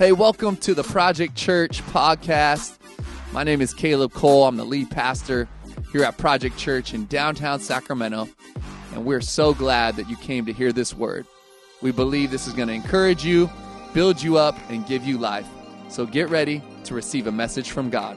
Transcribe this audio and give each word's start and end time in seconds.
Hey, 0.00 0.12
welcome 0.12 0.56
to 0.56 0.72
the 0.72 0.82
Project 0.82 1.34
Church 1.34 1.82
podcast. 1.82 2.78
My 3.32 3.44
name 3.44 3.60
is 3.60 3.74
Caleb 3.74 4.14
Cole. 4.14 4.44
I'm 4.44 4.56
the 4.56 4.64
lead 4.64 4.90
pastor 4.90 5.46
here 5.92 6.04
at 6.04 6.16
Project 6.16 6.56
Church 6.56 6.94
in 6.94 7.04
downtown 7.04 7.60
Sacramento, 7.60 8.26
and 8.94 9.04
we're 9.04 9.20
so 9.20 9.52
glad 9.52 9.96
that 9.96 10.08
you 10.08 10.16
came 10.16 10.46
to 10.46 10.54
hear 10.54 10.72
this 10.72 10.94
word. 10.94 11.26
We 11.82 11.92
believe 11.92 12.30
this 12.30 12.46
is 12.46 12.54
going 12.54 12.68
to 12.68 12.72
encourage 12.72 13.26
you, 13.26 13.50
build 13.92 14.22
you 14.22 14.38
up, 14.38 14.56
and 14.70 14.86
give 14.86 15.04
you 15.04 15.18
life. 15.18 15.46
So 15.90 16.06
get 16.06 16.30
ready 16.30 16.62
to 16.84 16.94
receive 16.94 17.26
a 17.26 17.32
message 17.32 17.70
from 17.70 17.90
God. 17.90 18.16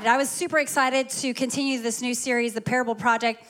I 0.00 0.16
was 0.16 0.28
super 0.28 0.58
excited 0.58 1.10
to 1.10 1.32
continue 1.32 1.80
this 1.80 2.02
new 2.02 2.14
series, 2.14 2.54
The 2.54 2.60
Parable 2.60 2.96
Project 2.96 3.44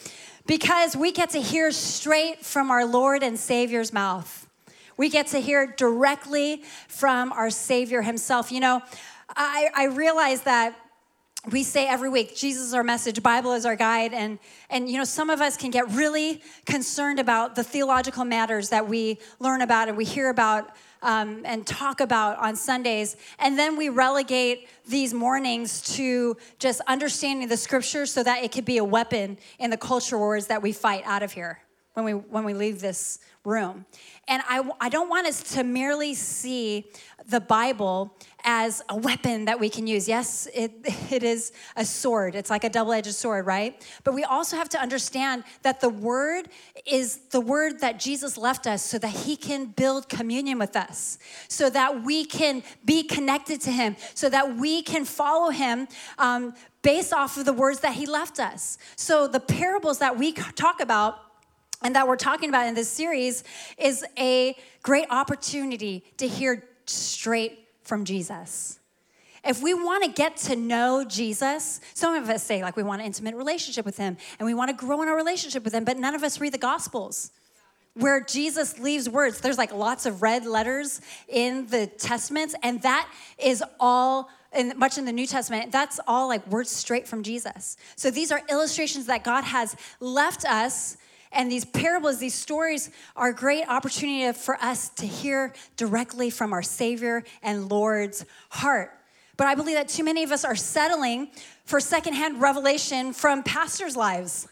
because 0.46 0.96
we 0.96 1.12
get 1.12 1.30
to 1.30 1.40
hear 1.40 1.70
straight 1.72 2.44
from 2.44 2.70
our 2.70 2.84
Lord 2.84 3.22
and 3.22 3.38
Savior's 3.38 3.92
mouth. 3.92 4.48
We 4.96 5.08
get 5.08 5.26
to 5.28 5.40
hear 5.40 5.66
directly 5.66 6.62
from 6.88 7.32
our 7.32 7.50
Savior 7.50 8.02
Himself. 8.02 8.50
You 8.50 8.60
know, 8.60 8.82
I, 9.28 9.68
I 9.74 9.84
realize 9.86 10.42
that 10.42 10.76
we 11.50 11.62
say 11.62 11.86
every 11.86 12.08
week 12.08 12.34
jesus 12.34 12.64
is 12.64 12.74
our 12.74 12.82
message 12.82 13.22
bible 13.22 13.52
is 13.52 13.64
our 13.64 13.76
guide 13.76 14.12
and 14.12 14.40
and 14.68 14.90
you 14.90 14.98
know 14.98 15.04
some 15.04 15.30
of 15.30 15.40
us 15.40 15.56
can 15.56 15.70
get 15.70 15.88
really 15.90 16.42
concerned 16.64 17.20
about 17.20 17.54
the 17.54 17.62
theological 17.62 18.24
matters 18.24 18.70
that 18.70 18.88
we 18.88 19.18
learn 19.38 19.62
about 19.62 19.86
and 19.88 19.96
we 19.96 20.04
hear 20.04 20.28
about 20.28 20.74
um, 21.02 21.42
and 21.44 21.66
talk 21.66 22.00
about 22.00 22.38
on 22.38 22.56
Sundays. 22.56 23.16
And 23.38 23.58
then 23.58 23.76
we 23.76 23.88
relegate 23.88 24.68
these 24.88 25.14
mornings 25.14 25.82
to 25.96 26.36
just 26.58 26.80
understanding 26.86 27.48
the 27.48 27.56
scripture 27.56 28.06
so 28.06 28.22
that 28.22 28.42
it 28.42 28.52
could 28.52 28.64
be 28.64 28.78
a 28.78 28.84
weapon 28.84 29.38
in 29.58 29.70
the 29.70 29.76
culture 29.76 30.18
wars 30.18 30.46
that 30.46 30.62
we 30.62 30.72
fight 30.72 31.02
out 31.04 31.22
of 31.22 31.32
here 31.32 31.60
when 31.94 32.04
we 32.04 32.12
when 32.12 32.44
we 32.44 32.54
leave 32.54 32.80
this 32.80 33.18
room. 33.44 33.86
And 34.28 34.42
I, 34.48 34.68
I 34.80 34.88
don't 34.88 35.08
want 35.08 35.26
us 35.26 35.54
to 35.54 35.64
merely 35.64 36.14
see 36.14 36.86
the 37.28 37.40
Bible 37.40 38.14
as 38.44 38.80
a 38.88 38.96
weapon 38.96 39.46
that 39.46 39.58
we 39.58 39.68
can 39.68 39.86
use. 39.88 40.08
Yes, 40.08 40.46
it, 40.54 40.72
it 41.10 41.22
is 41.22 41.52
a 41.76 41.84
sword. 41.84 42.34
It's 42.34 42.48
like 42.50 42.64
a 42.64 42.68
double 42.68 42.92
edged 42.92 43.12
sword, 43.14 43.44
right? 43.46 43.84
But 44.04 44.14
we 44.14 44.22
also 44.22 44.56
have 44.56 44.68
to 44.70 44.80
understand 44.80 45.42
that 45.62 45.80
the 45.80 45.88
word 45.88 46.48
is 46.86 47.16
the 47.30 47.40
word 47.40 47.80
that 47.80 47.98
Jesus 47.98 48.38
left 48.38 48.66
us 48.66 48.82
so 48.82 48.98
that 48.98 49.10
he 49.10 49.36
can 49.36 49.66
build 49.66 50.08
communion 50.08 50.58
with 50.58 50.76
us, 50.76 51.18
so 51.48 51.68
that 51.70 52.04
we 52.04 52.24
can 52.24 52.62
be 52.84 53.02
connected 53.02 53.60
to 53.62 53.72
him, 53.72 53.96
so 54.14 54.28
that 54.28 54.56
we 54.56 54.82
can 54.82 55.04
follow 55.04 55.50
him. 55.50 55.88
Um, 56.18 56.54
based 56.82 57.12
off 57.12 57.36
of 57.36 57.44
the 57.44 57.52
words 57.52 57.80
that 57.80 57.94
he 57.94 58.06
left 58.06 58.38
us. 58.38 58.78
So, 58.94 59.26
the 59.26 59.40
parables 59.40 59.98
that 59.98 60.16
we 60.16 60.30
talk 60.30 60.80
about 60.80 61.18
and 61.82 61.96
that 61.96 62.06
we're 62.06 62.14
talking 62.14 62.48
about 62.48 62.68
in 62.68 62.74
this 62.74 62.88
series 62.88 63.42
is 63.76 64.04
a 64.16 64.56
great 64.84 65.06
opportunity 65.10 66.04
to 66.18 66.28
hear 66.28 66.62
straight 66.86 67.68
from 67.82 68.04
Jesus. 68.04 68.78
If 69.44 69.62
we 69.62 69.74
want 69.74 70.04
to 70.04 70.10
get 70.10 70.36
to 70.38 70.56
know 70.56 71.04
Jesus, 71.04 71.80
some 71.94 72.14
of 72.14 72.28
us 72.28 72.42
say, 72.42 72.62
like, 72.62 72.76
we 72.76 72.82
want 72.82 73.00
an 73.00 73.06
intimate 73.06 73.36
relationship 73.36 73.84
with 73.84 73.96
him 73.96 74.16
and 74.38 74.46
we 74.46 74.54
want 74.54 74.70
to 74.70 74.76
grow 74.76 75.02
in 75.02 75.08
our 75.08 75.16
relationship 75.16 75.62
with 75.62 75.72
him, 75.72 75.84
but 75.84 75.98
none 75.98 76.14
of 76.14 76.24
us 76.24 76.40
read 76.40 76.52
the 76.52 76.58
Gospels 76.58 77.30
where 77.96 78.20
Jesus 78.20 78.78
leaves 78.78 79.08
words. 79.08 79.40
There's 79.40 79.58
like 79.58 79.72
lots 79.72 80.04
of 80.04 80.20
red 80.20 80.44
letters 80.44 81.00
in 81.28 81.66
the 81.68 81.86
Testaments, 81.86 82.54
and 82.62 82.82
that 82.82 83.08
is 83.38 83.64
all. 83.80 84.30
In, 84.54 84.72
much 84.78 84.96
in 84.96 85.04
the 85.04 85.12
New 85.12 85.26
Testament, 85.26 85.70
that's 85.70 86.00
all 86.06 86.28
like 86.28 86.46
words 86.46 86.70
straight 86.70 87.06
from 87.06 87.22
Jesus. 87.22 87.76
So 87.94 88.10
these 88.10 88.32
are 88.32 88.40
illustrations 88.48 89.04
that 89.06 89.22
God 89.22 89.44
has 89.44 89.76
left 90.00 90.46
us 90.46 90.96
and 91.32 91.50
these 91.50 91.64
parables, 91.64 92.18
these 92.18 92.34
stories 92.34 92.90
are 93.14 93.28
a 93.28 93.34
great 93.34 93.68
opportunity 93.68 94.32
for 94.32 94.56
us 94.56 94.88
to 94.90 95.06
hear 95.06 95.52
directly 95.76 96.30
from 96.30 96.52
our 96.52 96.62
Savior 96.62 97.24
and 97.42 97.68
Lord's 97.70 98.24
heart. 98.50 98.92
But 99.36 99.46
I 99.46 99.54
believe 99.54 99.74
that 99.74 99.88
too 99.88 100.04
many 100.04 100.22
of 100.22 100.32
us 100.32 100.44
are 100.44 100.56
settling 100.56 101.28
for 101.64 101.80
secondhand 101.80 102.40
revelation 102.40 103.12
from 103.12 103.42
pastors' 103.42 103.96
lives. 103.96 104.48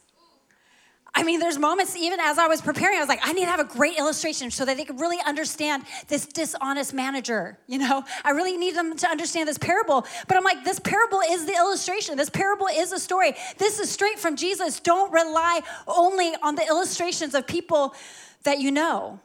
I 1.16 1.22
mean, 1.22 1.38
there's 1.38 1.58
moments, 1.58 1.97
even 1.97 2.19
as 2.19 2.38
I 2.38 2.48
was 2.48 2.60
preparing, 2.60 2.97
I 2.97 3.00
was 3.00 3.08
like, 3.08 3.20
I 3.22 3.32
need 3.32 3.44
to 3.44 3.50
have 3.50 3.60
a 3.60 3.64
great 3.64 3.98
illustration 3.98 4.50
so 4.50 4.64
that 4.64 4.76
they 4.76 4.84
can 4.84 4.97
really 4.97 5.19
understand 5.25 5.84
this 6.08 6.26
dishonest 6.26 6.92
manager. 6.92 7.56
You 7.69 7.78
know, 7.78 8.04
I 8.25 8.30
really 8.30 8.56
need 8.56 8.75
them 8.75 8.97
to 8.97 9.08
understand 9.08 9.48
this 9.48 9.58
parable. 9.58 10.04
But 10.26 10.36
I'm 10.36 10.42
like, 10.42 10.64
this 10.64 10.80
parable 10.80 11.20
is 11.30 11.47
the 11.47 11.54
illustration. 11.54 12.16
This 12.16 12.30
parable 12.30 12.66
is 12.66 12.91
a 12.91 12.98
story. 12.98 13.34
This 13.58 13.78
is 13.78 13.91
straight 13.91 14.19
from 14.19 14.34
Jesus. 14.34 14.80
Don't 14.80 15.12
rely 15.12 15.60
only 15.86 16.32
on 16.42 16.56
the 16.56 16.66
illustrations 16.66 17.36
of 17.36 17.47
people 17.47 17.94
that 18.42 18.58
you 18.58 18.72
know 18.72 19.20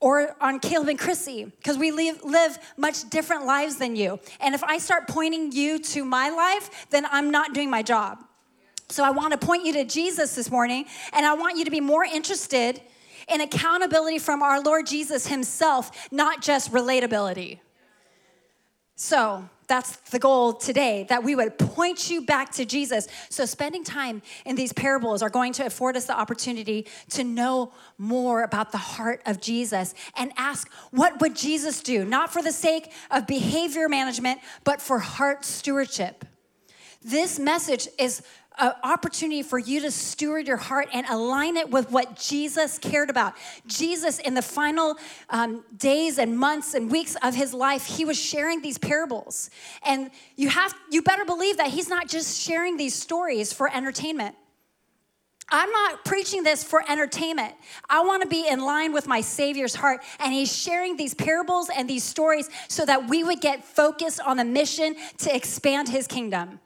or 0.00 0.36
on 0.40 0.60
Caleb 0.60 0.88
and 0.88 0.98
Chrissy, 0.98 1.46
because 1.46 1.76
we 1.76 1.90
live, 1.90 2.22
live 2.22 2.56
much 2.76 3.10
different 3.10 3.44
lives 3.44 3.78
than 3.78 3.96
you. 3.96 4.20
And 4.40 4.54
if 4.54 4.62
I 4.62 4.78
start 4.78 5.08
pointing 5.08 5.50
you 5.50 5.80
to 5.80 6.04
my 6.04 6.30
life, 6.30 6.86
then 6.90 7.04
I'm 7.10 7.32
not 7.32 7.52
doing 7.52 7.68
my 7.68 7.82
job. 7.82 8.24
So 8.90 9.04
I 9.04 9.10
want 9.10 9.38
to 9.38 9.46
point 9.46 9.66
you 9.66 9.74
to 9.74 9.84
Jesus 9.84 10.34
this 10.34 10.50
morning, 10.50 10.86
and 11.12 11.26
I 11.26 11.34
want 11.34 11.58
you 11.58 11.64
to 11.66 11.70
be 11.70 11.80
more 11.80 12.04
interested 12.04 12.80
in 13.28 13.42
accountability 13.42 14.18
from 14.18 14.42
our 14.42 14.62
Lord 14.62 14.86
Jesus 14.86 15.26
Himself, 15.26 16.08
not 16.10 16.40
just 16.40 16.72
relatability. 16.72 17.58
So 18.96 19.46
that's 19.66 19.96
the 20.10 20.18
goal 20.18 20.54
today, 20.54 21.04
that 21.10 21.22
we 21.22 21.34
would 21.34 21.58
point 21.58 22.08
you 22.08 22.22
back 22.22 22.50
to 22.52 22.64
Jesus. 22.64 23.06
So, 23.28 23.44
spending 23.44 23.84
time 23.84 24.22
in 24.46 24.56
these 24.56 24.72
parables 24.72 25.22
are 25.22 25.28
going 25.28 25.52
to 25.54 25.66
afford 25.66 25.94
us 25.94 26.06
the 26.06 26.18
opportunity 26.18 26.86
to 27.10 27.22
know 27.22 27.72
more 27.98 28.42
about 28.42 28.72
the 28.72 28.78
heart 28.78 29.20
of 29.26 29.42
Jesus 29.42 29.94
and 30.16 30.32
ask, 30.38 30.72
what 30.90 31.20
would 31.20 31.36
Jesus 31.36 31.82
do? 31.82 32.06
Not 32.06 32.32
for 32.32 32.42
the 32.42 32.52
sake 32.52 32.90
of 33.10 33.26
behavior 33.26 33.90
management, 33.90 34.40
but 34.64 34.80
for 34.80 34.98
heart 34.98 35.44
stewardship. 35.44 36.24
This 37.02 37.38
message 37.38 37.88
is 37.98 38.22
an 38.58 38.72
opportunity 38.82 39.42
for 39.42 39.58
you 39.58 39.80
to 39.80 39.90
steward 39.90 40.46
your 40.46 40.56
heart 40.56 40.88
and 40.92 41.06
align 41.08 41.56
it 41.56 41.70
with 41.70 41.90
what 41.90 42.16
Jesus 42.16 42.78
cared 42.78 43.10
about. 43.10 43.34
Jesus, 43.66 44.18
in 44.18 44.34
the 44.34 44.42
final 44.42 44.96
um, 45.30 45.64
days 45.76 46.18
and 46.18 46.36
months 46.38 46.74
and 46.74 46.90
weeks 46.90 47.16
of 47.22 47.34
his 47.34 47.54
life, 47.54 47.86
he 47.86 48.04
was 48.04 48.18
sharing 48.18 48.60
these 48.60 48.78
parables. 48.78 49.50
And 49.86 50.10
you 50.36 50.48
have, 50.48 50.74
you 50.90 51.02
better 51.02 51.24
believe 51.24 51.56
that 51.58 51.68
he's 51.68 51.88
not 51.88 52.08
just 52.08 52.40
sharing 52.40 52.76
these 52.76 52.94
stories 52.94 53.52
for 53.52 53.72
entertainment. 53.72 54.34
I'm 55.50 55.70
not 55.70 56.04
preaching 56.04 56.42
this 56.42 56.62
for 56.62 56.82
entertainment. 56.90 57.54
I 57.88 58.02
want 58.02 58.22
to 58.22 58.28
be 58.28 58.46
in 58.46 58.60
line 58.60 58.92
with 58.92 59.06
my 59.06 59.22
Savior's 59.22 59.74
heart. 59.74 60.02
And 60.20 60.32
He's 60.32 60.54
sharing 60.54 60.96
these 60.96 61.14
parables 61.14 61.70
and 61.74 61.88
these 61.88 62.04
stories 62.04 62.50
so 62.68 62.84
that 62.84 63.08
we 63.08 63.24
would 63.24 63.40
get 63.40 63.64
focused 63.64 64.20
on 64.20 64.36
the 64.36 64.44
mission 64.44 64.94
to 65.18 65.34
expand 65.34 65.88
His 65.88 66.06
kingdom. 66.06 66.60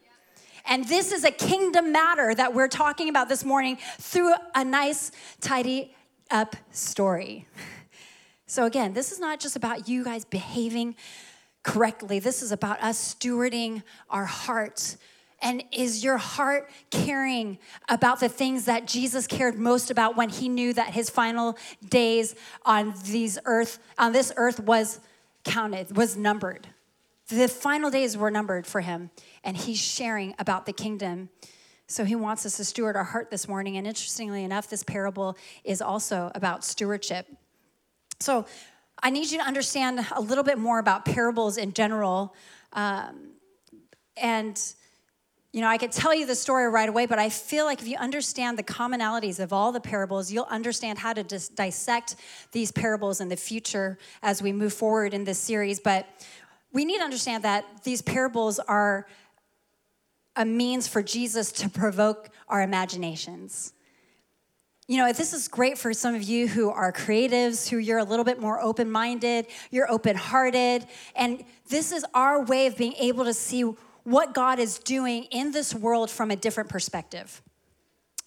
And 0.65 0.87
this 0.87 1.13
is 1.13 1.25
a 1.25 1.31
kingdom 1.31 1.93
matter 1.93 2.35
that 2.35 2.55
we're 2.55 2.69
talking 2.69 3.09
about 3.09 3.29
this 3.29 3.45
morning 3.45 3.79
through 3.99 4.33
a 4.55 4.65
nice, 4.65 5.11
tidy 5.41 5.95
up 6.31 6.57
story. 6.71 7.47
So, 8.47 8.67
again, 8.67 8.93
this 8.93 9.13
is 9.13 9.19
not 9.19 9.41
just 9.41 9.57
about 9.57 9.89
you 9.89 10.05
guys 10.05 10.25
behaving 10.25 10.97
correctly, 11.63 12.19
this 12.19 12.43
is 12.43 12.53
about 12.53 12.83
us 12.83 13.15
stewarding 13.15 13.83
our 14.11 14.25
hearts. 14.25 14.99
And 15.41 15.65
is 15.73 16.05
your 16.05 16.19
heart 16.19 16.71
caring 16.91 17.59
about 17.89 18.21
the 18.21 18.29
things 18.29 18.67
that 18.67 18.87
Jesus 18.87 19.27
cared 19.27 19.59
most 19.59 19.91
about 19.91 20.17
when 20.17 20.29
he 20.29 20.49
knew 20.49 20.73
that 20.75 20.91
his 20.91 21.11
final 21.11 21.59
days 21.89 22.37
on 22.65 22.95
these 23.07 23.39
earth 23.45 23.81
on 23.99 24.13
this 24.13 24.33
earth 24.37 24.61
was 24.61 25.01
counted, 25.45 25.97
was 25.97 26.17
numbered? 26.17 26.69
The 27.29 27.49
final 27.49 27.91
days 27.91 28.17
were 28.17 28.31
numbered 28.31 28.67
for 28.67 28.81
him 28.81 29.11
and 29.45 29.57
he's 29.57 29.79
sharing 29.79 30.35
about 30.39 30.67
the 30.67 30.73
kingdom. 30.73 31.31
So 31.87 32.05
he 32.05 32.15
wants 32.15 32.47
us 32.47 32.57
to 32.57 32.65
steward 32.65 32.97
our 32.97 33.05
heart 33.05 33.31
this 33.31 33.49
morning. 33.49 33.77
And 33.77 33.87
interestingly 33.87 34.45
enough, 34.45 34.69
this 34.69 34.83
parable 34.83 35.37
is 35.65 35.83
also 35.83 36.31
about 36.35 36.65
stewardship. 36.65 37.27
So 38.21 38.47
I 39.03 39.11
need 39.11 39.31
you 39.31 39.39
to 39.39 39.45
understand 39.45 40.07
a 40.13 40.21
little 40.21 40.45
bit 40.45 40.59
more 40.59 40.79
about 40.79 41.05
parables 41.05 41.57
in 41.57 41.73
general. 41.73 42.35
Um, 42.73 43.33
and 44.17 44.61
you 45.53 45.61
know, 45.61 45.69
I 45.69 45.77
could 45.77 45.93
tell 45.93 46.15
you 46.15 46.25
the 46.25 46.35
story 46.35 46.67
right 46.67 46.89
away, 46.89 47.05
but 47.05 47.19
I 47.19 47.29
feel 47.29 47.67
like 47.67 47.83
if 47.83 47.87
you 47.87 47.99
understand 47.99 48.59
the 48.59 48.63
commonalities 48.63 49.39
of 49.39 49.53
all 49.53 49.71
the 49.71 49.81
parables, 49.81 50.33
you'll 50.33 50.47
understand 50.47 50.99
how 50.99 51.13
to 51.13 51.23
dis- 51.23 51.51
dissect 51.51 52.17
these 52.53 52.73
parables 52.73 53.21
in 53.21 53.29
the 53.29 53.37
future 53.37 53.99
as 54.23 54.41
we 54.41 54.51
move 54.51 54.73
forward 54.73 55.13
in 55.13 55.25
this 55.25 55.39
series. 55.39 55.79
But 55.79 56.09
we 56.73 56.85
need 56.85 56.99
to 56.99 57.05
understand 57.05 57.45
that 57.45 57.65
these 57.85 58.03
parables 58.03 58.59
are 58.59 59.07
a 60.37 60.45
means 60.45 60.89
for 60.89 61.03
Jesus 61.03 61.53
to 61.53 61.69
provoke 61.69 62.31
our 62.49 62.63
imaginations. 62.63 63.73
You 64.89 64.97
know, 64.97 65.13
this 65.13 65.33
is 65.33 65.49
great 65.49 65.79
for 65.79 65.93
some 65.93 66.15
of 66.15 66.23
you 66.23 66.49
who 66.49 66.71
are 66.71 66.93
creatives, 66.93 67.69
who 67.69 67.77
you're 67.77 67.99
a 67.99 68.05
little 68.05 68.25
bit 68.25 68.41
more 68.41 68.61
open 68.61 68.91
minded, 68.91 69.47
you're 69.71 69.91
open 69.91 70.17
hearted, 70.17 70.87
and 71.15 71.45
this 71.69 71.93
is 71.93 72.05
our 72.15 72.43
way 72.45 72.67
of 72.67 72.77
being 72.77 72.95
able 72.95 73.25
to 73.25 73.35
see 73.35 73.63
what 74.05 74.35
God 74.35 74.59
is 74.59 74.79
doing 74.79 75.25
in 75.25 75.53
this 75.53 75.75
world 75.75 76.11
from 76.11 76.31
a 76.31 76.37
different 76.37 76.69
perspective. 76.69 77.41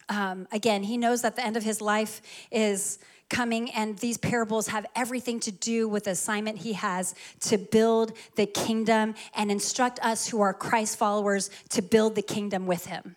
Um, 0.07 0.47
again, 0.51 0.83
he 0.83 0.97
knows 0.97 1.23
that 1.23 1.35
the 1.35 1.45
end 1.45 1.57
of 1.57 1.63
his 1.63 1.81
life 1.81 2.21
is 2.51 2.99
coming, 3.29 3.71
and 3.71 3.97
these 3.97 4.17
parables 4.17 4.67
have 4.67 4.85
everything 4.95 5.39
to 5.41 5.51
do 5.51 5.87
with 5.87 6.05
the 6.05 6.11
assignment 6.11 6.59
he 6.59 6.73
has 6.73 7.15
to 7.41 7.57
build 7.57 8.13
the 8.35 8.45
kingdom 8.45 9.15
and 9.35 9.51
instruct 9.51 9.99
us 10.03 10.27
who 10.27 10.41
are 10.41 10.53
Christ 10.53 10.97
followers 10.97 11.49
to 11.69 11.81
build 11.81 12.15
the 12.15 12.21
kingdom 12.21 12.67
with 12.67 12.85
him. 12.85 13.15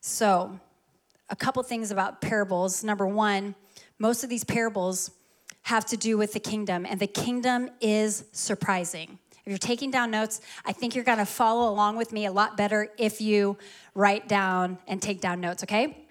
So, 0.00 0.58
a 1.30 1.36
couple 1.36 1.62
things 1.62 1.90
about 1.90 2.20
parables. 2.20 2.82
Number 2.82 3.06
one, 3.06 3.54
most 3.98 4.24
of 4.24 4.30
these 4.30 4.44
parables 4.44 5.10
have 5.62 5.84
to 5.86 5.96
do 5.96 6.16
with 6.16 6.32
the 6.32 6.40
kingdom, 6.40 6.86
and 6.86 6.98
the 6.98 7.06
kingdom 7.06 7.70
is 7.80 8.24
surprising. 8.32 9.18
If 9.44 9.50
you're 9.52 9.58
taking 9.58 9.90
down 9.90 10.10
notes, 10.10 10.40
I 10.64 10.72
think 10.72 10.94
you're 10.94 11.04
gonna 11.04 11.26
follow 11.26 11.70
along 11.70 11.96
with 11.96 12.12
me 12.12 12.26
a 12.26 12.32
lot 12.32 12.56
better 12.56 12.90
if 12.98 13.20
you 13.20 13.56
write 13.94 14.28
down 14.28 14.78
and 14.86 15.00
take 15.00 15.20
down 15.20 15.40
notes, 15.40 15.62
okay? 15.64 16.07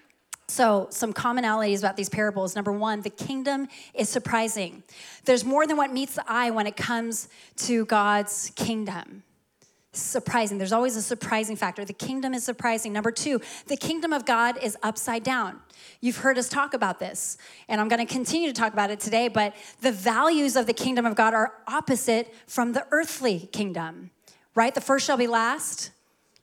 So, 0.50 0.86
some 0.90 1.12
commonalities 1.12 1.80
about 1.80 1.96
these 1.96 2.08
parables. 2.08 2.56
Number 2.56 2.72
one, 2.72 3.02
the 3.02 3.10
kingdom 3.10 3.68
is 3.92 4.08
surprising. 4.08 4.82
There's 5.26 5.44
more 5.44 5.66
than 5.66 5.76
what 5.76 5.92
meets 5.92 6.14
the 6.14 6.24
eye 6.26 6.50
when 6.50 6.66
it 6.66 6.74
comes 6.74 7.28
to 7.58 7.84
God's 7.84 8.50
kingdom. 8.56 9.24
Surprising. 9.92 10.56
There's 10.56 10.72
always 10.72 10.96
a 10.96 11.02
surprising 11.02 11.54
factor. 11.54 11.84
The 11.84 11.92
kingdom 11.92 12.32
is 12.32 12.44
surprising. 12.44 12.94
Number 12.94 13.10
two, 13.10 13.42
the 13.66 13.76
kingdom 13.76 14.14
of 14.14 14.24
God 14.24 14.56
is 14.62 14.74
upside 14.82 15.22
down. 15.22 15.60
You've 16.00 16.18
heard 16.18 16.38
us 16.38 16.48
talk 16.48 16.72
about 16.72 16.98
this, 16.98 17.36
and 17.68 17.78
I'm 17.78 17.88
going 17.88 18.04
to 18.04 18.10
continue 18.10 18.48
to 18.48 18.54
talk 18.54 18.72
about 18.72 18.90
it 18.90 19.00
today, 19.00 19.28
but 19.28 19.54
the 19.82 19.92
values 19.92 20.56
of 20.56 20.66
the 20.66 20.72
kingdom 20.72 21.04
of 21.04 21.14
God 21.14 21.34
are 21.34 21.52
opposite 21.66 22.32
from 22.46 22.72
the 22.72 22.86
earthly 22.90 23.48
kingdom, 23.52 24.10
right? 24.54 24.74
The 24.74 24.80
first 24.80 25.06
shall 25.06 25.18
be 25.18 25.26
last, 25.26 25.90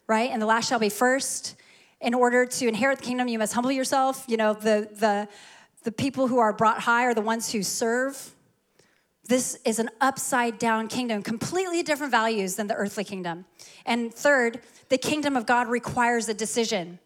right? 0.06 0.30
And 0.30 0.42
the 0.42 0.46
last 0.46 0.70
shall 0.70 0.80
be 0.80 0.90
first 0.90 1.56
in 2.06 2.14
order 2.14 2.46
to 2.46 2.68
inherit 2.68 3.00
the 3.00 3.04
kingdom, 3.04 3.28
you 3.28 3.40
must 3.40 3.54
humble 3.54 3.72
yourself. 3.72 4.26
You 4.28 4.38
know, 4.38 4.54
the, 4.54 4.88
the, 4.94 5.28
the 5.84 5.92
people 5.92 6.28
who 6.28 6.38
are 6.38 6.54
brought 6.54 6.82
high 6.82 7.04
are 7.06 7.16
the 7.16 7.22
ones 7.22 7.52
who 7.52 7.64
serve. 7.64 8.36
This 9.28 9.58
is 9.66 9.80
an 9.80 9.90
upside 10.00 10.60
down 10.60 10.88
kingdom, 10.88 11.24
completely 11.24 11.82
different 11.82 12.12
values 12.12 12.58
than 12.58 12.68
the 12.68 12.76
earthly 12.76 13.04
kingdom. 13.04 13.46
And 13.88 14.14
third, 14.14 14.62
the 14.90 15.00
kingdom 15.00 15.36
of 15.36 15.48
God 15.48 15.68
requires 15.68 16.30
a 16.30 16.36
decision. 16.36 17.00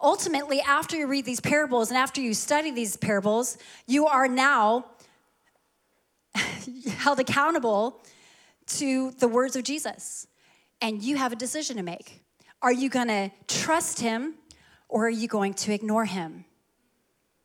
Ultimately, 0.00 0.60
after 0.60 0.94
you 0.94 1.06
read 1.06 1.24
these 1.24 1.40
parables 1.40 1.88
and 1.88 1.96
after 1.96 2.20
you 2.20 2.34
study 2.34 2.70
these 2.70 2.98
parables, 2.98 3.56
you 3.86 4.06
are 4.06 4.28
now 4.28 4.84
held 6.98 7.18
accountable 7.18 8.04
to 8.66 9.12
the 9.12 9.28
words 9.28 9.56
of 9.56 9.64
Jesus. 9.64 10.26
And 10.82 11.02
you 11.02 11.16
have 11.16 11.32
a 11.32 11.36
decision 11.36 11.78
to 11.78 11.82
make. 11.82 12.21
Are 12.62 12.72
you 12.72 12.88
going 12.88 13.08
to 13.08 13.30
trust 13.48 14.00
him 14.00 14.34
or 14.88 15.06
are 15.06 15.10
you 15.10 15.28
going 15.28 15.54
to 15.54 15.74
ignore 15.74 16.04
him? 16.04 16.44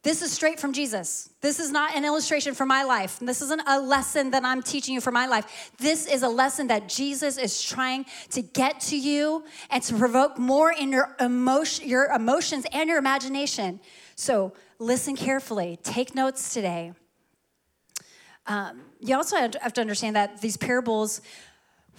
This 0.04 0.22
is 0.22 0.32
straight 0.32 0.60
from 0.60 0.72
Jesus. 0.72 1.32
This 1.42 1.60
is 1.60 1.72
not 1.72 1.94
an 1.96 2.06
illustration 2.06 2.54
for 2.54 2.66
my 2.66 2.84
life. 2.84 3.20
This 3.20 3.42
isn't 3.42 3.64
a 3.68 3.82
lesson 3.82 4.32
that 4.32 4.46
I'm 4.46 4.62
teaching 4.62 4.94
you 4.94 5.02
for 5.02 5.12
my 5.12 5.26
life. 5.26 5.72
This 5.80 6.06
is 6.06 6.24
a 6.24 6.30
lesson 6.30 6.68
that 6.68 6.88
Jesus 6.88 7.38
is 7.38 7.62
trying 7.62 8.06
to 8.30 8.42
get 8.42 8.80
to 8.82 8.98
you 8.98 9.44
and 9.70 9.84
to 9.84 9.96
provoke 9.98 10.38
more 10.38 10.72
in 10.72 10.92
your 10.92 11.16
emotion, 11.20 11.90
your 11.90 12.06
emotions 12.06 12.66
and 12.72 12.88
your 12.88 13.00
imagination. 13.00 13.82
So 14.16 14.54
listen 14.80 15.18
carefully. 15.18 15.78
Take 15.84 16.16
notes 16.16 16.54
today. 16.54 16.94
Um, 18.46 18.84
you 19.02 19.14
also 19.16 19.36
have 19.36 19.74
to 19.74 19.82
understand 19.82 20.16
that 20.16 20.40
these 20.40 20.56
parables 20.56 21.22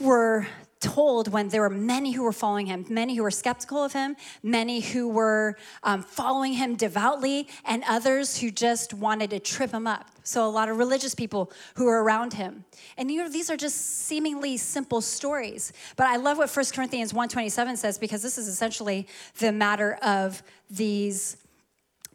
were 0.00 0.46
told 0.80 1.28
when 1.28 1.48
there 1.48 1.62
were 1.62 1.70
many 1.70 2.12
who 2.12 2.22
were 2.22 2.32
following 2.32 2.66
him, 2.66 2.84
many 2.88 3.16
who 3.16 3.22
were 3.22 3.30
skeptical 3.30 3.82
of 3.84 3.92
him, 3.92 4.16
many 4.42 4.80
who 4.80 5.08
were 5.08 5.56
um, 5.82 6.02
following 6.02 6.52
him 6.52 6.76
devoutly, 6.76 7.48
and 7.64 7.82
others 7.88 8.38
who 8.38 8.50
just 8.50 8.94
wanted 8.94 9.30
to 9.30 9.40
trip 9.40 9.72
him 9.72 9.86
up. 9.86 10.10
So 10.22 10.46
a 10.46 10.50
lot 10.50 10.68
of 10.68 10.78
religious 10.78 11.14
people 11.14 11.50
who 11.74 11.86
were 11.86 12.02
around 12.02 12.34
him. 12.34 12.64
And 12.96 13.10
you 13.10 13.22
know, 13.22 13.28
these 13.28 13.50
are 13.50 13.56
just 13.56 14.06
seemingly 14.06 14.56
simple 14.56 15.00
stories. 15.00 15.72
But 15.96 16.06
I 16.06 16.16
love 16.16 16.38
what 16.38 16.54
1 16.54 16.66
Corinthians 16.74 17.12
1.27 17.12 17.76
says 17.76 17.98
because 17.98 18.22
this 18.22 18.38
is 18.38 18.46
essentially 18.46 19.06
the 19.38 19.52
matter 19.52 19.94
of 20.02 20.42
these 20.70 21.36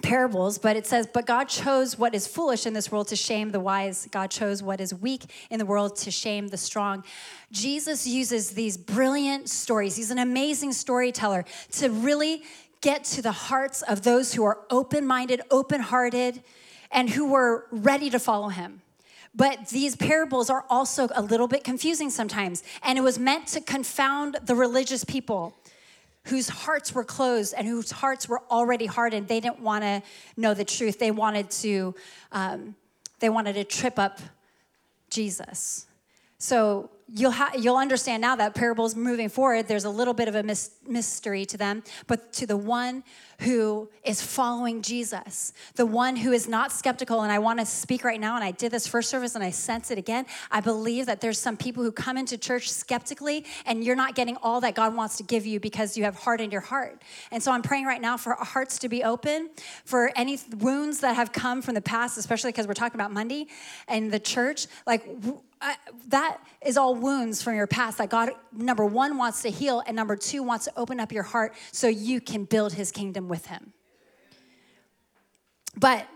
parables, 0.04 0.60
but 0.60 0.76
it 0.76 0.86
says, 0.86 1.08
But 1.12 1.26
God 1.26 1.46
chose 1.46 1.98
what 1.98 2.14
is 2.14 2.28
foolish 2.28 2.68
in 2.68 2.74
this 2.74 2.92
world 2.92 3.08
to 3.08 3.16
shame 3.16 3.50
the 3.50 3.60
wise. 3.60 4.08
God 4.12 4.30
chose 4.30 4.62
what 4.62 4.80
is 4.80 4.94
weak 4.94 5.24
in 5.50 5.58
the 5.58 5.66
world 5.66 5.96
to 5.98 6.12
shame 6.12 6.50
the 6.50 6.58
strong. 6.58 7.04
Jesus 7.52 8.06
uses 8.06 8.52
these 8.52 8.78
brilliant 8.78 9.50
stories. 9.50 9.96
He's 9.96 10.12
an 10.12 10.20
amazing 10.20 10.74
storyteller 10.74 11.46
to 11.72 11.90
really 11.90 12.44
get 12.82 13.06
to 13.06 13.22
the 13.22 13.32
hearts 13.32 13.82
of 13.82 14.04
those 14.04 14.34
who 14.34 14.44
are 14.44 14.60
open 14.70 15.08
minded, 15.08 15.42
open 15.50 15.82
hearted, 15.82 16.44
and 16.92 17.10
who 17.10 17.32
were 17.32 17.66
ready 17.72 18.10
to 18.12 18.20
follow 18.20 18.50
him. 18.50 18.82
But 19.34 19.70
these 19.70 19.96
parables 19.96 20.50
are 20.50 20.66
also 20.70 21.08
a 21.16 21.22
little 21.22 21.48
bit 21.48 21.64
confusing 21.64 22.12
sometimes. 22.12 22.62
And 22.84 23.00
it 23.00 23.02
was 23.02 23.18
meant 23.18 23.48
to 23.48 23.62
confound 23.62 24.38
the 24.44 24.54
religious 24.54 25.04
people 25.04 25.56
whose 26.26 26.50
hearts 26.50 26.94
were 26.94 27.04
closed 27.04 27.54
and 27.58 27.68
whose 27.68 27.92
hearts 27.92 28.30
were 28.30 28.42
already 28.50 28.86
hardened. 28.86 29.28
They 29.28 29.40
didn't 29.40 29.60
want 29.60 29.84
to 29.84 30.02
know 30.38 30.54
the 30.54 30.66
truth. 30.66 31.00
They 31.00 31.12
wanted 31.12 31.52
to, 31.52 31.96
um, 32.32 32.76
they 33.20 33.30
wanted 33.30 33.54
to 33.54 33.64
trip 33.64 34.00
up 34.00 34.20
Jesus. 35.10 35.86
So 36.38 36.90
you'll 37.14 37.32
ha- 37.32 37.52
you'll 37.58 37.78
understand 37.78 38.22
now 38.22 38.36
that 38.36 38.56
parables 38.56 38.96
moving 38.96 39.30
forward 39.30 39.68
there's 39.68 39.86
a 39.86 39.90
little 39.90 40.14
bit 40.14 40.28
of 40.28 40.36
a 40.36 40.44
mis- 40.44 40.72
mystery 40.88 41.46
to 41.46 41.58
them 41.58 41.84
but 42.08 42.34
to 42.34 42.48
the 42.48 42.58
one 42.58 43.04
who 43.44 43.90
is 44.04 44.22
following 44.22 44.82
jesus 44.82 45.54
the 45.76 45.86
one 45.86 46.16
who 46.16 46.32
is 46.32 46.48
not 46.48 46.72
skeptical. 46.72 47.22
And 47.22 47.32
i 47.32 47.40
want 47.40 47.60
to 47.60 47.66
speak 47.66 48.04
right 48.04 48.20
now 48.20 48.36
and 48.36 48.44
i 48.44 48.52
did 48.52 48.72
this 48.72 48.88
first 48.88 49.10
service 49.10 49.36
and 49.36 49.44
i 49.44 49.50
sense 49.50 49.92
it 49.92 49.98
again. 49.98 50.26
I 50.52 50.62
believe 50.62 51.06
that 51.06 51.22
there's 51.22 51.40
some 51.40 51.58
people 51.58 51.84
who 51.84 51.92
come 51.92 52.18
into 52.18 52.38
church 52.38 52.72
skeptically 52.72 53.46
and 53.66 53.84
you're 53.84 53.96
not 53.96 54.16
getting 54.16 54.38
all 54.38 54.62
that 54.62 54.76
god 54.76 54.96
wants 54.96 55.18
to 55.18 55.24
give 55.24 55.46
you 55.46 55.60
because 55.60 55.98
you 55.98 56.04
have 56.04 56.16
hardened 56.16 56.52
your 56.52 56.62
heart. 56.62 57.02
And 57.32 57.42
so 57.42 57.52
i'm 57.52 57.62
praying 57.62 57.86
right 57.86 58.02
now 58.02 58.18
for 58.18 58.36
our 58.36 58.46
hearts 58.46 58.80
to 58.80 58.90
be 58.90 59.04
open 59.04 59.50
for 59.86 60.12
any 60.16 60.40
wounds 60.58 61.00
that 61.02 61.16
have 61.16 61.32
come 61.32 61.62
from 61.62 61.76
the 61.76 61.82
past 61.82 62.18
especially 62.18 62.52
because 62.52 62.68
we're 62.68 62.74
talking 62.74 63.00
about 63.00 63.12
monday 63.12 63.48
and 63.88 64.12
the 64.12 64.20
church. 64.20 64.68
Like 64.86 65.08
I, 65.62 65.72
uh, 65.72 65.76
that 66.10 66.40
is 66.66 66.76
all 66.76 66.94
wounds 66.94 67.42
from 67.42 67.56
your 67.56 67.68
past 67.68 67.98
that 68.00 68.10
God, 68.10 68.32
number 68.52 68.86
one, 68.86 69.18
wants 69.18 69.42
to 69.44 69.50
heal, 69.50 69.82
and 69.88 69.96
number 69.96 70.18
two, 70.18 70.44
wants 70.44 70.66
to 70.66 70.74
open 70.76 71.00
up 71.00 71.12
your 71.12 71.24
heart 71.24 71.54
so 71.72 71.88
you 71.88 72.20
can 72.20 72.44
build 72.44 72.74
his 72.74 72.92
kingdom 72.92 73.30
with 73.34 73.48
him. 73.48 73.74
But 75.76 76.08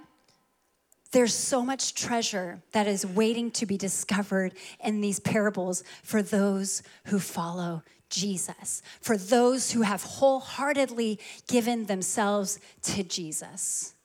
there's 1.12 1.34
so 1.34 1.66
much 1.66 1.96
treasure 1.96 2.62
that 2.74 2.86
is 2.86 3.08
waiting 3.08 3.50
to 3.52 3.66
be 3.66 3.76
discovered 3.76 4.54
in 4.84 5.02
these 5.02 5.20
parables 5.20 5.84
for 6.04 6.22
those 6.22 6.84
who 7.06 7.18
follow 7.18 7.82
Jesus, 8.12 8.84
for 9.02 9.18
those 9.18 9.72
who 9.72 9.82
have 9.82 10.04
wholeheartedly 10.04 11.20
given 11.48 11.88
themselves 11.88 12.60
to 12.84 13.02
Jesus. 13.02 13.96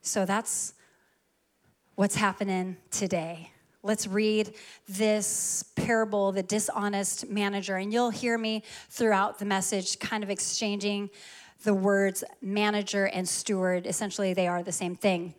So 0.00 0.24
that's 0.24 0.72
what's 1.94 2.16
happening 2.16 2.78
today. 2.90 3.50
Let's 3.82 4.06
read 4.06 4.54
this 4.88 5.62
parable, 5.74 6.32
the 6.32 6.42
dishonest 6.42 7.28
manager. 7.28 7.76
And 7.76 7.92
you'll 7.92 8.10
hear 8.10 8.38
me 8.38 8.62
throughout 8.88 9.38
the 9.38 9.44
message 9.44 9.98
kind 9.98 10.24
of 10.24 10.30
exchanging 10.30 11.10
the 11.64 11.74
words 11.74 12.24
manager 12.40 13.06
and 13.06 13.28
steward. 13.28 13.86
Essentially, 13.86 14.34
they 14.34 14.46
are 14.46 14.62
the 14.62 14.72
same 14.72 14.94
thing, 14.94 15.34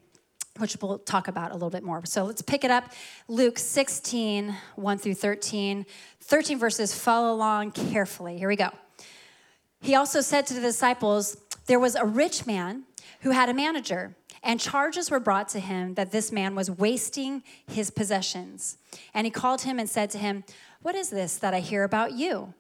which 0.58 0.78
we'll 0.82 1.00
talk 1.00 1.28
about 1.28 1.52
a 1.52 1.54
little 1.54 1.70
bit 1.70 1.84
more. 1.84 2.06
So 2.06 2.26
let's 2.26 2.42
pick 2.42 2.64
it 2.64 2.72
up. 2.72 2.92
Luke 3.28 3.60
16, 3.60 4.56
1 4.76 4.98
through 4.98 5.14
13. 5.14 5.86
13 6.22 6.60
verses, 6.60 6.94
follow 6.94 7.34
along 7.34 7.72
carefully. 7.72 8.38
Here 8.38 8.48
we 8.48 8.56
go. 8.56 8.70
He 9.82 9.96
also 9.96 10.22
said 10.22 10.48
to 10.48 10.54
the 10.54 10.62
disciples, 10.62 11.38
There 11.68 11.80
was 11.80 11.96
a 11.96 12.06
rich 12.06 12.46
man 12.46 12.84
who 13.22 13.32
had 13.32 13.50
a 13.50 13.54
manager 13.54 14.16
and 14.44 14.60
charges 14.60 15.12
were 15.12 15.20
brought 15.20 15.50
to 15.50 15.60
him 15.60 15.96
that 15.96 16.12
this 16.12 16.32
man 16.32 16.56
was 16.56 16.70
wasting 16.70 17.44
his 17.68 17.90
possessions. 17.90 18.78
And 19.14 19.26
he 19.26 19.32
called 19.32 19.62
him 19.62 19.80
and 19.80 19.90
said 19.90 20.10
to 20.12 20.18
him, 20.18 20.44
What 20.82 20.96
is 20.96 21.10
this 21.10 21.36
that 21.38 21.54
I 21.54 21.60
hear 21.60 21.84
about 21.84 22.14
you? 22.14 22.54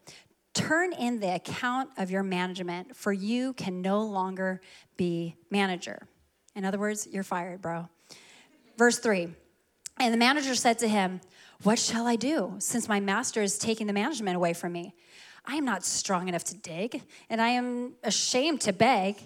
Turn 0.57 0.91
in 0.91 1.19
the 1.19 1.35
account 1.35 1.91
of 1.97 2.09
your 2.09 2.23
management, 2.23 2.95
for 2.95 3.13
you 3.13 3.53
can 3.53 3.83
no 3.83 4.01
longer 4.01 4.59
be 4.97 5.35
manager. 5.51 6.07
In 6.55 6.65
other 6.65 6.79
words, 6.79 7.07
you're 7.11 7.21
fired, 7.21 7.61
bro. 7.61 7.87
Verse 8.75 8.97
three. 8.97 9.29
And 9.99 10.11
the 10.11 10.17
manager 10.17 10.55
said 10.55 10.79
to 10.79 10.87
him, 10.87 11.21
What 11.61 11.77
shall 11.77 12.07
I 12.07 12.15
do 12.15 12.55
since 12.57 12.89
my 12.89 12.99
master 12.99 13.43
is 13.43 13.59
taking 13.59 13.85
the 13.85 13.93
management 13.93 14.35
away 14.35 14.53
from 14.53 14.71
me? 14.71 14.95
I 15.45 15.57
am 15.57 15.63
not 15.63 15.85
strong 15.85 16.27
enough 16.27 16.45
to 16.45 16.55
dig, 16.55 17.03
and 17.29 17.39
I 17.39 17.49
am 17.49 17.93
ashamed 18.03 18.61
to 18.61 18.73
beg. 18.73 19.17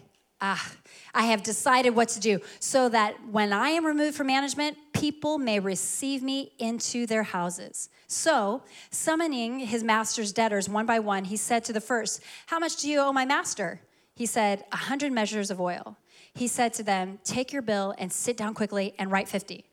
Ah, 0.43 0.71
I 1.13 1.25
have 1.25 1.43
decided 1.43 1.91
what 1.91 2.09
to 2.09 2.19
do 2.19 2.39
so 2.59 2.89
that 2.89 3.15
when 3.29 3.53
I 3.53 3.69
am 3.69 3.85
removed 3.85 4.17
from 4.17 4.27
management, 4.27 4.75
people 4.91 5.37
may 5.37 5.59
receive 5.59 6.23
me 6.23 6.53
into 6.57 7.05
their 7.05 7.23
houses. 7.23 7.89
So, 8.07 8.63
summoning 8.89 9.59
his 9.59 9.83
master's 9.83 10.33
debtors 10.33 10.67
one 10.67 10.87
by 10.87 10.99
one, 10.99 11.25
he 11.25 11.37
said 11.37 11.63
to 11.65 11.73
the 11.73 11.79
first, 11.79 12.21
How 12.47 12.57
much 12.57 12.77
do 12.77 12.89
you 12.89 12.99
owe 12.99 13.13
my 13.13 13.23
master? 13.23 13.81
He 14.15 14.25
said, 14.25 14.65
A 14.71 14.77
hundred 14.77 15.11
measures 15.11 15.51
of 15.51 15.61
oil. 15.61 15.97
he 16.33 16.47
said 16.47 16.73
to 16.73 16.83
them, 16.83 17.19
Take 17.23 17.53
your 17.53 17.61
bill 17.61 17.93
and 17.97 18.11
sit 18.11 18.35
down 18.35 18.53
quickly 18.53 18.95
and 18.97 19.11
write 19.11 19.29
50. 19.29 19.63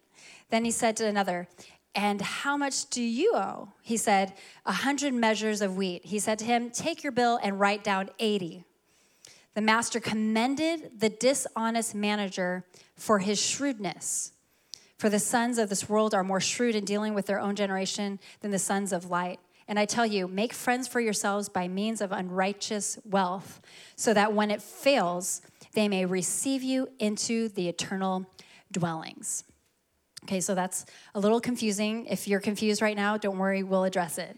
Then 0.51 0.65
he 0.65 0.71
said 0.71 0.97
to 0.99 1.07
another, 1.07 1.49
And 1.95 2.21
how 2.21 2.57
much 2.57 2.91
do 2.91 3.03
you 3.03 3.33
owe? 3.35 3.73
He 3.83 3.97
said, 3.97 4.35
A 4.67 4.73
hundred 4.73 5.15
measures 5.15 5.63
of 5.63 5.77
wheat. 5.77 6.05
He 6.05 6.19
said 6.19 6.39
to 6.41 6.45
him, 6.45 6.71
Take 6.71 7.03
your 7.03 7.13
bill 7.13 7.39
and 7.43 7.59
write 7.59 7.83
down 7.83 8.11
80. 8.19 8.65
The 9.55 9.61
master 9.61 10.01
commended 10.01 11.01
the 11.01 11.09
dishonest 11.09 11.95
manager 11.95 12.65
for 12.97 13.19
his 13.19 13.41
shrewdness. 13.41 14.33
For 14.99 15.09
the 15.09 15.19
sons 15.19 15.59
of 15.59 15.69
this 15.69 15.89
world 15.89 16.15
are 16.15 16.25
more 16.25 16.41
shrewd 16.41 16.75
in 16.75 16.85
dealing 16.85 17.15
with 17.15 17.27
their 17.27 17.39
own 17.39 17.55
generation 17.55 18.19
than 18.41 18.51
the 18.51 18.59
sons 18.59 18.93
of 18.93 19.11
light. 19.11 19.39
And 19.69 19.79
I 19.79 19.85
tell 19.85 20.07
you, 20.07 20.27
make 20.27 20.53
friends 20.53 20.89
for 20.89 21.01
yourselves 21.01 21.49
by 21.49 21.69
means 21.69 22.01
of 22.01 22.11
unrighteous 22.11 22.99
wealth, 23.05 23.61
so 23.97 24.15
that 24.15 24.33
when 24.33 24.51
it 24.51 24.63
fails, 24.63 25.43
they 25.75 25.89
may 25.89 26.05
receive 26.07 26.63
you 26.63 26.89
into 26.99 27.49
the 27.51 27.69
eternal 27.69 28.27
dwellings. 28.73 29.45
Okay, 30.25 30.41
so 30.41 30.55
that's 30.55 30.85
a 31.15 31.21
little 31.21 31.41
confusing. 31.41 32.07
If 32.07 32.27
you're 32.27 32.41
confused 32.41 32.83
right 32.83 32.97
now, 32.97 33.17
don't 33.19 33.39
worry, 33.39 33.63
we'll 33.63 33.85
address 33.85 34.19
it. 34.19 34.37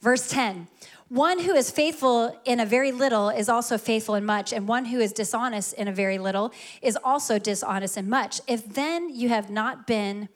Verse 0.00 0.28
10 0.28 0.68
One 1.12 1.40
who 1.40 1.52
is 1.52 1.70
faithful 1.70 2.40
in 2.46 2.58
a 2.58 2.64
very 2.64 2.90
little 2.90 3.28
is 3.28 3.50
also 3.50 3.76
faithful 3.76 4.14
in 4.14 4.24
much, 4.24 4.50
and 4.50 4.66
one 4.66 4.86
who 4.86 4.98
is 4.98 5.12
dishonest 5.12 5.74
in 5.74 5.86
a 5.86 5.92
very 5.92 6.16
little 6.16 6.54
is 6.80 6.96
also 7.04 7.38
dishonest 7.38 7.98
in 7.98 8.08
much. 8.08 8.40
If 8.46 8.72
then 8.72 9.14
you 9.14 9.28
have 9.28 9.50
not 9.50 9.86
been 9.86 10.30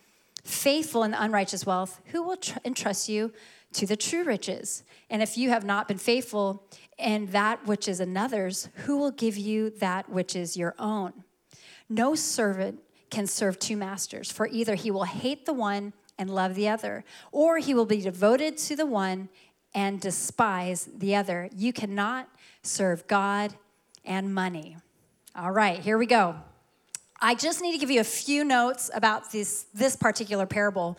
faithful 0.45 1.03
in 1.03 1.13
the 1.13 1.23
unrighteous 1.23 1.65
wealth, 1.65 2.03
who 2.09 2.23
will 2.23 2.37
tr- 2.37 2.59
entrust 2.63 3.09
you 3.09 3.33
to 3.73 3.87
the 3.87 3.97
true 3.97 4.23
riches? 4.23 4.83
And 5.09 5.23
if 5.23 5.39
you 5.39 5.49
have 5.49 5.65
not 5.65 5.89
been 5.89 5.97
faithful 5.97 6.63
in 6.99 7.29
that 7.29 7.67
which 7.67 7.89
is 7.89 7.99
another's, 7.99 8.69
who 8.85 8.99
will 8.99 9.13
give 9.13 9.39
you 9.39 9.71
that 9.79 10.11
which 10.11 10.37
is 10.37 10.59
your 10.59 10.75
own? 10.79 11.25
No 11.89 12.15
servant 12.15 12.81
can 13.09 13.27
serve 13.27 13.59
two 13.59 13.79
masters, 13.79 14.31
for 14.31 14.47
either 14.49 14.75
he 14.75 14.91
will 14.91 15.05
hate 15.05 15.47
the 15.47 15.55
one 15.55 15.95
and 16.19 16.29
love 16.29 16.55
the 16.55 16.69
other, 16.69 17.03
or 17.33 17.59
he 17.59 17.73
will 17.73 17.87
be 17.87 18.01
devoted 18.01 18.57
to 18.59 18.77
the 18.77 18.87
one 18.87 19.31
and 19.77 20.01
despise 20.01 20.89
the 20.97 21.15
other. 21.15 21.51
You 21.55 21.73
cannot 21.73 22.29
serve 22.63 23.07
God 23.07 23.55
and 24.05 24.35
money. 24.35 24.79
All 25.37 25.53
right, 25.53 25.79
here 25.79 25.99
we 25.99 26.07
go. 26.07 26.35
I 27.21 27.35
just 27.35 27.61
need 27.61 27.73
to 27.73 27.79
give 27.79 27.91
you 27.91 28.01
a 28.01 28.05
few 28.05 28.43
notes 28.43 28.91
about 28.95 29.31
this, 29.31 29.67
this 29.75 29.95
particular 29.95 30.47
parable. 30.47 30.99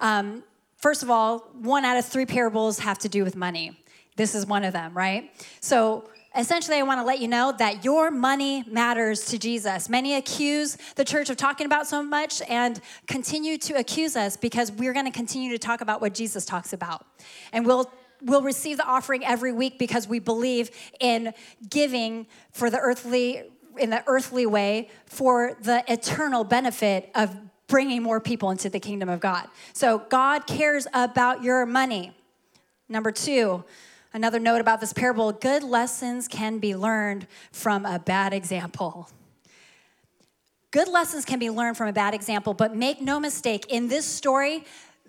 Um, 0.00 0.42
first 0.76 1.04
of 1.04 1.10
all, 1.10 1.38
one 1.54 1.84
out 1.84 1.96
of 1.96 2.04
three 2.04 2.26
parables 2.26 2.80
have 2.80 2.98
to 2.98 3.08
do 3.08 3.22
with 3.22 3.36
money. 3.36 3.78
This 4.16 4.34
is 4.34 4.44
one 4.44 4.64
of 4.64 4.72
them, 4.72 4.92
right? 4.92 5.30
So 5.60 6.08
essentially, 6.36 6.78
I 6.78 6.82
want 6.82 7.00
to 7.00 7.04
let 7.04 7.20
you 7.20 7.28
know 7.28 7.54
that 7.58 7.84
your 7.84 8.10
money 8.10 8.64
matters 8.66 9.26
to 9.26 9.38
Jesus. 9.38 9.88
Many 9.88 10.16
accuse 10.16 10.78
the 10.96 11.04
church 11.04 11.30
of 11.30 11.36
talking 11.36 11.66
about 11.66 11.86
so 11.86 12.02
much 12.02 12.42
and 12.48 12.80
continue 13.06 13.56
to 13.58 13.74
accuse 13.74 14.16
us 14.16 14.36
because 14.36 14.72
we're 14.72 14.92
going 14.92 15.06
to 15.06 15.12
continue 15.12 15.52
to 15.52 15.58
talk 15.58 15.80
about 15.80 16.00
what 16.00 16.12
Jesus 16.12 16.44
talks 16.44 16.72
about. 16.72 17.06
And 17.52 17.64
we'll 17.64 17.90
we'll 18.22 18.42
receive 18.42 18.76
the 18.76 18.86
offering 18.86 19.24
every 19.24 19.52
week 19.52 19.78
because 19.78 20.08
we 20.08 20.18
believe 20.18 20.70
in 21.00 21.34
giving 21.68 22.26
for 22.52 22.70
the 22.70 22.78
earthly 22.78 23.44
in 23.78 23.90
the 23.90 24.02
earthly 24.06 24.46
way 24.46 24.88
for 25.04 25.56
the 25.60 25.84
eternal 25.86 26.44
benefit 26.44 27.10
of 27.14 27.36
bringing 27.66 28.02
more 28.02 28.20
people 28.20 28.50
into 28.50 28.68
the 28.68 28.80
kingdom 28.80 29.08
of 29.08 29.20
God. 29.20 29.48
So 29.72 29.98
God 30.08 30.46
cares 30.46 30.86
about 30.94 31.42
your 31.42 31.66
money. 31.66 32.12
Number 32.88 33.10
2, 33.10 33.64
another 34.14 34.38
note 34.38 34.60
about 34.60 34.80
this 34.80 34.92
parable, 34.92 35.32
good 35.32 35.62
lessons 35.62 36.28
can 36.28 36.58
be 36.58 36.76
learned 36.76 37.26
from 37.52 37.84
a 37.84 37.98
bad 37.98 38.32
example. 38.32 39.10
Good 40.70 40.88
lessons 40.88 41.24
can 41.24 41.38
be 41.38 41.50
learned 41.50 41.76
from 41.76 41.88
a 41.88 41.92
bad 41.92 42.14
example, 42.14 42.54
but 42.54 42.76
make 42.76 43.00
no 43.00 43.18
mistake, 43.18 43.66
in 43.68 43.88
this 43.88 44.04
story, 44.04 44.64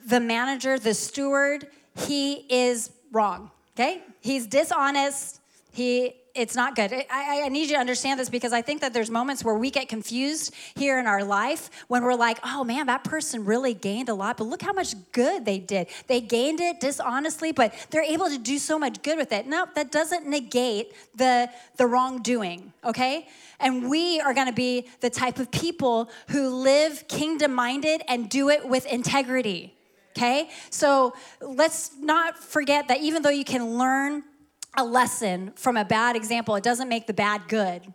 the 0.06 0.20
manager, 0.20 0.80
the 0.80 0.94
steward, 0.94 1.68
he 1.96 2.46
is 2.50 2.90
wrong, 3.18 3.50
okay? 3.76 4.02
He's 4.22 4.46
dishonest. 4.48 5.42
He 5.74 6.14
it's 6.38 6.56
not 6.56 6.76
good. 6.76 6.94
I, 6.94 7.42
I, 7.46 7.50
need 7.50 7.64
you 7.64 7.74
to 7.74 7.80
understand 7.80 8.20
this 8.20 8.30
because 8.30 8.54
I 8.54 8.62
think 8.62 8.82
that 8.82 8.94
there's 8.94 9.10
moments 9.10 9.44
where 9.44 9.56
we 9.56 9.72
get 9.72 9.90
confused 9.90 10.54
here 10.76 11.00
in 11.00 11.08
our 11.08 11.24
life 11.24 11.72
when 11.88 12.04
we're 12.04 12.14
like, 12.14 12.38
oh 12.44 12.64
man, 12.64 12.86
that 12.86 13.04
person 13.04 13.44
really 13.44 13.74
gained 13.74 14.08
a 14.08 14.14
lot, 14.14 14.38
but 14.38 14.44
look 14.44 14.62
how 14.62 14.72
much 14.72 14.94
good 15.14 15.46
they 15.46 15.58
did. 15.58 15.88
They 16.06 16.22
gained 16.22 16.62
it 16.62 16.80
dishonestly, 16.80 17.54
but 17.54 17.74
they're 17.90 18.04
able 18.04 18.30
to 18.30 18.38
do 18.38 18.60
so 18.60 18.78
much 18.78 19.02
good 19.02 19.18
with 19.18 19.32
it. 19.32 19.48
No, 19.48 19.66
that 19.74 19.92
doesn't 19.92 20.28
negate 20.28 20.94
the, 21.16 21.50
the 21.78 21.88
wrongdoing, 21.88 22.72
okay? 22.86 23.28
And 23.60 23.90
we 23.90 24.22
are 24.22 24.36
gonna 24.36 24.54
be 24.54 24.88
the 25.00 25.10
type 25.10 25.40
of 25.40 25.50
people 25.50 26.12
who 26.28 26.50
live 26.50 27.08
kingdom 27.08 27.52
minded 27.52 28.04
and 28.08 28.30
do 28.30 28.50
it 28.50 28.68
with 28.68 28.86
integrity 28.86 29.74
okay? 30.18 30.50
So 30.70 31.14
let's 31.42 31.92
not 32.00 32.38
forget 32.38 32.88
that 32.88 33.00
even 33.02 33.22
though 33.22 33.30
you 33.30 33.46
can 33.46 33.78
learn 33.78 34.24
a 34.76 34.84
lesson 34.84 35.54
from 35.56 35.78
a 35.78 35.86
bad 35.86 36.16
example, 36.16 36.56
it 36.56 36.64
doesn't 36.64 36.90
make 36.90 37.08
the 37.08 37.14
bad 37.14 37.44
good. 37.48 37.94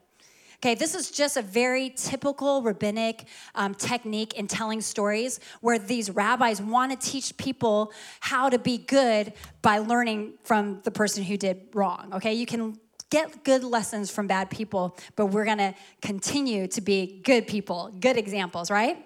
Okay, 0.57 0.76
this 0.76 0.95
is 0.95 1.11
just 1.11 1.37
a 1.37 1.43
very 1.43 1.91
typical 1.91 2.62
rabbinic 2.62 3.25
um, 3.57 3.75
technique 3.75 4.35
in 4.35 4.47
telling 4.47 4.81
stories 4.81 5.41
where 5.61 5.76
these 5.76 6.09
rabbis 6.09 6.62
want 6.62 6.93
to 6.93 7.11
teach 7.11 7.37
people 7.37 7.93
how 8.21 8.49
to 8.49 8.61
be 8.61 8.79
good 8.79 9.33
by 9.61 9.79
learning 9.79 10.35
from 10.45 10.81
the 10.85 10.93
person 10.93 11.25
who 11.25 11.37
did 11.37 11.62
wrong. 11.75 12.12
Okay, 12.14 12.35
you 12.35 12.47
can 12.47 12.79
get 13.11 13.43
good 13.43 13.64
lessons 13.64 14.09
from 14.09 14.29
bad 14.29 14.50
people, 14.50 14.97
but 15.17 15.26
we're 15.26 15.45
going 15.45 15.59
to 15.59 15.75
continue 16.00 16.69
to 16.69 16.81
be 16.81 17.21
good 17.25 17.49
people, 17.49 17.93
good 17.99 18.17
examples, 18.17 18.71
right? 18.71 19.05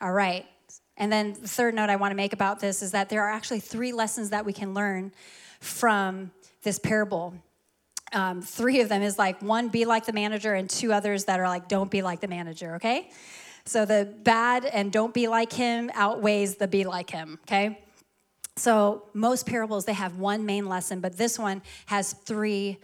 All 0.00 0.12
right. 0.12 0.46
And 0.96 1.12
then 1.12 1.32
the 1.32 1.48
third 1.48 1.74
note 1.74 1.90
I 1.90 1.96
want 1.96 2.12
to 2.12 2.16
make 2.16 2.32
about 2.32 2.60
this 2.60 2.82
is 2.82 2.92
that 2.92 3.08
there 3.08 3.22
are 3.22 3.30
actually 3.30 3.60
three 3.60 3.92
lessons 3.92 4.30
that 4.30 4.44
we 4.44 4.52
can 4.52 4.74
learn 4.74 5.12
from 5.60 6.30
this 6.62 6.78
parable. 6.78 7.34
Um, 8.12 8.42
three 8.42 8.80
of 8.80 8.88
them 8.88 9.02
is 9.02 9.18
like 9.18 9.40
one, 9.40 9.68
be 9.68 9.84
like 9.84 10.04
the 10.04 10.12
manager, 10.12 10.54
and 10.54 10.68
two 10.68 10.92
others 10.92 11.24
that 11.24 11.40
are 11.40 11.48
like, 11.48 11.68
don't 11.68 11.90
be 11.90 12.02
like 12.02 12.20
the 12.20 12.28
manager, 12.28 12.76
okay? 12.76 13.10
So 13.64 13.84
the 13.84 14.12
bad 14.22 14.64
and 14.64 14.92
don't 14.92 15.14
be 15.14 15.28
like 15.28 15.52
him 15.52 15.90
outweighs 15.94 16.56
the 16.56 16.68
be 16.68 16.84
like 16.84 17.10
him, 17.10 17.38
okay? 17.44 17.82
So 18.56 19.04
most 19.14 19.46
parables 19.46 19.86
they 19.86 19.94
have 19.94 20.18
one 20.18 20.44
main 20.44 20.68
lesson, 20.68 21.00
but 21.00 21.16
this 21.16 21.38
one 21.38 21.62
has 21.86 22.12
three 22.12 22.78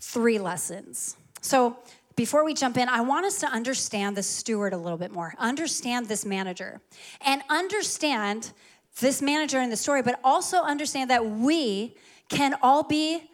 three 0.00 0.40
lessons. 0.40 1.16
So 1.42 1.76
before 2.16 2.44
we 2.44 2.54
jump 2.54 2.76
in, 2.76 2.88
I 2.88 3.00
want 3.00 3.26
us 3.26 3.38
to 3.40 3.46
understand 3.46 4.16
the 4.16 4.22
steward 4.22 4.72
a 4.72 4.78
little 4.78 4.98
bit 4.98 5.12
more. 5.12 5.34
Understand 5.38 6.08
this 6.08 6.24
manager 6.24 6.80
and 7.24 7.42
understand 7.48 8.52
this 9.00 9.22
manager 9.22 9.60
in 9.60 9.70
the 9.70 9.76
story, 9.76 10.02
but 10.02 10.20
also 10.22 10.58
understand 10.58 11.10
that 11.10 11.24
we 11.24 11.96
can 12.28 12.54
all 12.62 12.82
be 12.82 13.30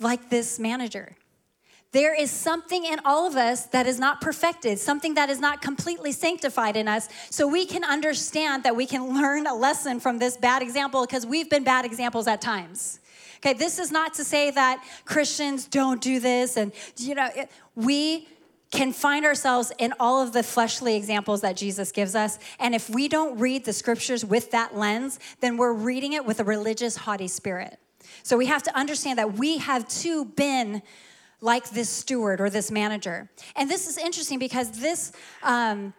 like 0.00 0.30
this 0.30 0.58
manager. 0.58 1.16
There 1.92 2.20
is 2.20 2.32
something 2.32 2.84
in 2.84 2.98
all 3.04 3.24
of 3.24 3.36
us 3.36 3.66
that 3.66 3.86
is 3.86 4.00
not 4.00 4.20
perfected, 4.20 4.80
something 4.80 5.14
that 5.14 5.30
is 5.30 5.38
not 5.38 5.62
completely 5.62 6.10
sanctified 6.10 6.76
in 6.76 6.88
us. 6.88 7.08
So 7.30 7.46
we 7.46 7.66
can 7.66 7.84
understand 7.84 8.64
that 8.64 8.74
we 8.74 8.84
can 8.84 9.14
learn 9.14 9.46
a 9.46 9.54
lesson 9.54 10.00
from 10.00 10.18
this 10.18 10.36
bad 10.36 10.60
example 10.60 11.06
because 11.06 11.24
we've 11.24 11.48
been 11.48 11.62
bad 11.62 11.84
examples 11.84 12.26
at 12.26 12.40
times. 12.40 12.98
Okay, 13.44 13.52
this 13.52 13.78
is 13.78 13.92
not 13.92 14.14
to 14.14 14.24
say 14.24 14.50
that 14.52 14.82
Christians 15.04 15.66
don't 15.66 16.00
do 16.00 16.18
this, 16.18 16.56
and 16.56 16.72
you 16.96 17.14
know, 17.14 17.28
we 17.74 18.26
can 18.70 18.90
find 18.90 19.26
ourselves 19.26 19.70
in 19.78 19.92
all 20.00 20.22
of 20.22 20.32
the 20.32 20.42
fleshly 20.42 20.96
examples 20.96 21.42
that 21.42 21.54
Jesus 21.54 21.92
gives 21.92 22.14
us. 22.14 22.38
And 22.58 22.74
if 22.74 22.88
we 22.88 23.06
don't 23.06 23.38
read 23.38 23.66
the 23.66 23.74
scriptures 23.74 24.24
with 24.24 24.50
that 24.52 24.74
lens, 24.74 25.20
then 25.40 25.58
we're 25.58 25.74
reading 25.74 26.14
it 26.14 26.24
with 26.24 26.40
a 26.40 26.44
religious, 26.44 26.96
haughty 26.96 27.28
spirit. 27.28 27.78
So 28.22 28.38
we 28.38 28.46
have 28.46 28.62
to 28.62 28.74
understand 28.74 29.18
that 29.18 29.34
we 29.34 29.58
have 29.58 29.86
too 29.88 30.24
been 30.24 30.80
like 31.42 31.68
this 31.68 31.90
steward 31.90 32.40
or 32.40 32.48
this 32.48 32.70
manager. 32.70 33.30
And 33.56 33.70
this 33.70 33.86
is 33.86 33.98
interesting 33.98 34.38
because 34.38 34.80
this, 34.80 35.12
um, 35.42 35.92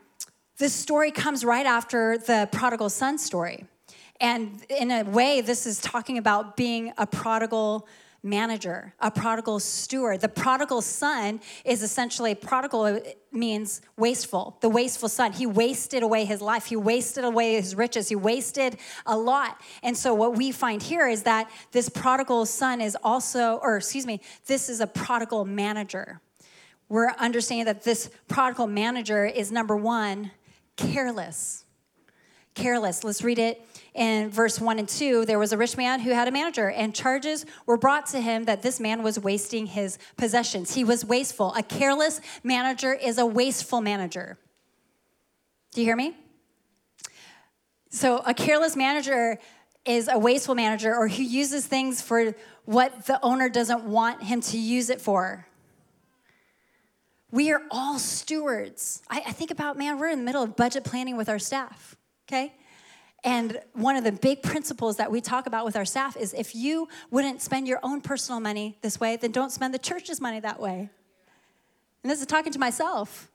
this 0.58 0.74
story 0.74 1.12
comes 1.12 1.46
right 1.46 1.68
after 1.68 2.18
the 2.18 2.50
prodigal 2.52 2.90
son 2.90 3.20
story. 3.20 3.66
And 4.19 4.63
in 4.69 4.91
a 4.91 5.03
way, 5.03 5.41
this 5.41 5.65
is 5.65 5.79
talking 5.79 6.17
about 6.17 6.55
being 6.55 6.93
a 6.98 7.05
prodigal 7.05 7.88
manager, 8.25 8.93
a 9.00 9.12
prodigal 9.12 9.60
steward. 9.60 10.19
The 10.19 10.29
prodigal 10.29 10.81
son 10.81 11.39
is 11.63 11.84
essentially 11.84 12.34
prodigal 12.34 13.00
means 13.31 13.81
wasteful, 13.98 14.57
the 14.62 14.69
wasteful 14.69 15.10
son. 15.10 15.31
He 15.31 15.45
wasted 15.45 16.01
away 16.01 16.25
his 16.25 16.41
life, 16.41 16.65
he 16.65 16.75
wasted 16.75 17.24
away 17.24 17.53
his 17.53 17.75
riches, 17.75 18.10
he 18.10 18.15
wasted 18.15 18.77
a 19.05 19.15
lot. 19.15 19.62
And 19.84 19.95
so, 19.95 20.13
what 20.13 20.36
we 20.36 20.51
find 20.51 20.81
here 20.81 21.07
is 21.07 21.24
that 21.24 21.50
this 21.72 21.88
prodigal 21.88 22.48
son 22.48 22.81
is 22.81 22.98
also, 23.03 23.60
or 23.62 23.77
excuse 23.77 24.07
me, 24.07 24.22
this 24.48 24.69
is 24.69 24.81
a 24.81 24.88
prodigal 24.88 25.45
manager. 25.45 26.19
We're 26.89 27.12
understanding 27.19 27.65
that 27.65 27.84
this 27.84 28.10
prodigal 28.27 28.67
manager 28.67 29.25
is 29.25 29.51
number 29.51 29.75
one, 29.75 30.31
careless 30.77 31.65
careless. 32.55 33.03
Let's 33.03 33.22
read 33.22 33.38
it 33.38 33.62
in 33.96 34.30
verse 34.30 34.60
1 34.60 34.78
and 34.78 34.88
2. 34.88 35.25
There 35.25 35.40
was 35.40 35.54
a 35.54 35.58
rich 35.58 35.78
man 35.78 36.02
who 36.02 36.12
had 36.12 36.28
a 36.28 36.32
manager, 36.32 36.70
and 36.70 36.94
charges 36.94 37.46
were 37.66 37.78
brought 37.78 38.06
to 38.08 38.20
him 38.20 38.44
that 38.46 38.62
this 38.62 38.80
man 38.80 39.02
was 39.02 39.18
wasting 39.18 39.66
his 39.66 39.98
possessions. 40.18 40.75
He 40.75 40.84
was 40.84 41.06
wasteful. 41.06 41.54
A 41.56 41.64
careless 41.64 42.22
manager 42.44 42.94
is 42.94 43.18
a 43.18 43.25
wasteful 43.25 43.82
manager. 43.82 44.38
Do 45.74 45.82
you 45.82 45.88
hear 45.88 45.96
me? 45.96 46.16
So, 47.90 48.22
a 48.25 48.34
careless 48.34 48.75
manager 48.75 49.40
is 49.86 50.10
a 50.12 50.20
wasteful 50.20 50.56
manager 50.56 50.94
or 50.94 51.08
who 51.08 51.24
uses 51.24 51.66
things 51.66 52.02
for 52.02 52.36
what 52.66 53.06
the 53.06 53.24
owner 53.24 53.48
doesn't 53.48 53.86
want 53.86 54.24
him 54.24 54.42
to 54.42 54.58
use 54.58 54.90
it 54.90 55.00
for. 55.00 55.48
We 57.32 57.52
are 57.52 57.62
all 57.70 58.00
stewards. 58.00 59.02
I, 59.10 59.22
I, 59.28 59.32
think 59.32 59.52
about, 59.52 59.78
man, 59.78 60.00
we're 60.00 60.10
in 60.10 60.20
the 60.20 60.25
middle 60.25 60.42
of 60.42 60.56
budget 60.56 60.84
planning 60.84 61.18
with 61.18 61.30
our 61.30 61.40
staff, 61.40 61.96
okay? 62.28 62.54
And 63.25 63.60
one 63.74 63.96
of 63.96 64.03
the 64.03 64.12
big 64.12 64.44
principles 64.44 64.98
that 64.98 65.12
we 65.12 65.20
talk 65.20 65.48
about 65.48 65.65
with 65.65 65.75
our 65.75 65.84
staff 65.84 66.15
is 66.15 66.34
if 66.34 66.53
you 66.53 66.88
wouldn't 67.10 67.41
spend 67.41 67.67
your 67.67 67.79
own 67.82 68.00
personal 68.00 68.39
money 68.39 68.77
this 68.84 69.00
way, 69.00 69.17
then 69.17 69.32
don't 69.32 69.51
spend 69.51 69.74
the 69.74 69.79
church's 69.79 70.22
money 70.22 70.39
that 70.39 70.60
way. 70.60 70.89
And 72.03 72.12
this 72.12 72.22
is 72.22 72.27
talking 72.27 72.53
to 72.53 72.60
myself. 72.60 73.32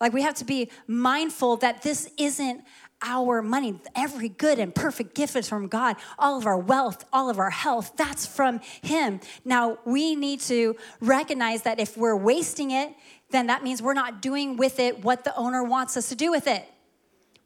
Like, 0.00 0.14
we 0.14 0.22
have 0.22 0.34
to 0.36 0.44
be 0.44 0.70
mindful 0.86 1.58
that 1.58 1.82
this 1.82 2.10
isn't 2.16 2.64
our 3.02 3.42
money. 3.42 3.78
Every 3.94 4.30
good 4.30 4.58
and 4.58 4.74
perfect 4.74 5.14
gift 5.14 5.36
is 5.36 5.48
from 5.48 5.68
God. 5.68 5.96
All 6.18 6.38
of 6.38 6.46
our 6.46 6.56
wealth, 6.56 7.04
all 7.12 7.28
of 7.28 7.38
our 7.38 7.50
health, 7.50 7.92
that's 7.96 8.26
from 8.26 8.60
Him. 8.80 9.20
Now, 9.44 9.78
we 9.84 10.16
need 10.16 10.40
to 10.42 10.76
recognize 11.00 11.62
that 11.62 11.78
if 11.78 11.94
we're 11.96 12.16
wasting 12.16 12.70
it, 12.70 12.94
then 13.30 13.48
that 13.48 13.62
means 13.62 13.82
we're 13.82 13.92
not 13.92 14.22
doing 14.22 14.56
with 14.56 14.80
it 14.80 15.04
what 15.04 15.24
the 15.24 15.36
owner 15.36 15.62
wants 15.62 15.96
us 15.98 16.08
to 16.08 16.14
do 16.14 16.30
with 16.30 16.46
it. 16.46 16.66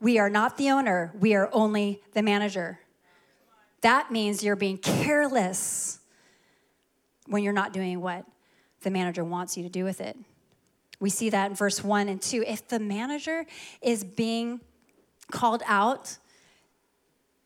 We 0.00 0.18
are 0.18 0.30
not 0.30 0.56
the 0.56 0.70
owner, 0.70 1.12
we 1.18 1.34
are 1.34 1.50
only 1.52 2.00
the 2.14 2.22
manager. 2.22 2.80
That 3.82 4.10
means 4.10 4.42
you're 4.42 4.56
being 4.56 4.78
careless 4.78 6.00
when 7.26 7.42
you're 7.42 7.52
not 7.52 7.72
doing 7.72 8.00
what 8.00 8.24
the 8.82 8.90
manager 8.90 9.24
wants 9.24 9.56
you 9.56 9.62
to 9.62 9.68
do 9.68 9.84
with 9.84 10.00
it. 10.00 10.16
We 11.00 11.10
see 11.10 11.30
that 11.30 11.50
in 11.50 11.56
verse 11.56 11.82
1 11.82 12.08
and 12.08 12.20
2. 12.20 12.44
If 12.46 12.68
the 12.68 12.78
manager 12.78 13.46
is 13.80 14.04
being 14.04 14.60
called 15.30 15.62
out 15.66 16.18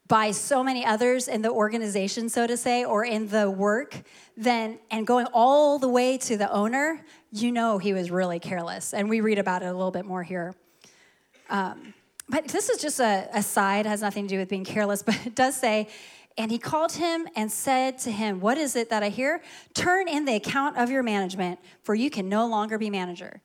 by 0.07 0.33
so 0.33 0.63
many 0.63 0.85
others 0.85 1.29
in 1.29 1.43
the 1.43 1.51
organization, 1.51 2.29
so 2.29 2.47
to 2.47 2.57
say, 2.57 2.85
or 2.85 3.05
in 3.05 3.29
the 3.29 3.51
work, 3.51 4.03
then 4.37 4.79
and 4.91 5.07
going 5.07 5.27
all 5.33 5.79
the 5.79 5.89
way 5.89 6.19
to 6.19 6.37
the 6.37 6.51
owner, 6.53 7.05
you 7.31 7.53
know 7.53 7.79
he 7.79 7.93
was 7.93 8.11
really 8.11 8.39
careless. 8.39 8.93
And 8.93 9.09
we 9.09 9.21
read 9.21 9.39
about 9.39 9.63
it 9.63 9.67
a 9.67 9.73
little 9.73 9.91
bit 9.91 10.05
more 10.05 10.23
here. 10.23 10.55
Um, 11.49 11.95
but 12.29 12.49
this 12.49 12.69
is 12.69 12.81
just 12.81 13.01
a, 13.01 13.29
a 13.33 13.43
side, 13.43 13.87
has 13.87 14.01
nothing 14.01 14.27
to 14.27 14.35
do 14.35 14.39
with 14.39 14.49
being 14.49 14.65
careless, 14.65 15.03
but 15.07 15.17
it 15.27 15.35
does 15.35 15.57
say, 15.57 15.89
and 16.37 16.51
he 16.51 16.59
called 16.59 16.93
him 16.93 17.29
and 17.37 17.51
said 17.51 17.99
to 17.99 18.11
him, 18.11 18.41
What 18.41 18.59
is 18.59 18.75
it 18.75 18.91
that 18.91 19.03
I 19.03 19.09
hear? 19.09 19.41
Turn 19.73 20.09
in 20.09 20.25
the 20.25 20.35
account 20.35 20.77
of 20.77 20.91
your 20.91 21.03
management, 21.03 21.61
for 21.83 21.95
you 21.95 22.11
can 22.11 22.29
no 22.29 22.47
longer 22.47 22.77
be 22.77 22.91
manager. 22.91 23.41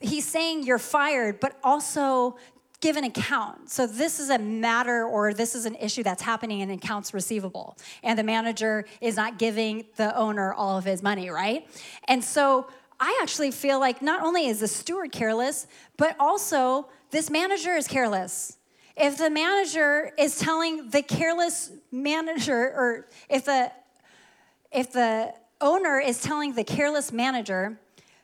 He's 0.00 0.26
saying 0.26 0.64
you're 0.64 0.78
fired, 0.78 1.40
but 1.40 1.56
also 1.62 2.36
give 2.80 2.96
an 2.96 3.04
account. 3.04 3.70
So 3.70 3.86
this 3.86 4.20
is 4.20 4.28
a 4.28 4.38
matter 4.38 5.04
or 5.04 5.32
this 5.32 5.54
is 5.54 5.64
an 5.64 5.76
issue 5.76 6.02
that's 6.02 6.22
happening 6.22 6.60
in 6.60 6.70
accounts 6.70 7.14
receivable. 7.14 7.76
And 8.02 8.18
the 8.18 8.22
manager 8.22 8.84
is 9.00 9.16
not 9.16 9.38
giving 9.38 9.86
the 9.96 10.14
owner 10.16 10.52
all 10.52 10.76
of 10.76 10.84
his 10.84 11.02
money, 11.02 11.30
right? 11.30 11.66
And 12.06 12.22
so 12.22 12.68
I 13.00 13.18
actually 13.22 13.50
feel 13.50 13.80
like 13.80 14.02
not 14.02 14.22
only 14.22 14.46
is 14.46 14.60
the 14.60 14.68
steward 14.68 15.12
careless, 15.12 15.66
but 15.96 16.16
also 16.18 16.88
this 17.10 17.30
manager 17.30 17.74
is 17.74 17.86
careless. 17.86 18.58
If 18.96 19.18
the 19.18 19.30
manager 19.30 20.12
is 20.18 20.38
telling 20.38 20.90
the 20.90 21.02
careless 21.02 21.70
manager, 21.92 22.56
or 22.56 23.08
if 23.28 23.44
the 23.44 23.70
if 24.72 24.92
the 24.92 25.32
owner 25.60 25.98
is 25.98 26.20
telling 26.20 26.54
the 26.54 26.64
careless 26.64 27.12
manager 27.12 27.78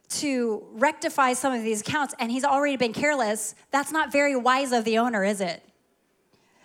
to 0.08 0.66
rectify 0.72 1.32
some 1.32 1.52
of 1.52 1.62
these 1.62 1.80
accounts 1.80 2.14
and 2.18 2.30
he's 2.30 2.44
already 2.44 2.76
been 2.76 2.92
careless, 2.92 3.54
that's 3.70 3.92
not 3.92 4.12
very 4.12 4.36
wise 4.36 4.72
of 4.72 4.84
the 4.84 4.98
owner, 4.98 5.24
is 5.24 5.40
it? 5.40 5.62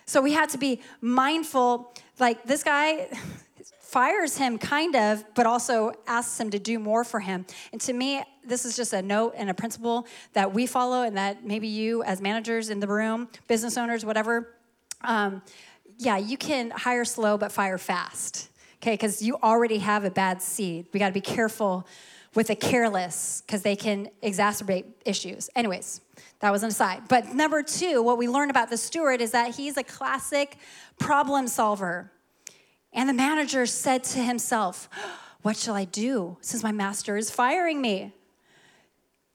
So 0.05 0.21
we 0.21 0.33
have 0.33 0.49
to 0.51 0.57
be 0.57 0.81
mindful. 1.01 1.93
Like 2.19 2.43
this 2.43 2.63
guy 2.63 3.07
fires 3.87 4.35
him 4.35 4.57
kind 4.57 4.95
of, 4.97 5.23
but 5.33 5.45
also 5.45 5.93
asks 6.07 6.37
him 6.39 6.49
to 6.49 6.59
do 6.59 6.77
more 6.77 7.05
for 7.05 7.21
him. 7.21 7.45
And 7.71 7.79
to 7.81 7.93
me, 7.93 8.21
this 8.45 8.65
is 8.65 8.75
just 8.75 8.91
a 8.91 9.01
note 9.01 9.33
and 9.37 9.49
a 9.49 9.53
principle 9.53 10.05
that 10.33 10.53
we 10.53 10.65
follow, 10.65 11.03
and 11.03 11.15
that 11.15 11.45
maybe 11.45 11.69
you, 11.69 12.03
as 12.03 12.19
managers 12.19 12.69
in 12.69 12.81
the 12.81 12.87
room, 12.87 13.29
business 13.47 13.77
owners, 13.77 14.03
whatever, 14.03 14.53
um, 15.01 15.41
yeah, 15.97 16.17
you 16.17 16.37
can 16.37 16.69
hire 16.71 17.05
slow 17.05 17.37
but 17.37 17.51
fire 17.51 17.77
fast, 17.77 18.49
okay? 18.81 18.93
Because 18.93 19.21
you 19.21 19.37
already 19.41 19.77
have 19.77 20.03
a 20.03 20.11
bad 20.11 20.41
seed. 20.41 20.87
We 20.91 20.99
got 20.99 21.07
to 21.07 21.13
be 21.13 21.21
careful 21.21 21.87
with 22.35 22.47
the 22.47 22.55
careless 22.55 23.41
because 23.45 23.61
they 23.61 23.75
can 23.75 24.09
exacerbate 24.21 24.83
issues. 25.05 25.49
Anyways, 25.55 26.01
that 26.41 26.51
was 26.51 26.61
an 26.61 26.69
aside. 26.69 27.03
But 27.07 27.33
number 27.33 27.63
two, 27.63 28.03
what 28.03 28.17
we 28.17 28.27
learn 28.27 28.49
about 28.49 28.69
the 28.69 28.77
steward 28.77 29.21
is 29.21 29.31
that 29.31 29.55
he's 29.55 29.77
a 29.77 29.83
classic 29.83 30.57
problem 30.99 31.47
solver. 31.47 32.11
And 32.93 33.07
the 33.07 33.13
manager 33.13 33.65
said 33.65 34.03
to 34.05 34.19
himself, 34.19 34.89
What 35.41 35.57
shall 35.57 35.75
I 35.75 35.85
do 35.85 36.37
since 36.41 36.63
my 36.63 36.71
master 36.71 37.17
is 37.17 37.29
firing 37.29 37.81
me? 37.81 38.13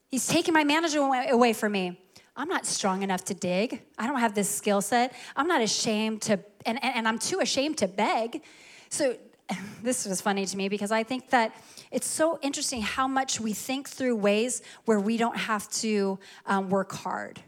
He's 0.09 0.27
taking 0.27 0.53
my 0.53 0.63
manager 0.63 0.99
away 0.99 1.53
from 1.53 1.71
me. 1.71 1.99
I'm 2.35 2.47
not 2.47 2.65
strong 2.65 3.03
enough 3.03 3.23
to 3.25 3.33
dig. 3.33 3.81
I 3.97 4.07
don't 4.07 4.19
have 4.19 4.33
this 4.33 4.49
skill 4.49 4.81
set. 4.81 5.13
I'm 5.35 5.47
not 5.47 5.61
ashamed 5.61 6.23
to, 6.23 6.39
and, 6.65 6.83
and, 6.83 6.95
and 6.95 7.07
I'm 7.07 7.19
too 7.19 7.39
ashamed 7.39 7.77
to 7.79 7.87
beg. 7.87 8.41
So 8.89 9.15
this 9.83 10.05
was 10.05 10.21
funny 10.21 10.45
to 10.45 10.57
me 10.57 10.69
because 10.69 10.91
I 10.91 11.03
think 11.03 11.29
that 11.29 11.55
it's 11.91 12.07
so 12.07 12.39
interesting 12.41 12.81
how 12.81 13.07
much 13.07 13.39
we 13.39 13.53
think 13.53 13.87
through 13.87 14.15
ways 14.15 14.61
where 14.85 14.99
we 14.99 15.17
don't 15.17 15.37
have 15.37 15.69
to 15.71 16.19
um, 16.45 16.69
work 16.69 16.91
hard. 16.91 17.39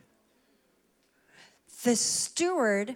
The 1.84 1.96
steward, 1.96 2.96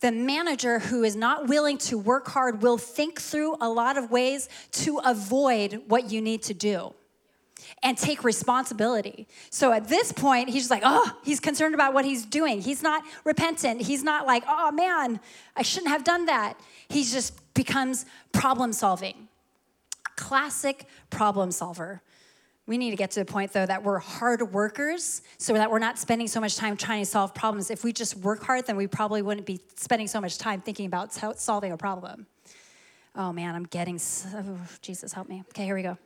the 0.00 0.12
manager 0.12 0.78
who 0.78 1.04
is 1.04 1.16
not 1.16 1.48
willing 1.48 1.78
to 1.78 1.96
work 1.96 2.28
hard, 2.28 2.62
will 2.62 2.78
think 2.78 3.20
through 3.20 3.56
a 3.60 3.68
lot 3.68 3.96
of 3.96 4.10
ways 4.10 4.48
to 4.72 4.98
avoid 5.04 5.82
what 5.86 6.10
you 6.10 6.20
need 6.20 6.42
to 6.42 6.54
do 6.54 6.94
and 7.82 7.96
take 7.96 8.24
responsibility. 8.24 9.26
So 9.50 9.72
at 9.72 9.88
this 9.88 10.12
point, 10.12 10.50
he's 10.50 10.62
just 10.62 10.70
like, 10.70 10.82
oh, 10.84 11.16
he's 11.24 11.40
concerned 11.40 11.74
about 11.74 11.94
what 11.94 12.04
he's 12.04 12.24
doing. 12.24 12.60
He's 12.60 12.82
not 12.82 13.02
repentant. 13.24 13.82
He's 13.82 14.02
not 14.02 14.26
like, 14.26 14.44
oh 14.48 14.70
man, 14.70 15.20
I 15.56 15.62
shouldn't 15.62 15.90
have 15.90 16.04
done 16.04 16.26
that. 16.26 16.58
He 16.88 17.02
just 17.04 17.54
becomes 17.54 18.06
problem 18.32 18.72
solving. 18.72 19.28
Classic 20.16 20.86
problem 21.10 21.50
solver. 21.50 22.02
We 22.66 22.78
need 22.78 22.90
to 22.90 22.96
get 22.96 23.12
to 23.12 23.20
the 23.20 23.24
point, 23.24 23.52
though, 23.52 23.64
that 23.64 23.84
we're 23.84 24.00
hard 24.00 24.52
workers 24.52 25.22
so 25.38 25.52
that 25.52 25.70
we're 25.70 25.78
not 25.78 25.98
spending 25.98 26.26
so 26.26 26.40
much 26.40 26.56
time 26.56 26.76
trying 26.76 27.02
to 27.02 27.10
solve 27.10 27.32
problems. 27.32 27.70
If 27.70 27.84
we 27.84 27.92
just 27.92 28.16
work 28.16 28.42
hard, 28.42 28.66
then 28.66 28.76
we 28.76 28.88
probably 28.88 29.22
wouldn't 29.22 29.46
be 29.46 29.60
spending 29.76 30.08
so 30.08 30.20
much 30.20 30.36
time 30.38 30.60
thinking 30.60 30.86
about 30.86 31.12
solving 31.38 31.70
a 31.70 31.76
problem. 31.76 32.26
Oh 33.14 33.32
man, 33.32 33.54
I'm 33.54 33.64
getting, 33.64 33.98
so, 33.98 34.28
oh, 34.36 34.58
Jesus, 34.82 35.12
help 35.12 35.28
me. 35.28 35.44
Okay, 35.50 35.64
here 35.64 35.76
we 35.76 35.82
go. 35.82 35.96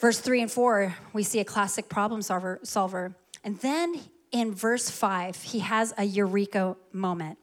Verse 0.00 0.18
3 0.18 0.42
and 0.42 0.50
4, 0.50 0.96
we 1.12 1.22
see 1.22 1.40
a 1.40 1.44
classic 1.44 1.90
problem 1.90 2.22
solver, 2.22 2.58
solver. 2.62 3.14
And 3.44 3.58
then 3.58 4.00
in 4.32 4.54
verse 4.54 4.88
5, 4.88 5.36
he 5.42 5.58
has 5.58 5.92
a 5.98 6.04
eureka 6.04 6.76
moment. 6.92 7.38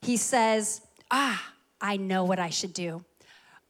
He 0.00 0.16
says, 0.16 0.80
Ah, 1.10 1.52
I 1.80 1.96
know 1.98 2.24
what 2.24 2.38
I 2.38 2.48
should 2.48 2.72
do. 2.72 3.04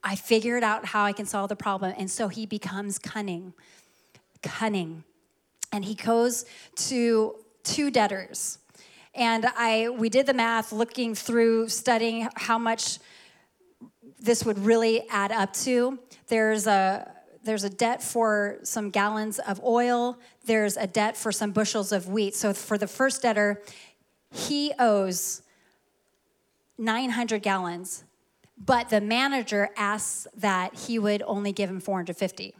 I 0.03 0.15
figured 0.17 0.63
out 0.63 0.87
how 0.87 1.05
I 1.05 1.13
can 1.13 1.27
solve 1.27 1.49
the 1.49 1.57
problem. 1.57 1.95
And 1.97 2.11
so 2.11 2.29
he 2.29 2.47
becomes 2.47 2.99
cunning. 2.99 3.53
Cunning. 4.43 5.05
And 5.73 5.85
he 5.85 5.95
goes 5.95 6.45
to 6.77 7.35
two 7.63 7.91
debtors. 7.91 8.59
And 9.15 9.47
I 9.57 9.89
we 9.89 10.09
did 10.09 10.27
the 10.27 10.35
math 10.35 10.73
looking 10.73 11.15
through 11.15 11.69
studying 11.69 12.29
how 12.37 12.59
much 12.59 12.99
this 14.21 14.45
would 14.45 14.59
really 14.59 15.09
add 15.11 15.33
up 15.33 15.53
to. 15.55 15.99
There's 16.29 16.67
a 16.67 17.13
there's 17.43 17.65
a 17.65 17.71
debt 17.71 18.03
for 18.03 18.59
some 18.63 18.91
gallons 18.91 19.39
of 19.39 19.63
oil, 19.65 20.19
there's 20.45 20.77
a 20.77 20.87
debt 20.87 21.17
for 21.17 21.33
some 21.33 21.51
bushels 21.51 21.93
of 21.93 22.09
wheat. 22.09 22.35
So 22.35 22.53
for 22.53 22.77
the 22.77 22.87
first 22.87 23.23
debtor, 23.23 23.63
he 24.31 24.73
owes 24.79 25.43
900 26.77 27.43
gallons, 27.43 28.05
but 28.65 28.89
the 28.89 29.01
manager 29.01 29.71
asks 29.77 30.27
that 30.37 30.75
he 30.75 30.99
would 30.99 31.23
only 31.23 31.53
give 31.53 31.71
him 31.71 31.81
450. 31.81 32.55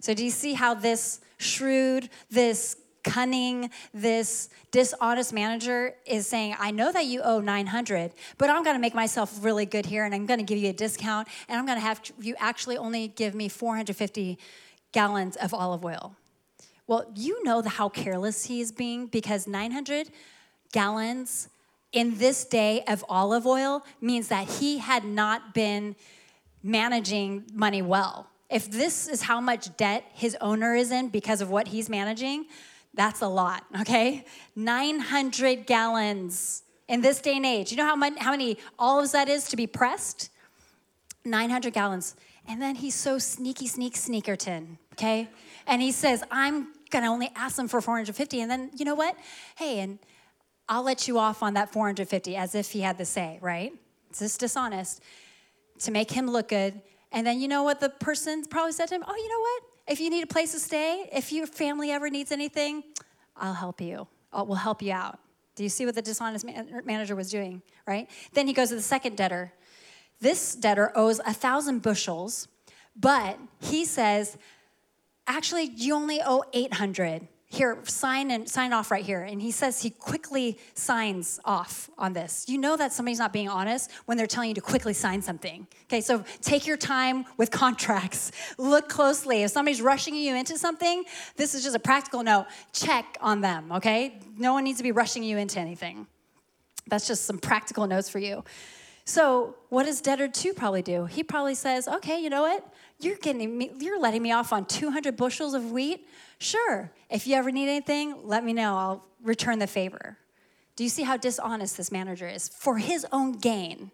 So 0.00 0.14
do 0.14 0.24
you 0.24 0.30
see 0.30 0.54
how 0.54 0.74
this 0.74 1.20
shrewd, 1.38 2.08
this 2.30 2.76
cunning, 3.04 3.70
this 3.94 4.48
dishonest 4.72 5.32
manager 5.32 5.94
is 6.06 6.26
saying, 6.26 6.56
I 6.58 6.72
know 6.72 6.90
that 6.92 7.06
you 7.06 7.22
owe 7.22 7.40
900, 7.40 8.12
but 8.36 8.50
I'm 8.50 8.64
going 8.64 8.74
to 8.74 8.80
make 8.80 8.94
myself 8.94 9.44
really 9.44 9.64
good 9.64 9.86
here 9.86 10.04
and 10.04 10.14
I'm 10.14 10.26
going 10.26 10.40
to 10.40 10.44
give 10.44 10.58
you 10.58 10.70
a 10.70 10.72
discount 10.72 11.28
and 11.48 11.58
I'm 11.58 11.66
going 11.66 11.78
to 11.78 11.84
have 11.84 12.00
you 12.20 12.34
actually 12.38 12.76
only 12.76 13.08
give 13.08 13.34
me 13.34 13.48
450 13.48 14.38
gallons 14.92 15.36
of 15.36 15.54
olive 15.54 15.84
oil. 15.84 16.16
Well, 16.88 17.10
you 17.14 17.42
know 17.44 17.62
how 17.62 17.88
careless 17.88 18.44
he 18.46 18.60
is 18.60 18.72
being 18.72 19.06
because 19.06 19.46
900 19.46 20.10
gallons 20.72 21.48
in 21.96 22.18
this 22.18 22.44
day 22.44 22.84
of 22.86 23.02
olive 23.08 23.46
oil 23.46 23.82
means 24.02 24.28
that 24.28 24.46
he 24.46 24.76
had 24.76 25.02
not 25.02 25.54
been 25.54 25.96
managing 26.62 27.42
money 27.54 27.80
well. 27.80 28.28
If 28.50 28.70
this 28.70 29.08
is 29.08 29.22
how 29.22 29.40
much 29.40 29.74
debt 29.78 30.04
his 30.12 30.36
owner 30.42 30.74
is 30.74 30.90
in 30.90 31.08
because 31.08 31.40
of 31.40 31.48
what 31.48 31.68
he's 31.68 31.88
managing, 31.88 32.44
that's 32.92 33.22
a 33.22 33.26
lot, 33.26 33.64
okay? 33.80 34.26
900 34.54 35.66
gallons 35.66 36.64
in 36.86 37.00
this 37.00 37.18
day 37.22 37.36
and 37.36 37.46
age. 37.46 37.70
You 37.70 37.78
know 37.78 37.86
how 37.86 37.96
many, 37.96 38.20
how 38.20 38.30
many 38.30 38.58
olives 38.78 39.12
that 39.12 39.30
is 39.30 39.48
to 39.48 39.56
be 39.56 39.66
pressed? 39.66 40.28
900 41.24 41.72
gallons. 41.72 42.14
And 42.46 42.60
then 42.60 42.74
he's 42.74 42.94
so 42.94 43.18
sneaky, 43.18 43.66
sneak, 43.66 43.94
sneakerton, 43.94 44.76
okay? 44.92 45.30
And 45.66 45.80
he 45.80 45.92
says, 45.92 46.22
I'm 46.30 46.74
gonna 46.90 47.10
only 47.10 47.30
ask 47.34 47.56
them 47.56 47.68
for 47.68 47.80
450. 47.80 48.42
And 48.42 48.50
then, 48.50 48.70
you 48.76 48.84
know 48.84 48.94
what? 48.94 49.16
Hey, 49.56 49.80
and 49.80 49.98
I'll 50.68 50.82
let 50.82 51.06
you 51.06 51.18
off 51.18 51.42
on 51.42 51.54
that 51.54 51.72
450 51.72 52.36
as 52.36 52.54
if 52.54 52.70
he 52.70 52.80
had 52.80 52.98
the 52.98 53.04
say, 53.04 53.38
right? 53.40 53.72
It's 54.10 54.18
just 54.18 54.40
dishonest 54.40 55.02
to 55.80 55.90
make 55.90 56.10
him 56.10 56.28
look 56.28 56.48
good. 56.48 56.80
And 57.12 57.26
then 57.26 57.40
you 57.40 57.48
know 57.48 57.62
what 57.62 57.80
the 57.80 57.88
person 57.88 58.44
probably 58.44 58.72
said 58.72 58.88
to 58.88 58.96
him? 58.96 59.04
Oh, 59.06 59.14
you 59.14 59.28
know 59.28 59.40
what? 59.40 59.62
If 59.88 60.00
you 60.00 60.10
need 60.10 60.24
a 60.24 60.26
place 60.26 60.52
to 60.52 60.58
stay, 60.58 61.08
if 61.12 61.32
your 61.32 61.46
family 61.46 61.90
ever 61.90 62.10
needs 62.10 62.32
anything, 62.32 62.82
I'll 63.36 63.54
help 63.54 63.80
you. 63.80 64.08
I'll, 64.32 64.46
we'll 64.46 64.56
help 64.56 64.82
you 64.82 64.92
out. 64.92 65.20
Do 65.54 65.62
you 65.62 65.68
see 65.68 65.86
what 65.86 65.94
the 65.94 66.02
dishonest 66.02 66.44
man- 66.44 66.82
manager 66.84 67.14
was 67.14 67.30
doing, 67.30 67.62
right? 67.86 68.10
Then 68.32 68.46
he 68.46 68.52
goes 68.52 68.70
to 68.70 68.74
the 68.74 68.82
second 68.82 69.16
debtor. 69.16 69.52
This 70.20 70.54
debtor 70.54 70.92
owes 70.94 71.20
a 71.20 71.32
thousand 71.32 71.82
bushels, 71.82 72.48
but 72.94 73.38
he 73.60 73.84
says, 73.84 74.36
actually, 75.26 75.64
you 75.64 75.94
only 75.94 76.20
owe 76.24 76.42
800 76.52 77.28
here 77.48 77.78
sign 77.84 78.30
and 78.30 78.48
sign 78.48 78.72
off 78.72 78.90
right 78.90 79.04
here. 79.04 79.22
And 79.22 79.40
he 79.40 79.50
says 79.50 79.80
he 79.80 79.90
quickly 79.90 80.58
signs 80.74 81.38
off 81.44 81.88
on 81.96 82.12
this. 82.12 82.44
You 82.48 82.58
know 82.58 82.76
that 82.76 82.92
somebody's 82.92 83.20
not 83.20 83.32
being 83.32 83.48
honest 83.48 83.90
when 84.06 84.18
they're 84.18 84.26
telling 84.26 84.48
you 84.48 84.54
to 84.56 84.60
quickly 84.60 84.92
sign 84.92 85.22
something. 85.22 85.66
Okay 85.84 86.00
so 86.00 86.24
take 86.40 86.66
your 86.66 86.76
time 86.76 87.24
with 87.36 87.50
contracts. 87.50 88.32
Look 88.58 88.88
closely. 88.88 89.44
If 89.44 89.52
somebody's 89.52 89.80
rushing 89.80 90.14
you 90.14 90.34
into 90.34 90.58
something 90.58 91.04
this 91.36 91.54
is 91.54 91.62
just 91.62 91.76
a 91.76 91.80
practical 91.80 92.22
note. 92.22 92.46
Check 92.72 93.16
on 93.20 93.40
them 93.40 93.70
okay? 93.72 94.18
No 94.36 94.52
one 94.52 94.64
needs 94.64 94.78
to 94.78 94.84
be 94.84 94.92
rushing 94.92 95.22
you 95.22 95.38
into 95.38 95.60
anything. 95.60 96.06
That's 96.88 97.06
just 97.06 97.24
some 97.24 97.38
practical 97.38 97.86
notes 97.86 98.08
for 98.08 98.18
you. 98.18 98.44
So 99.04 99.54
what 99.68 99.86
does 99.86 100.00
debtor 100.00 100.28
two 100.28 100.52
probably 100.52 100.82
do? 100.82 101.04
He 101.06 101.22
probably 101.22 101.54
says 101.54 101.86
okay 101.86 102.20
you 102.20 102.28
know 102.28 102.42
what 102.42 102.66
you're 102.98 103.16
getting 103.16 103.58
me 103.58 103.70
you're 103.78 104.00
letting 104.00 104.22
me 104.22 104.32
off 104.32 104.52
on 104.52 104.64
200 104.64 105.16
bushels 105.16 105.54
of 105.54 105.70
wheat 105.72 106.06
Sure, 106.38 106.90
if 107.08 107.26
you 107.26 107.34
ever 107.34 107.50
need 107.50 107.68
anything, 107.68 108.14
let 108.24 108.44
me 108.44 108.52
know. 108.52 108.76
I'll 108.76 109.06
return 109.22 109.58
the 109.58 109.66
favor. 109.66 110.18
Do 110.74 110.84
you 110.84 110.90
see 110.90 111.02
how 111.02 111.16
dishonest 111.16 111.76
this 111.76 111.90
manager 111.90 112.28
is? 112.28 112.48
For 112.48 112.76
his 112.76 113.06
own 113.10 113.32
gain, 113.32 113.90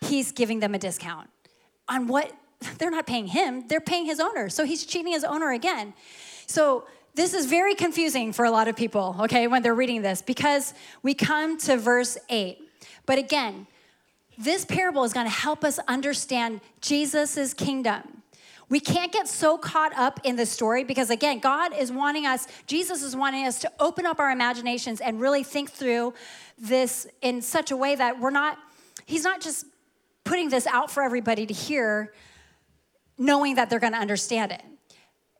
he's 0.00 0.32
giving 0.32 0.58
them 0.60 0.74
a 0.74 0.78
discount 0.78 1.30
on 1.88 2.08
what 2.08 2.32
they're 2.78 2.90
not 2.90 3.06
paying 3.06 3.28
him, 3.28 3.68
they're 3.68 3.80
paying 3.80 4.06
his 4.06 4.18
owner. 4.18 4.48
So 4.48 4.64
he's 4.64 4.84
cheating 4.84 5.12
his 5.12 5.22
owner 5.22 5.52
again. 5.52 5.94
So 6.46 6.84
this 7.14 7.32
is 7.32 7.46
very 7.46 7.74
confusing 7.74 8.32
for 8.32 8.44
a 8.44 8.50
lot 8.50 8.66
of 8.68 8.76
people, 8.76 9.16
okay, 9.20 9.46
when 9.46 9.62
they're 9.62 9.74
reading 9.74 10.02
this 10.02 10.20
because 10.20 10.74
we 11.02 11.14
come 11.14 11.58
to 11.60 11.76
verse 11.76 12.18
8. 12.28 12.58
But 13.06 13.18
again, 13.18 13.68
this 14.36 14.64
parable 14.64 15.04
is 15.04 15.12
going 15.12 15.26
to 15.26 15.32
help 15.32 15.64
us 15.64 15.78
understand 15.86 16.60
Jesus' 16.80 17.54
kingdom. 17.54 18.15
We 18.68 18.80
can't 18.80 19.12
get 19.12 19.28
so 19.28 19.56
caught 19.56 19.96
up 19.96 20.20
in 20.24 20.34
the 20.34 20.46
story 20.46 20.82
because, 20.82 21.10
again, 21.10 21.38
God 21.38 21.72
is 21.72 21.92
wanting 21.92 22.26
us, 22.26 22.48
Jesus 22.66 23.02
is 23.02 23.14
wanting 23.14 23.46
us 23.46 23.60
to 23.60 23.70
open 23.78 24.06
up 24.06 24.18
our 24.18 24.32
imaginations 24.32 25.00
and 25.00 25.20
really 25.20 25.44
think 25.44 25.70
through 25.70 26.14
this 26.58 27.06
in 27.22 27.42
such 27.42 27.70
a 27.70 27.76
way 27.76 27.94
that 27.94 28.18
we're 28.18 28.30
not, 28.30 28.58
He's 29.04 29.22
not 29.22 29.40
just 29.40 29.66
putting 30.24 30.48
this 30.48 30.66
out 30.66 30.90
for 30.90 31.04
everybody 31.04 31.46
to 31.46 31.54
hear, 31.54 32.12
knowing 33.18 33.54
that 33.54 33.70
they're 33.70 33.78
going 33.78 33.92
to 33.92 33.98
understand 34.00 34.50
it. 34.50 34.62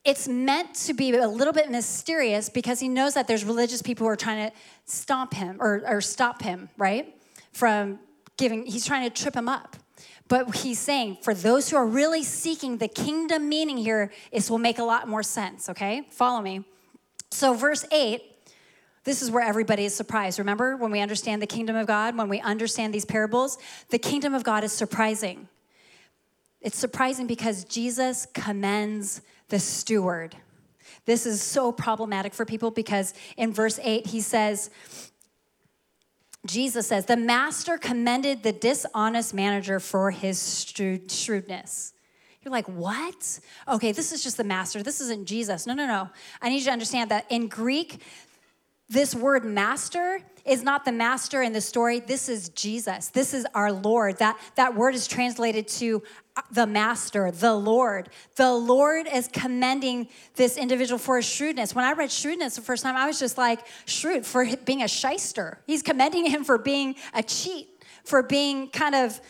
It's 0.05 0.29
meant 0.29 0.75
to 0.87 0.95
be 0.95 1.13
a 1.17 1.27
little 1.27 1.53
bit 1.53 1.69
mysterious 1.69 2.49
because 2.49 2.79
He 2.79 2.89
knows 2.89 3.15
that 3.15 3.27
there's 3.27 3.45
religious 3.45 3.83
people 3.83 4.07
who 4.07 4.11
are 4.11 4.17
trying 4.17 4.51
to 4.51 4.57
stomp 4.85 5.35
Him 5.35 5.57
or, 5.59 5.83
or 5.85 6.01
stop 6.01 6.43
Him, 6.43 6.69
right? 6.79 7.13
From 7.53 7.99
giving, 8.37 8.67
He's 8.67 8.87
trying 8.87 9.11
to 9.11 9.23
trip 9.23 9.35
Him 9.35 9.49
up. 9.49 9.77
But 10.29 10.57
he's 10.57 10.79
saying 10.79 11.19
for 11.23 11.35
those 11.35 11.71
who 11.71 11.77
are 11.77 11.87
really 11.87 12.23
seeking 12.23 12.79
the 12.79 12.89
kingdom 12.89 13.49
meaning 13.49 13.77
here, 13.77 14.11
this 14.33 14.51
will 14.51 14.59
make 14.59 14.79
a 14.79 14.85
lot 14.85 15.09
more 15.09 15.23
sense, 15.23 15.69
okay? 15.69 16.03
Follow 16.11 16.41
me. 16.41 16.65
So, 17.31 17.55
verse 17.55 17.85
8, 17.93 18.23
this 19.05 19.23
is 19.23 19.31
where 19.31 19.45
everybody 19.45 19.85
is 19.85 19.95
surprised. 19.95 20.39
Remember 20.39 20.77
when 20.77 20.91
we 20.91 21.01
understand 21.01 21.41
the 21.41 21.47
kingdom 21.47 21.77
of 21.77 21.87
God, 21.87 22.17
when 22.17 22.29
we 22.29 22.41
understand 22.41 22.93
these 22.93 23.05
parables, 23.05 23.57
the 23.91 23.99
kingdom 23.99 24.35
of 24.35 24.43
God 24.43 24.65
is 24.65 24.73
surprising. 24.73 25.49
It's 26.61 26.79
surprising 26.79 27.29
because 27.29 27.65
Jesus 27.65 28.27
commends 28.35 29.23
the 29.49 29.61
steward. 29.61 30.37
This 31.05 31.25
is 31.25 31.41
so 31.41 31.71
problematic 31.71 32.35
for 32.35 32.45
people 32.45 32.73
because 32.73 33.15
in 33.37 33.53
verse 33.53 33.79
8, 33.81 34.09
he 34.09 34.21
says, 34.21 34.71
Jesus 36.47 36.87
says, 36.87 37.07
the 37.07 37.17
master 37.17 37.79
commended 37.79 38.43
the 38.43 38.53
dishonest 38.53 39.35
manager 39.35 39.81
for 39.81 40.11
his 40.11 40.65
shrewdness. 41.09 41.93
You're 42.43 42.53
like, 42.53 42.69
what? 42.69 43.41
Okay, 43.67 43.91
this 43.91 44.13
is 44.13 44.23
just 44.23 44.37
the 44.37 44.45
master. 44.45 44.83
This 44.83 45.01
isn't 45.01 45.27
Jesus. 45.27 45.67
No, 45.67 45.75
no, 45.75 45.85
no. 45.85 46.09
I 46.41 46.49
need 46.49 46.59
you 46.59 46.67
to 46.67 46.71
understand 46.71 47.11
that 47.11 47.27
in 47.29 47.49
Greek, 47.49 48.01
this 48.89 49.15
word 49.15 49.45
master 49.45 50.21
is 50.45 50.63
not 50.63 50.85
the 50.85 50.93
master 50.93 51.43
in 51.43 51.53
the 51.53 51.61
story. 51.61 51.99
This 51.99 52.29
is 52.29 52.51
Jesus. 52.51 53.09
This 53.09 53.35
is 53.35 53.45
our 53.53 53.73
Lord. 53.73 54.19
That, 54.19 54.39
that 54.55 54.77
word 54.77 54.95
is 54.95 55.09
translated 55.09 55.67
to 55.69 56.05
uh, 56.37 56.43
the 56.53 56.67
master, 56.69 57.33
the 57.33 57.55
Lord. 57.55 58.11
The 58.37 58.53
Lord 58.53 59.09
is 59.13 59.29
commending 59.33 60.09
this 60.37 60.57
individual 60.57 60.99
for 60.99 61.17
his 61.17 61.27
shrewdness. 61.27 61.75
When 61.75 61.85
I 61.85 61.93
read 61.93 62.13
shrewdness 62.13 62.55
the 62.55 62.63
first 62.63 62.85
time, 62.85 62.97
I 62.97 63.07
was 63.07 63.19
just 63.19 63.37
like, 63.37 63.67
shrewd 63.87 64.25
for 64.25 64.47
being 64.65 64.83
a 64.83 64.89
shyster. 64.89 65.59
He's 65.67 65.83
commending 65.83 66.31
him 66.31 66.45
for 66.45 66.59
being 66.59 66.95
a 67.13 67.25
cheat, 67.25 67.69
for 68.05 68.23
being 68.23 68.69
kind 68.69 68.95
of, 68.95 69.21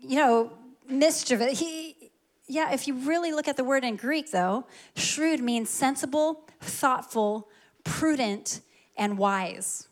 you 0.00 0.16
know, 0.16 0.52
mischievous. 0.86 1.58
He, 1.58 2.10
yeah, 2.46 2.72
if 2.72 2.86
you 2.86 2.94
really 2.94 3.32
look 3.32 3.48
at 3.48 3.56
the 3.56 3.64
word 3.64 3.84
in 3.84 3.96
Greek, 3.96 4.30
though, 4.30 4.66
shrewd 4.96 5.40
means 5.40 5.70
sensible, 5.70 6.46
thoughtful, 6.60 7.48
prudent, 7.84 8.60
and 8.96 9.18
wise. 9.18 9.88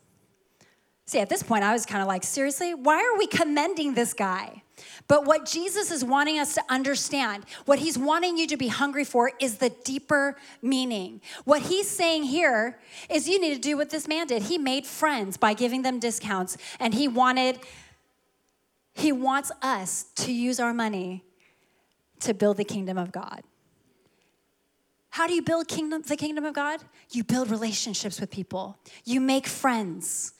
See, 1.07 1.19
at 1.19 1.29
this 1.29 1.43
point, 1.43 1.65
I 1.65 1.73
was 1.73 1.87
kind 1.87 2.03
of 2.03 2.09
like, 2.09 2.23
seriously, 2.23 2.73
why 2.73 2.99
are 2.99 3.19
we 3.19 3.27
commending 3.27 3.95
this 3.95 4.13
guy? 4.15 4.63
But 5.09 5.25
what 5.27 5.45
Jesus 5.45 5.91
is 5.91 6.05
wanting 6.05 6.39
us 6.39 6.55
to 6.55 6.63
understand, 6.69 7.45
what 7.65 7.81
he's 7.81 7.99
wanting 7.99 8.39
you 8.39 8.47
to 8.47 8.57
be 8.57 8.69
hungry 8.69 9.05
for, 9.05 9.33
is 9.41 9.59
the 9.59 9.71
deeper 9.71 10.37
meaning. 10.63 11.21
What 11.45 11.63
he's 11.63 11.91
saying 11.91 12.25
here 12.25 12.79
is 13.11 13.29
you 13.29 13.41
need 13.41 13.55
to 13.55 13.61
do 13.61 13.77
what 13.77 13.91
this 13.91 14.07
man 14.07 14.29
did. 14.29 14.43
He 14.43 14.57
made 14.57 14.87
friends 14.87 15.37
by 15.37 15.53
giving 15.53 15.83
them 15.83 15.99
discounts, 15.99 16.57
and 16.79 16.95
he 16.95 17.09
wanted, 17.09 17.59
he 18.95 19.11
wants 19.11 19.51
us 19.63 20.05
to 20.15 20.33
use 20.33 20.61
our 20.61 20.73
money 20.73 21.25
to 22.21 22.35
build 22.35 22.57
the 22.57 22.65
kingdom 22.65 22.99
of 22.99 23.11
God. 23.11 23.43
How 25.11 25.27
do 25.27 25.35
you 25.35 25.43
build 25.43 25.69
kingdom, 25.69 26.03
the 26.07 26.17
kingdom 26.17 26.45
of 26.45 26.55
God? 26.55 26.81
You 27.11 27.25
build 27.25 27.51
relationships 27.51 28.21
with 28.21 28.31
people. 28.31 28.79
You 29.05 29.21
make 29.21 29.47
friends. 29.47 30.33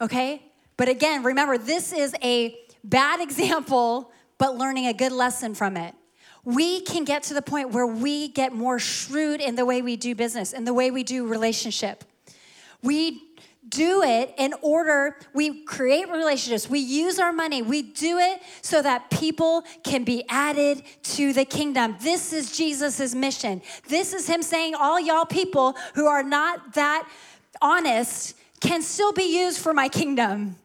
Okay? 0.00 0.42
But 0.76 0.88
again, 0.88 1.24
remember, 1.24 1.58
this 1.58 1.92
is 1.92 2.14
a 2.22 2.56
bad 2.84 3.20
example, 3.28 4.12
but 4.38 4.56
learning 4.56 4.86
a 4.86 4.94
good 4.94 5.12
lesson 5.12 5.54
from 5.54 5.76
it. 5.76 5.94
We 6.44 6.80
can 6.80 7.04
get 7.04 7.24
to 7.24 7.34
the 7.34 7.42
point 7.42 7.70
where 7.70 7.86
we 7.86 8.28
get 8.28 8.52
more 8.52 8.78
shrewd 8.78 9.40
in 9.40 9.56
the 9.56 9.64
way 9.64 9.82
we 9.82 9.96
do 9.96 10.14
business, 10.14 10.52
in 10.52 10.64
the 10.64 10.72
way 10.72 10.90
we 10.90 11.02
do 11.02 11.26
relationship. 11.26 12.04
We 12.82 13.27
do 13.68 14.02
it 14.02 14.34
in 14.38 14.54
order, 14.62 15.16
we 15.34 15.64
create 15.64 16.08
relationships, 16.10 16.68
we 16.68 16.78
use 16.78 17.18
our 17.18 17.32
money, 17.32 17.62
we 17.62 17.82
do 17.82 18.18
it 18.18 18.40
so 18.62 18.80
that 18.82 19.10
people 19.10 19.64
can 19.84 20.04
be 20.04 20.24
added 20.28 20.82
to 21.02 21.32
the 21.32 21.44
kingdom. 21.44 21.96
This 22.00 22.32
is 22.32 22.56
Jesus' 22.56 23.14
mission. 23.14 23.62
This 23.88 24.12
is 24.12 24.26
Him 24.26 24.42
saying, 24.42 24.74
All 24.74 25.00
y'all 25.00 25.26
people 25.26 25.76
who 25.94 26.06
are 26.06 26.22
not 26.22 26.74
that 26.74 27.08
honest 27.60 28.34
can 28.60 28.82
still 28.82 29.12
be 29.12 29.38
used 29.38 29.60
for 29.60 29.72
my 29.72 29.88
kingdom. 29.88 30.56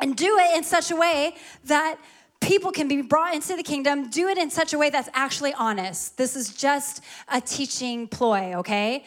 And 0.00 0.16
do 0.16 0.38
it 0.38 0.56
in 0.56 0.64
such 0.64 0.90
a 0.90 0.96
way 0.96 1.36
that 1.66 1.98
people 2.40 2.72
can 2.72 2.88
be 2.88 3.00
brought 3.02 3.34
into 3.34 3.56
the 3.56 3.62
kingdom. 3.62 4.10
Do 4.10 4.28
it 4.28 4.38
in 4.38 4.50
such 4.50 4.72
a 4.72 4.78
way 4.78 4.90
that's 4.90 5.08
actually 5.14 5.54
honest. 5.54 6.16
This 6.16 6.36
is 6.36 6.54
just 6.54 7.02
a 7.28 7.40
teaching 7.40 8.08
ploy, 8.08 8.54
okay? 8.56 9.04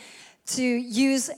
To 0.48 0.64
use 0.64 1.30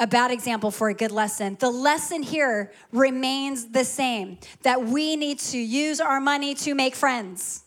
a 0.00 0.06
bad 0.06 0.30
example 0.30 0.70
for 0.70 0.88
a 0.88 0.94
good 0.94 1.12
lesson. 1.12 1.58
The 1.60 1.70
lesson 1.70 2.22
here 2.22 2.72
remains 2.90 3.66
the 3.66 3.84
same 3.84 4.38
that 4.62 4.82
we 4.82 5.14
need 5.14 5.38
to 5.40 5.58
use 5.58 6.00
our 6.00 6.20
money 6.20 6.54
to 6.56 6.74
make 6.74 6.96
friends. 6.96 7.64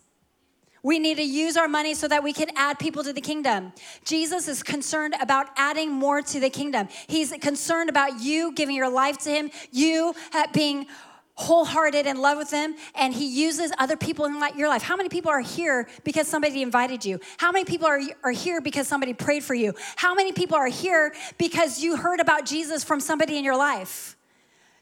We 0.81 0.99
need 0.99 1.15
to 1.15 1.23
use 1.23 1.55
our 1.55 1.69
money 1.69 1.93
so 1.93 2.09
that 2.09 2.23
we 2.23 2.33
can 2.33 2.49
add 2.57 2.77
people 2.77 3.03
to 3.03 3.13
the 3.13 3.21
kingdom. 3.21 3.71
Jesus 4.03 4.49
is 4.49 4.63
concerned 4.63 5.15
about 5.21 5.47
adding 5.55 5.91
more 5.91 6.21
to 6.23 6.39
the 6.41 6.49
kingdom. 6.49 6.89
He's 7.07 7.31
concerned 7.39 7.89
about 7.89 8.19
you 8.19 8.51
giving 8.53 8.75
your 8.75 8.89
life 8.89 9.19
to 9.19 9.29
Him, 9.29 9.49
you 9.71 10.13
being 10.53 10.87
wholehearted 11.35 12.05
in 12.05 12.21
love 12.21 12.37
with 12.37 12.51
Him, 12.51 12.75
and 12.95 13.13
He 13.13 13.25
uses 13.25 13.71
other 13.77 13.97
people 13.97 14.25
in 14.25 14.39
your 14.55 14.67
life. 14.67 14.83
How 14.83 14.95
many 14.95 15.09
people 15.09 15.31
are 15.31 15.41
here 15.41 15.87
because 16.03 16.27
somebody 16.27 16.61
invited 16.61 17.03
you? 17.05 17.19
How 17.37 17.51
many 17.51 17.65
people 17.65 17.87
are, 17.87 17.99
are 18.23 18.31
here 18.31 18.61
because 18.61 18.87
somebody 18.87 19.13
prayed 19.13 19.43
for 19.43 19.53
you? 19.53 19.73
How 19.95 20.13
many 20.13 20.31
people 20.31 20.55
are 20.55 20.67
here 20.67 21.13
because 21.37 21.81
you 21.81 21.97
heard 21.97 22.19
about 22.19 22.45
Jesus 22.45 22.83
from 22.83 22.99
somebody 22.99 23.37
in 23.37 23.43
your 23.43 23.57
life? 23.57 24.15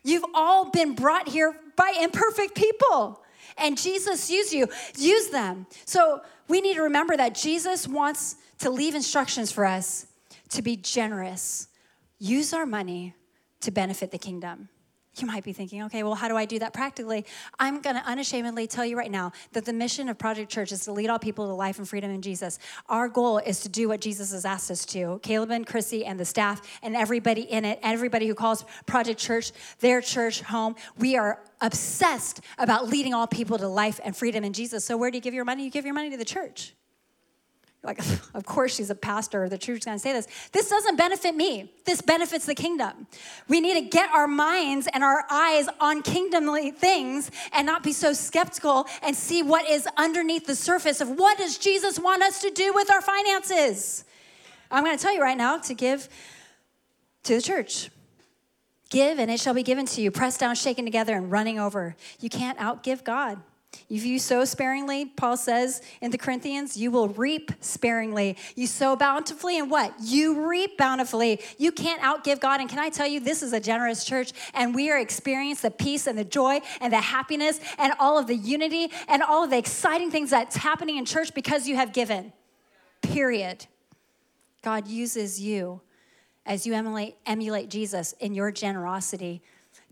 You've 0.03 0.25
all 0.33 0.69
been 0.71 0.95
brought 0.95 1.29
here 1.29 1.55
by 1.75 1.93
imperfect 2.01 2.55
people. 2.55 3.23
And 3.57 3.77
Jesus 3.77 4.29
used 4.29 4.53
you, 4.53 4.67
use 4.97 5.29
them. 5.29 5.67
So 5.85 6.21
we 6.47 6.61
need 6.61 6.75
to 6.75 6.81
remember 6.81 7.15
that 7.17 7.35
Jesus 7.35 7.87
wants 7.87 8.35
to 8.59 8.69
leave 8.69 8.95
instructions 8.95 9.51
for 9.51 9.65
us 9.65 10.07
to 10.49 10.61
be 10.61 10.75
generous. 10.75 11.67
Use 12.19 12.53
our 12.53 12.65
money 12.65 13.13
to 13.61 13.71
benefit 13.71 14.11
the 14.11 14.17
kingdom. 14.17 14.69
You 15.17 15.27
might 15.27 15.43
be 15.43 15.51
thinking, 15.51 15.83
okay, 15.83 16.03
well, 16.03 16.15
how 16.15 16.29
do 16.29 16.37
I 16.37 16.45
do 16.45 16.59
that 16.59 16.73
practically? 16.73 17.25
I'm 17.59 17.81
going 17.81 17.97
to 17.97 18.01
unashamedly 18.03 18.67
tell 18.67 18.85
you 18.85 18.97
right 18.97 19.11
now 19.11 19.33
that 19.51 19.65
the 19.65 19.73
mission 19.73 20.07
of 20.07 20.17
Project 20.17 20.49
Church 20.49 20.71
is 20.71 20.85
to 20.85 20.93
lead 20.93 21.09
all 21.09 21.19
people 21.19 21.47
to 21.47 21.53
life 21.53 21.79
and 21.79 21.87
freedom 21.87 22.11
in 22.11 22.21
Jesus. 22.21 22.59
Our 22.87 23.09
goal 23.09 23.37
is 23.37 23.59
to 23.61 23.69
do 23.69 23.89
what 23.89 23.99
Jesus 23.99 24.31
has 24.31 24.45
asked 24.45 24.71
us 24.71 24.85
to. 24.87 25.19
Caleb 25.21 25.51
and 25.51 25.67
Chrissy 25.67 26.05
and 26.05 26.17
the 26.17 26.23
staff 26.23 26.61
and 26.81 26.95
everybody 26.95 27.41
in 27.41 27.65
it, 27.65 27.79
everybody 27.83 28.25
who 28.25 28.33
calls 28.33 28.63
Project 28.85 29.19
Church 29.19 29.51
their 29.79 29.99
church 29.99 30.41
home, 30.41 30.75
we 30.97 31.17
are 31.17 31.43
obsessed 31.59 32.39
about 32.57 32.87
leading 32.87 33.13
all 33.13 33.27
people 33.27 33.57
to 33.57 33.67
life 33.67 33.99
and 34.05 34.15
freedom 34.15 34.45
in 34.45 34.53
Jesus. 34.53 34.85
So, 34.85 34.95
where 34.95 35.11
do 35.11 35.17
you 35.17 35.21
give 35.21 35.33
your 35.33 35.45
money? 35.45 35.65
You 35.65 35.71
give 35.71 35.85
your 35.85 35.93
money 35.93 36.09
to 36.11 36.17
the 36.17 36.25
church 36.25 36.73
like, 37.83 37.99
of 38.33 38.45
course 38.45 38.75
she's 38.75 38.89
a 38.89 38.95
pastor, 38.95 39.49
the 39.49 39.57
church's 39.57 39.85
gonna 39.85 39.99
say 39.99 40.13
this. 40.13 40.27
This 40.51 40.69
doesn't 40.69 40.95
benefit 40.95 41.35
me. 41.35 41.71
This 41.85 42.01
benefits 42.01 42.45
the 42.45 42.55
kingdom. 42.55 43.07
We 43.47 43.59
need 43.59 43.73
to 43.75 43.81
get 43.81 44.09
our 44.11 44.27
minds 44.27 44.87
and 44.93 45.03
our 45.03 45.25
eyes 45.29 45.67
on 45.79 46.01
kingdomly 46.01 46.71
things 46.71 47.31
and 47.53 47.65
not 47.65 47.83
be 47.83 47.93
so 47.93 48.13
skeptical 48.13 48.85
and 49.01 49.15
see 49.15 49.41
what 49.41 49.69
is 49.69 49.87
underneath 49.97 50.45
the 50.45 50.55
surface 50.55 51.01
of 51.01 51.09
what 51.09 51.37
does 51.37 51.57
Jesus 51.57 51.99
want 51.99 52.21
us 52.21 52.41
to 52.41 52.51
do 52.51 52.73
with 52.73 52.91
our 52.91 53.01
finances. 53.01 54.03
I'm 54.69 54.83
gonna 54.83 54.97
tell 54.97 55.13
you 55.13 55.21
right 55.21 55.37
now 55.37 55.57
to 55.57 55.73
give 55.73 56.07
to 57.23 57.35
the 57.35 57.41
church. 57.41 57.89
Give 58.89 59.19
and 59.19 59.31
it 59.31 59.39
shall 59.39 59.53
be 59.53 59.63
given 59.63 59.85
to 59.87 60.01
you, 60.01 60.11
pressed 60.11 60.39
down, 60.39 60.53
shaken 60.55 60.83
together, 60.85 61.15
and 61.15 61.31
running 61.31 61.57
over. 61.57 61.95
You 62.19 62.29
can't 62.29 62.57
outgive 62.59 63.03
God. 63.05 63.41
If 63.89 64.05
you 64.05 64.19
sow 64.19 64.45
sparingly, 64.45 65.05
Paul 65.05 65.37
says 65.37 65.81
in 66.01 66.11
the 66.11 66.17
Corinthians, 66.17 66.77
you 66.77 66.91
will 66.91 67.09
reap 67.09 67.51
sparingly. 67.59 68.37
You 68.55 68.67
sow 68.67 68.95
bountifully, 68.95 69.59
and 69.59 69.69
what? 69.69 69.93
You 70.01 70.47
reap 70.47 70.77
bountifully. 70.77 71.41
You 71.57 71.71
can't 71.71 72.01
outgive 72.01 72.39
God. 72.39 72.61
And 72.61 72.69
can 72.69 72.79
I 72.79 72.89
tell 72.89 73.07
you, 73.07 73.19
this 73.19 73.43
is 73.43 73.53
a 73.53 73.59
generous 73.59 74.05
church, 74.05 74.31
and 74.53 74.73
we 74.73 74.89
are 74.91 74.99
experiencing 74.99 75.69
the 75.69 75.75
peace 75.75 76.07
and 76.07 76.17
the 76.17 76.23
joy 76.23 76.61
and 76.79 76.91
the 76.91 77.01
happiness 77.01 77.59
and 77.77 77.93
all 77.99 78.17
of 78.17 78.27
the 78.27 78.35
unity 78.35 78.89
and 79.07 79.21
all 79.23 79.43
of 79.43 79.49
the 79.49 79.57
exciting 79.57 80.11
things 80.11 80.29
that's 80.29 80.55
happening 80.55 80.97
in 80.97 81.05
church 81.05 81.33
because 81.33 81.67
you 81.67 81.75
have 81.75 81.93
given. 81.93 82.33
Period. 83.01 83.67
God 84.61 84.87
uses 84.87 85.39
you 85.39 85.81
as 86.45 86.65
you 86.65 86.73
emulate, 86.73 87.15
emulate 87.25 87.69
Jesus 87.69 88.13
in 88.19 88.33
your 88.33 88.51
generosity 88.51 89.41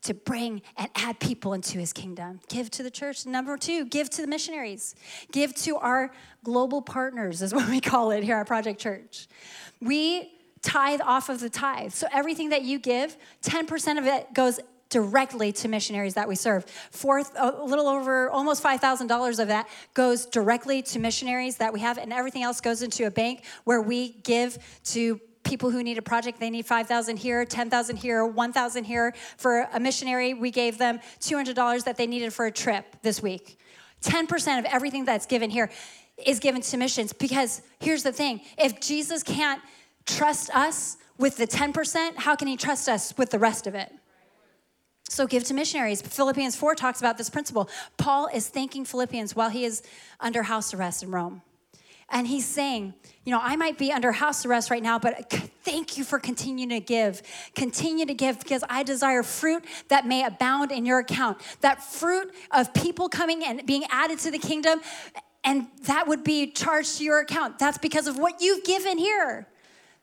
to 0.04 0.14
bring 0.14 0.62
and 0.78 0.90
add 0.96 1.20
people 1.20 1.54
into 1.54 1.78
his 1.78 1.94
kingdom. 1.94 2.40
Give 2.50 2.70
to 2.72 2.84
the 2.84 2.92
church. 2.92 3.26
Number 3.26 3.58
two, 3.58 3.86
give 3.86 4.10
to 4.12 4.22
the 4.22 4.28
missionaries. 4.28 4.96
Give 5.32 5.54
to 5.58 5.78
our 5.78 6.12
global 6.44 6.82
partners, 6.82 7.42
is 7.42 7.54
what 7.56 7.70
we 7.70 7.82
call 7.82 8.12
it 8.12 8.24
here 8.24 8.38
at 8.38 8.48
Project 8.48 8.80
Church. 8.80 9.28
We 9.82 10.32
tithe 10.62 11.02
off 11.04 11.30
of 11.30 11.40
the 11.40 11.50
tithe. 11.50 11.92
So 11.92 12.08
everything 12.14 12.50
that 12.50 12.64
you 12.64 12.80
give, 12.80 13.16
10% 13.44 13.98
of 13.98 14.06
it 14.06 14.34
goes 14.34 14.60
directly 14.90 15.52
to 15.52 15.68
missionaries 15.68 16.16
that 16.16 16.28
we 16.28 16.36
serve. 16.36 16.66
Fourth, 16.92 17.32
a 17.38 17.64
little 17.64 17.88
over 17.88 18.30
almost 18.30 18.64
$5,000 18.64 19.40
of 19.40 19.48
that 19.48 19.70
goes 19.94 20.26
directly 20.26 20.82
to 20.82 21.00
missionaries 21.00 21.58
that 21.58 21.72
we 21.72 21.80
have, 21.80 21.98
and 21.98 22.12
everything 22.12 22.44
else 22.44 22.60
goes 22.60 22.82
into 22.82 23.06
a 23.06 23.12
bank 23.12 23.44
where 23.64 23.82
we 23.82 24.10
give 24.24 24.58
to 24.86 25.22
people 25.50 25.72
who 25.72 25.82
need 25.82 25.98
a 25.98 26.02
project, 26.02 26.40
they 26.40 26.52
need 26.52 26.66
5,000 26.66 27.18
here, 27.18 27.44
10,000 27.44 27.96
here, 27.98 28.26
1,000 28.26 28.84
here. 28.84 29.14
For 29.38 29.68
a 29.74 29.80
missionary, 29.80 30.36
we 30.36 30.52
gave 30.52 30.78
them 30.78 31.00
$200 31.20 31.84
that 31.86 31.98
they 31.98 32.06
needed 32.06 32.32
for 32.32 32.46
a 32.46 32.52
trip 32.52 32.86
this 33.02 33.22
week. 33.22 33.58
10% 34.04 34.60
of 34.60 34.66
everything 34.66 35.06
that's 35.06 35.26
given 35.26 35.50
here 35.50 35.72
is 36.26 36.40
given 36.40 36.62
to 36.62 36.78
missions 36.78 37.12
because 37.14 37.62
here's 37.80 38.04
the 38.04 38.12
thing 38.12 38.42
if 38.58 38.80
Jesus 38.80 39.24
can't 39.24 39.62
trust 40.06 40.56
us 40.56 40.98
with 41.18 41.38
the 41.38 41.48
10%, 41.48 42.16
how 42.16 42.36
can 42.36 42.48
he 42.48 42.56
trust 42.56 42.88
us 42.88 43.14
with 43.18 43.32
the 43.32 43.40
rest 43.40 43.68
of 43.68 43.76
it? 43.76 43.92
So 45.10 45.26
give 45.26 45.44
to 45.46 45.54
missionaries. 45.54 46.02
Philippians 46.02 46.56
4 46.56 46.76
talks 46.76 47.00
about 47.00 47.18
this 47.18 47.30
principle. 47.30 47.68
Paul 47.98 48.30
is 48.34 48.48
thanking 48.48 48.86
Philippians 48.86 49.36
while 49.36 49.50
he 49.50 49.66
is 49.66 49.82
under 50.20 50.44
house 50.44 50.74
arrest 50.74 51.02
in 51.02 51.10
Rome. 51.10 51.42
And 52.12 52.28
he's 52.28 52.46
saying, 52.46 52.94
you 53.24 53.32
know, 53.32 53.40
I 53.42 53.56
might 53.56 53.78
be 53.78 53.92
under 53.92 54.12
house 54.12 54.46
arrest 54.46 54.72
right 54.72 54.82
now, 54.82 54.98
but 54.98 55.30
thank 55.64 55.98
you 55.98 56.04
for 56.04 56.18
continuing 56.18 56.70
to 56.70 56.80
give. 56.80 57.22
Continue 57.54 58.06
to 58.06 58.14
give 58.14 58.40
because 58.40 58.64
I 58.70 58.84
desire 58.84 59.22
fruit 59.22 59.64
that 59.90 60.08
may 60.08 60.26
abound 60.26 60.72
in 60.72 60.86
your 60.86 61.00
account. 61.00 61.40
That 61.62 61.84
fruit 61.84 62.34
of 62.52 62.74
people 62.74 63.10
coming 63.10 63.44
and 63.44 63.66
being 63.66 63.84
added 63.92 64.20
to 64.20 64.32
the 64.32 64.40
kingdom, 64.40 64.82
and 65.44 65.68
that 65.84 66.08
would 66.08 66.24
be 66.24 66.52
charged 66.52 66.98
to 66.98 67.04
your 67.04 67.20
account. 67.20 67.60
That's 67.60 67.78
because 67.78 68.08
of 68.08 68.18
what 68.18 68.42
you've 68.42 68.64
given 68.64 68.98
here. 68.98 69.48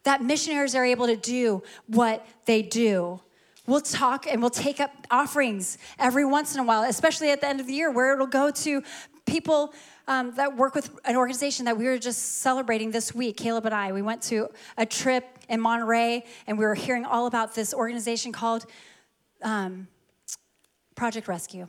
That 0.05 0.23
missionaries 0.23 0.77
are 0.77 0.85
able 0.85 1.07
to 1.07 1.17
do 1.17 1.65
what 1.89 2.25
they 2.45 2.63
do. 2.63 3.21
We'll 3.67 3.81
talk 3.81 4.27
and 4.31 4.41
we'll 4.41 4.51
take 4.51 4.79
up 4.79 4.93
offerings 5.11 5.79
every 5.99 6.25
once 6.25 6.55
in 6.55 6.61
a 6.61 6.65
while, 6.65 6.85
especially 6.85 7.33
at 7.33 7.41
the 7.41 7.49
end 7.49 7.59
of 7.59 7.67
the 7.67 7.73
year, 7.73 7.91
where 7.91 8.15
it'll 8.15 8.29
go 8.29 8.53
to 8.53 8.83
people 9.27 9.75
um, 10.09 10.33
that 10.37 10.57
work 10.57 10.75
with 10.75 10.91
an 11.05 11.17
organization 11.17 11.65
that 11.65 11.77
we 11.77 11.85
were 11.85 11.99
just 11.99 12.39
celebrating 12.41 12.91
this 12.91 13.15
week, 13.15 13.37
Caleb 13.37 13.67
and 13.67 13.75
I. 13.75 13.93
We 13.93 14.03
went 14.03 14.23
to 14.23 14.49
a 14.77 14.87
trip 14.87 15.25
in 15.49 15.61
Monterey 15.61 16.25
and 16.47 16.59
we 16.59 16.65
were 16.65 16.75
hearing 16.75 17.05
all 17.05 17.27
about 17.27 17.55
this 17.55 17.75
organization 17.75 18.33
called 18.33 18.67
um, 19.43 19.89
Project 20.95 21.29
Rescue. 21.29 21.69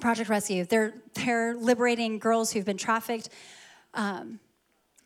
Project 0.00 0.28
Rescue. 0.28 0.64
They're, 0.64 0.94
they're 1.14 1.54
liberating 1.54 2.18
girls 2.18 2.52
who've 2.52 2.64
been 2.64 2.76
trafficked. 2.76 3.28
Um, 3.94 4.40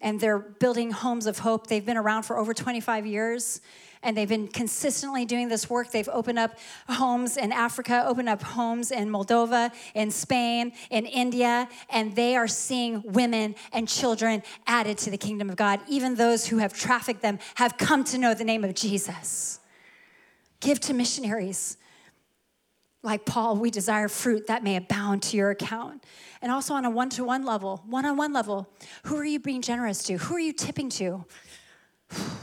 and 0.00 0.20
they're 0.20 0.38
building 0.38 0.90
homes 0.90 1.26
of 1.26 1.40
hope. 1.40 1.66
They've 1.66 1.84
been 1.84 1.96
around 1.96 2.22
for 2.22 2.38
over 2.38 2.54
25 2.54 3.04
years 3.04 3.60
and 4.02 4.16
they've 4.16 4.28
been 4.28 4.48
consistently 4.48 5.24
doing 5.24 5.48
this 5.48 5.68
work. 5.68 5.90
They've 5.90 6.08
opened 6.08 6.38
up 6.38 6.58
homes 6.88 7.36
in 7.36 7.52
Africa, 7.52 8.04
opened 8.06 8.28
up 8.28 8.42
homes 8.42 8.90
in 8.90 9.08
Moldova, 9.08 9.72
in 9.94 10.10
Spain, 10.10 10.72
in 10.90 11.06
India, 11.06 11.68
and 11.90 12.14
they 12.14 12.36
are 12.36 12.48
seeing 12.48 13.02
women 13.04 13.54
and 13.72 13.88
children 13.88 14.42
added 14.66 14.98
to 14.98 15.10
the 15.10 15.18
kingdom 15.18 15.50
of 15.50 15.56
God. 15.56 15.80
Even 15.88 16.14
those 16.14 16.46
who 16.46 16.58
have 16.58 16.72
trafficked 16.72 17.22
them 17.22 17.38
have 17.56 17.76
come 17.78 18.04
to 18.04 18.18
know 18.18 18.34
the 18.34 18.44
name 18.44 18.64
of 18.64 18.74
Jesus. 18.74 19.60
Give 20.60 20.80
to 20.80 20.94
missionaries. 20.94 21.76
Like 23.02 23.24
Paul, 23.24 23.56
we 23.56 23.70
desire 23.70 24.08
fruit 24.08 24.48
that 24.48 24.64
may 24.64 24.74
abound 24.74 25.22
to 25.24 25.36
your 25.36 25.50
account. 25.50 26.02
And 26.42 26.50
also 26.50 26.74
on 26.74 26.84
a 26.84 26.90
one 26.90 27.10
to 27.10 27.24
one 27.24 27.44
level, 27.44 27.82
one 27.86 28.04
on 28.04 28.16
one 28.16 28.32
level, 28.32 28.68
who 29.04 29.16
are 29.16 29.24
you 29.24 29.38
being 29.38 29.62
generous 29.62 30.02
to? 30.04 30.16
Who 30.16 30.34
are 30.34 30.40
you 30.40 30.52
tipping 30.52 30.88
to? 30.90 31.24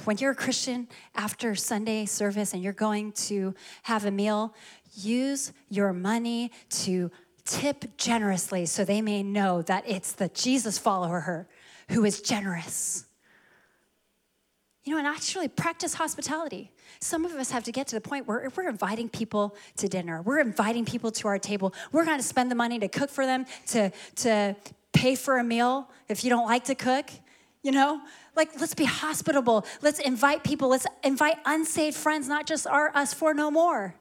When 0.05 0.17
you're 0.17 0.31
a 0.31 0.35
Christian 0.35 0.87
after 1.15 1.55
Sunday 1.55 2.05
service 2.05 2.53
and 2.53 2.61
you're 2.61 2.73
going 2.73 3.11
to 3.13 3.55
have 3.83 4.05
a 4.05 4.11
meal, 4.11 4.53
use 4.93 5.51
your 5.69 5.93
money 5.93 6.51
to 6.69 7.11
tip 7.45 7.97
generously 7.97 8.65
so 8.65 8.83
they 8.83 9.01
may 9.01 9.23
know 9.23 9.61
that 9.63 9.83
it's 9.87 10.11
the 10.13 10.29
Jesus 10.29 10.77
follower 10.77 11.47
who 11.89 12.05
is 12.05 12.21
generous. 12.21 13.05
You 14.83 14.93
know, 14.93 14.99
and 14.99 15.07
actually 15.07 15.47
practice 15.47 15.95
hospitality. 15.95 16.71
Some 16.99 17.25
of 17.25 17.31
us 17.33 17.49
have 17.49 17.63
to 17.63 17.71
get 17.71 17.87
to 17.87 17.95
the 17.95 18.01
point 18.01 18.27
where 18.27 18.51
we're 18.55 18.69
inviting 18.69 19.09
people 19.09 19.55
to 19.77 19.87
dinner, 19.87 20.21
we're 20.21 20.39
inviting 20.39 20.85
people 20.85 21.11
to 21.11 21.27
our 21.27 21.39
table, 21.39 21.73
we're 21.91 22.05
going 22.05 22.17
to 22.19 22.23
spend 22.23 22.51
the 22.51 22.55
money 22.55 22.77
to 22.79 22.87
cook 22.87 23.09
for 23.09 23.25
them, 23.25 23.45
to, 23.67 23.91
to 24.17 24.55
pay 24.93 25.15
for 25.15 25.37
a 25.37 25.43
meal 25.43 25.89
if 26.07 26.23
you 26.23 26.29
don't 26.29 26.45
like 26.45 26.65
to 26.65 26.75
cook, 26.75 27.09
you 27.63 27.71
know? 27.71 27.99
Like, 28.35 28.59
let's 28.59 28.75
be 28.75 28.85
hospitable. 28.85 29.65
Let's 29.81 29.99
invite 29.99 30.43
people. 30.43 30.69
Let's 30.69 30.87
invite 31.03 31.37
unsaved 31.45 31.95
friends, 31.95 32.27
not 32.27 32.45
just 32.45 32.67
our 32.67 32.95
us 32.95 33.13
for 33.13 33.33
no 33.33 33.49
more. 33.49 33.95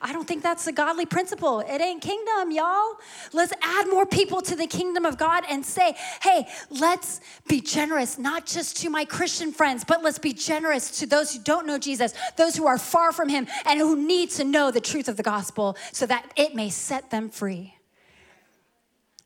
I 0.00 0.12
don't 0.12 0.28
think 0.28 0.42
that's 0.42 0.66
a 0.66 0.72
godly 0.72 1.06
principle. 1.06 1.60
It 1.60 1.80
ain't 1.80 2.00
kingdom, 2.02 2.52
y'all. 2.52 2.94
Let's 3.32 3.52
add 3.60 3.88
more 3.88 4.06
people 4.06 4.40
to 4.42 4.54
the 4.54 4.66
kingdom 4.66 5.04
of 5.04 5.18
God 5.18 5.44
and 5.48 5.66
say, 5.66 5.96
hey, 6.22 6.46
let's 6.70 7.20
be 7.48 7.60
generous, 7.60 8.16
not 8.16 8.46
just 8.46 8.76
to 8.82 8.90
my 8.90 9.04
Christian 9.04 9.52
friends, 9.52 9.84
but 9.84 10.04
let's 10.04 10.18
be 10.18 10.32
generous 10.32 11.00
to 11.00 11.06
those 11.06 11.34
who 11.34 11.42
don't 11.42 11.66
know 11.66 11.78
Jesus, 11.78 12.14
those 12.36 12.54
who 12.54 12.66
are 12.66 12.78
far 12.78 13.12
from 13.12 13.28
him, 13.28 13.48
and 13.66 13.80
who 13.80 13.96
need 13.96 14.30
to 14.30 14.44
know 14.44 14.70
the 14.70 14.80
truth 14.80 15.08
of 15.08 15.16
the 15.16 15.22
gospel 15.24 15.76
so 15.92 16.06
that 16.06 16.30
it 16.36 16.54
may 16.54 16.70
set 16.70 17.10
them 17.10 17.28
free. 17.28 17.74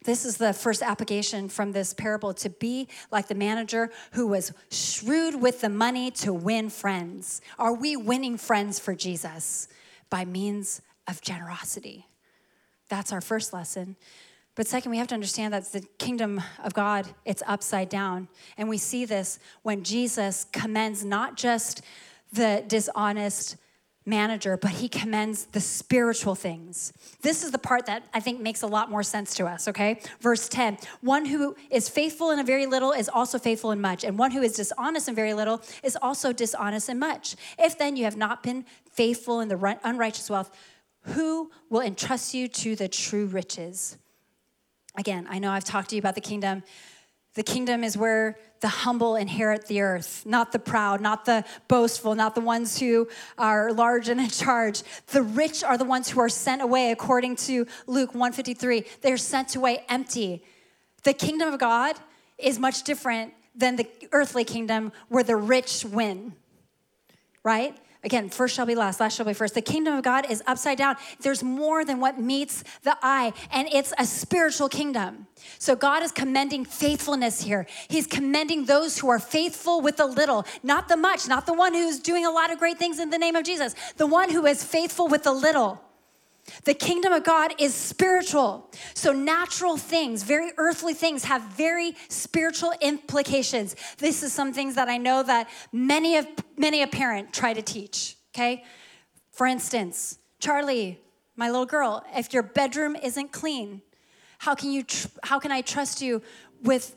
This 0.04 0.24
is 0.24 0.36
the 0.36 0.52
first 0.52 0.82
application 0.82 1.48
from 1.48 1.72
this 1.72 1.94
parable 1.94 2.34
to 2.34 2.50
be 2.50 2.88
like 3.10 3.28
the 3.28 3.34
manager 3.34 3.90
who 4.12 4.26
was 4.26 4.52
shrewd 4.70 5.40
with 5.40 5.60
the 5.60 5.68
money 5.68 6.10
to 6.12 6.32
win 6.32 6.70
friends. 6.70 7.40
Are 7.58 7.72
we 7.72 7.96
winning 7.96 8.36
friends 8.36 8.78
for 8.78 8.94
Jesus 8.94 9.68
by 10.10 10.24
means 10.24 10.82
of 11.06 11.20
generosity? 11.20 12.06
That's 12.88 13.12
our 13.12 13.20
first 13.20 13.52
lesson. 13.52 13.96
But 14.54 14.66
second, 14.66 14.90
we 14.90 14.98
have 14.98 15.06
to 15.08 15.14
understand 15.14 15.54
that 15.54 15.72
the 15.72 15.80
kingdom 15.98 16.42
of 16.62 16.74
God, 16.74 17.08
it's 17.24 17.42
upside 17.46 17.88
down. 17.88 18.28
And 18.58 18.68
we 18.68 18.76
see 18.76 19.04
this 19.04 19.38
when 19.62 19.82
Jesus 19.82 20.44
commends 20.52 21.04
not 21.04 21.36
just 21.36 21.82
the 22.32 22.62
dishonest 22.66 23.56
manager, 24.04 24.56
but 24.56 24.72
he 24.72 24.88
commends 24.88 25.46
the 25.46 25.60
spiritual 25.60 26.34
things. 26.34 26.92
This 27.22 27.42
is 27.42 27.50
the 27.50 27.58
part 27.58 27.86
that 27.86 28.04
I 28.12 28.20
think 28.20 28.40
makes 28.40 28.62
a 28.62 28.66
lot 28.66 28.90
more 28.90 29.02
sense 29.02 29.34
to 29.36 29.46
us, 29.46 29.68
okay? 29.68 30.00
Verse 30.20 30.48
10 30.48 30.78
One 31.00 31.26
who 31.26 31.56
is 31.70 31.88
faithful 31.88 32.30
in 32.30 32.38
a 32.38 32.44
very 32.44 32.66
little 32.66 32.92
is 32.92 33.08
also 33.08 33.38
faithful 33.38 33.70
in 33.70 33.80
much, 33.80 34.04
and 34.04 34.18
one 34.18 34.30
who 34.32 34.42
is 34.42 34.54
dishonest 34.54 35.08
in 35.08 35.14
very 35.14 35.34
little 35.34 35.62
is 35.82 35.96
also 36.00 36.32
dishonest 36.32 36.88
in 36.88 36.98
much. 36.98 37.36
If 37.58 37.78
then 37.78 37.96
you 37.96 38.04
have 38.04 38.16
not 38.16 38.42
been 38.42 38.64
faithful 38.90 39.40
in 39.40 39.48
the 39.48 39.78
unrighteous 39.84 40.28
wealth, 40.28 40.50
who 41.02 41.50
will 41.68 41.80
entrust 41.80 42.34
you 42.34 42.48
to 42.48 42.76
the 42.76 42.88
true 42.88 43.26
riches? 43.26 43.98
Again, 44.96 45.26
I 45.28 45.38
know 45.38 45.50
I've 45.50 45.64
talked 45.64 45.90
to 45.90 45.96
you 45.96 46.00
about 46.00 46.14
the 46.14 46.20
kingdom. 46.20 46.62
The 47.34 47.42
kingdom 47.42 47.82
is 47.82 47.96
where 47.96 48.36
the 48.60 48.68
humble 48.68 49.16
inherit 49.16 49.66
the 49.66 49.80
earth, 49.80 50.22
not 50.26 50.52
the 50.52 50.58
proud, 50.58 51.00
not 51.00 51.24
the 51.24 51.44
boastful, 51.66 52.14
not 52.14 52.34
the 52.34 52.40
ones 52.40 52.78
who 52.78 53.08
are 53.38 53.72
large 53.72 54.08
and 54.08 54.20
in 54.20 54.28
charge. 54.28 54.82
The 55.08 55.22
rich 55.22 55.64
are 55.64 55.78
the 55.78 55.84
ones 55.84 56.10
who 56.10 56.20
are 56.20 56.28
sent 56.28 56.60
away 56.60 56.90
according 56.90 57.36
to 57.36 57.66
Luke 57.86 58.10
153. 58.10 58.84
They're 59.00 59.16
sent 59.16 59.56
away 59.56 59.84
empty. 59.88 60.44
The 61.04 61.14
kingdom 61.14 61.52
of 61.52 61.58
God 61.58 61.96
is 62.38 62.58
much 62.58 62.82
different 62.82 63.32
than 63.54 63.76
the 63.76 63.88
earthly 64.12 64.44
kingdom 64.44 64.92
where 65.08 65.24
the 65.24 65.36
rich 65.36 65.84
win. 65.84 66.34
Right? 67.42 67.76
Again, 68.04 68.30
first 68.30 68.56
shall 68.56 68.66
be 68.66 68.74
last, 68.74 68.98
last 68.98 69.16
shall 69.16 69.26
be 69.26 69.32
first. 69.32 69.54
The 69.54 69.62
kingdom 69.62 69.94
of 69.94 70.02
God 70.02 70.28
is 70.28 70.42
upside 70.46 70.76
down. 70.76 70.96
There's 71.20 71.44
more 71.44 71.84
than 71.84 72.00
what 72.00 72.18
meets 72.18 72.64
the 72.82 72.96
eye, 73.00 73.32
and 73.52 73.68
it's 73.72 73.92
a 73.96 74.04
spiritual 74.04 74.68
kingdom. 74.68 75.28
So 75.60 75.76
God 75.76 76.02
is 76.02 76.10
commending 76.10 76.64
faithfulness 76.64 77.42
here. 77.42 77.66
He's 77.88 78.08
commending 78.08 78.64
those 78.64 78.98
who 78.98 79.08
are 79.08 79.20
faithful 79.20 79.80
with 79.80 79.98
the 79.98 80.06
little, 80.06 80.44
not 80.64 80.88
the 80.88 80.96
much, 80.96 81.28
not 81.28 81.46
the 81.46 81.54
one 81.54 81.74
who's 81.74 82.00
doing 82.00 82.26
a 82.26 82.30
lot 82.30 82.52
of 82.52 82.58
great 82.58 82.78
things 82.78 82.98
in 82.98 83.10
the 83.10 83.18
name 83.18 83.36
of 83.36 83.44
Jesus, 83.44 83.76
the 83.96 84.06
one 84.06 84.30
who 84.30 84.46
is 84.46 84.64
faithful 84.64 85.06
with 85.06 85.22
the 85.22 85.32
little. 85.32 85.80
The 86.64 86.74
kingdom 86.74 87.12
of 87.12 87.24
God 87.24 87.54
is 87.58 87.74
spiritual. 87.74 88.70
So, 88.94 89.12
natural 89.12 89.76
things, 89.76 90.22
very 90.22 90.50
earthly 90.56 90.94
things, 90.94 91.24
have 91.24 91.42
very 91.42 91.94
spiritual 92.08 92.72
implications. 92.80 93.76
This 93.98 94.22
is 94.22 94.32
some 94.32 94.52
things 94.52 94.74
that 94.74 94.88
I 94.88 94.96
know 94.96 95.22
that 95.22 95.48
many 95.72 96.16
of 96.16 96.26
many 96.56 96.82
a 96.82 96.86
parent 96.86 97.32
try 97.32 97.52
to 97.54 97.62
teach. 97.62 98.16
Okay, 98.34 98.64
for 99.30 99.46
instance, 99.46 100.18
Charlie, 100.40 101.00
my 101.36 101.48
little 101.48 101.66
girl, 101.66 102.04
if 102.14 102.32
your 102.32 102.42
bedroom 102.42 102.96
isn't 102.96 103.30
clean, 103.32 103.82
how 104.38 104.54
can 104.54 104.72
you? 104.72 104.82
Tr- 104.82 105.08
how 105.22 105.38
can 105.38 105.52
I 105.52 105.60
trust 105.60 106.02
you 106.02 106.22
with 106.62 106.96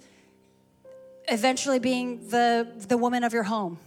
eventually 1.28 1.80
being 1.80 2.28
the 2.30 2.68
the 2.88 2.98
woman 2.98 3.24
of 3.24 3.32
your 3.32 3.44
home, 3.44 3.78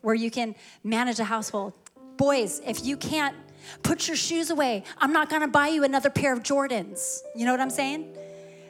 where 0.00 0.14
you 0.14 0.30
can 0.30 0.54
manage 0.84 1.18
a 1.18 1.24
household? 1.24 1.72
Boys, 2.16 2.60
if 2.66 2.84
you 2.84 2.96
can't 2.96 3.36
Put 3.82 4.08
your 4.08 4.16
shoes 4.16 4.50
away. 4.50 4.84
I'm 4.98 5.12
not 5.12 5.28
gonna 5.28 5.48
buy 5.48 5.68
you 5.68 5.84
another 5.84 6.10
pair 6.10 6.32
of 6.32 6.42
Jordans. 6.42 7.20
You 7.34 7.44
know 7.44 7.52
what 7.52 7.60
I'm 7.60 7.70
saying? 7.70 8.14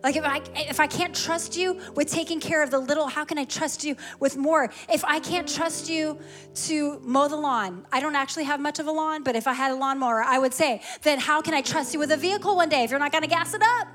Like 0.02 0.16
if 0.16 0.24
I 0.24 0.40
if 0.54 0.80
I 0.80 0.86
can't 0.86 1.14
trust 1.14 1.56
you 1.56 1.80
with 1.94 2.10
taking 2.10 2.40
care 2.40 2.62
of 2.62 2.70
the 2.70 2.78
little, 2.78 3.08
how 3.08 3.24
can 3.24 3.38
I 3.38 3.44
trust 3.44 3.84
you 3.84 3.96
with 4.20 4.36
more? 4.36 4.70
If 4.88 5.04
I 5.04 5.18
can't 5.20 5.48
trust 5.48 5.88
you 5.88 6.18
to 6.66 7.00
mow 7.00 7.28
the 7.28 7.36
lawn, 7.36 7.86
I 7.92 8.00
don't 8.00 8.14
actually 8.14 8.44
have 8.44 8.60
much 8.60 8.78
of 8.78 8.86
a 8.86 8.92
lawn, 8.92 9.22
but 9.22 9.34
if 9.34 9.46
I 9.46 9.52
had 9.52 9.72
a 9.72 9.74
lawnmower, 9.74 10.22
I 10.22 10.38
would 10.38 10.54
say, 10.54 10.82
then 11.02 11.18
how 11.18 11.40
can 11.42 11.54
I 11.54 11.62
trust 11.62 11.94
you 11.94 11.98
with 11.98 12.12
a 12.12 12.16
vehicle 12.16 12.56
one 12.56 12.68
day 12.68 12.84
if 12.84 12.90
you're 12.90 13.00
not 13.00 13.12
gonna 13.12 13.26
gas 13.26 13.54
it 13.54 13.62
up? 13.62 13.88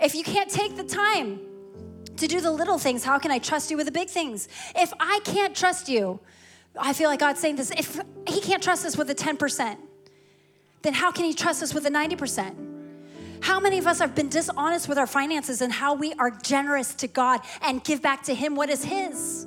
If 0.00 0.14
you 0.14 0.24
can't 0.24 0.50
take 0.50 0.76
the 0.76 0.84
time 0.84 1.40
to 2.16 2.26
do 2.26 2.40
the 2.40 2.50
little 2.50 2.78
things, 2.78 3.04
how 3.04 3.18
can 3.18 3.30
I 3.30 3.38
trust 3.38 3.70
you 3.70 3.76
with 3.76 3.86
the 3.86 3.92
big 3.92 4.08
things? 4.08 4.48
If 4.76 4.92
I 4.98 5.20
can't 5.24 5.54
trust 5.54 5.88
you 5.88 6.20
I 6.78 6.92
feel 6.92 7.08
like 7.08 7.20
God's 7.20 7.40
saying 7.40 7.56
this 7.56 7.70
if 7.70 8.00
He 8.26 8.40
can't 8.40 8.62
trust 8.62 8.84
us 8.84 8.96
with 8.96 9.08
the 9.08 9.14
10%, 9.14 9.76
then 10.82 10.92
how 10.92 11.10
can 11.10 11.24
He 11.24 11.34
trust 11.34 11.62
us 11.62 11.72
with 11.74 11.84
the 11.84 11.90
90%? 11.90 12.72
How 13.40 13.60
many 13.60 13.78
of 13.78 13.86
us 13.86 13.98
have 13.98 14.14
been 14.14 14.28
dishonest 14.28 14.88
with 14.88 14.96
our 14.96 15.06
finances 15.06 15.60
and 15.60 15.72
how 15.72 15.94
we 15.94 16.14
are 16.14 16.30
generous 16.30 16.94
to 16.96 17.06
God 17.06 17.42
and 17.62 17.84
give 17.84 18.00
back 18.00 18.22
to 18.24 18.34
Him 18.34 18.56
what 18.56 18.70
is 18.70 18.84
His? 18.84 19.46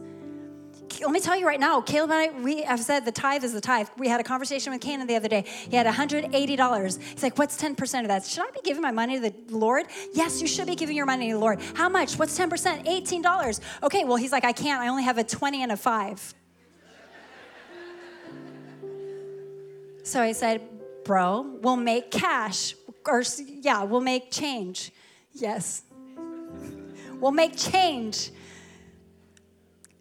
Let 1.02 1.12
me 1.12 1.20
tell 1.20 1.38
you 1.38 1.46
right 1.46 1.60
now, 1.60 1.82
Caleb 1.82 2.12
and 2.12 2.38
I, 2.38 2.42
we 2.42 2.64
have 2.64 2.80
said 2.80 3.06
the 3.06 3.12
tithe 3.12 3.44
is 3.44 3.54
the 3.54 3.62
tithe. 3.62 3.88
We 3.98 4.08
had 4.08 4.20
a 4.20 4.24
conversation 4.24 4.72
with 4.72 4.82
Canaan 4.82 5.06
the 5.06 5.16
other 5.16 5.28
day. 5.28 5.46
He 5.70 5.76
had 5.76 5.86
$180. 5.86 7.02
He's 7.02 7.24
like, 7.24 7.38
What's 7.38 7.62
10% 7.62 8.02
of 8.02 8.08
that? 8.08 8.26
Should 8.26 8.46
I 8.48 8.52
be 8.52 8.62
giving 8.64 8.82
my 8.82 8.92
money 8.92 9.20
to 9.20 9.30
the 9.30 9.56
Lord? 9.56 9.88
Yes, 10.14 10.42
you 10.42 10.48
should 10.48 10.68
be 10.68 10.76
giving 10.76 10.96
your 10.96 11.06
money 11.06 11.28
to 11.28 11.34
the 11.34 11.40
Lord. 11.40 11.60
How 11.76 11.90
much? 11.90 12.18
What's 12.18 12.38
10%? 12.38 12.86
$18. 12.86 13.60
Okay, 13.84 14.06
well, 14.06 14.16
he's 14.16 14.32
like, 14.32 14.46
I 14.46 14.54
can't. 14.54 14.82
I 14.82 14.88
only 14.88 15.04
have 15.04 15.18
a 15.18 15.24
20 15.24 15.64
and 15.64 15.72
a 15.72 15.78
5. 15.78 16.34
So 20.08 20.22
I 20.22 20.32
said, 20.32 20.62
Bro, 21.04 21.58
we'll 21.62 21.76
make 21.76 22.12
cash. 22.12 22.76
Or, 23.06 23.24
yeah, 23.46 23.84
we'll 23.84 24.00
make 24.00 24.32
change. 24.32 24.94
Yes. 25.34 25.82
We'll 27.20 27.34
make 27.34 27.58
change. 27.58 28.32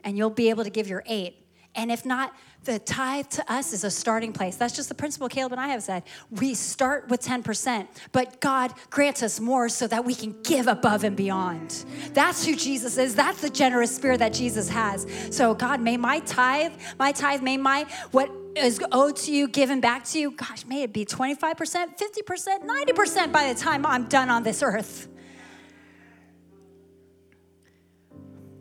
And 0.04 0.16
you'll 0.16 0.30
be 0.30 0.48
able 0.50 0.62
to 0.62 0.70
give 0.70 0.86
your 0.86 1.02
eight. 1.06 1.44
And 1.74 1.90
if 1.90 2.06
not, 2.06 2.36
the 2.62 2.78
tithe 2.78 3.28
to 3.30 3.52
us 3.52 3.72
is 3.72 3.82
a 3.82 3.90
starting 3.90 4.32
place. 4.32 4.54
That's 4.54 4.76
just 4.76 4.88
the 4.88 4.94
principle 4.94 5.28
Caleb 5.28 5.52
and 5.52 5.60
I 5.60 5.68
have 5.68 5.82
said. 5.82 6.04
We 6.30 6.54
start 6.54 7.08
with 7.08 7.20
10%, 7.20 7.88
but 8.12 8.40
God 8.40 8.74
grants 8.90 9.24
us 9.24 9.40
more 9.40 9.68
so 9.68 9.88
that 9.88 10.04
we 10.04 10.14
can 10.14 10.40
give 10.42 10.68
above 10.68 11.02
and 11.02 11.16
beyond. 11.16 11.84
That's 12.12 12.46
who 12.46 12.54
Jesus 12.54 12.96
is. 12.96 13.16
That's 13.16 13.40
the 13.40 13.50
generous 13.50 13.94
spirit 13.94 14.18
that 14.20 14.32
Jesus 14.32 14.68
has. 14.68 15.06
So, 15.30 15.52
God, 15.52 15.80
may 15.80 15.96
my 15.96 16.20
tithe, 16.20 16.74
my 16.96 17.10
tithe, 17.10 17.42
may 17.42 17.56
my, 17.56 17.86
what 18.12 18.30
is 18.56 18.80
owed 18.92 19.16
to 19.16 19.32
you 19.32 19.48
given 19.48 19.80
back 19.80 20.04
to 20.04 20.18
you, 20.18 20.30
gosh, 20.30 20.64
may 20.64 20.82
it 20.82 20.92
be 20.92 21.04
25%, 21.04 21.56
50%, 21.56 22.58
90% 22.64 23.32
by 23.32 23.52
the 23.52 23.58
time 23.58 23.84
I'm 23.84 24.06
done 24.06 24.30
on 24.30 24.42
this 24.42 24.62
earth. 24.62 25.08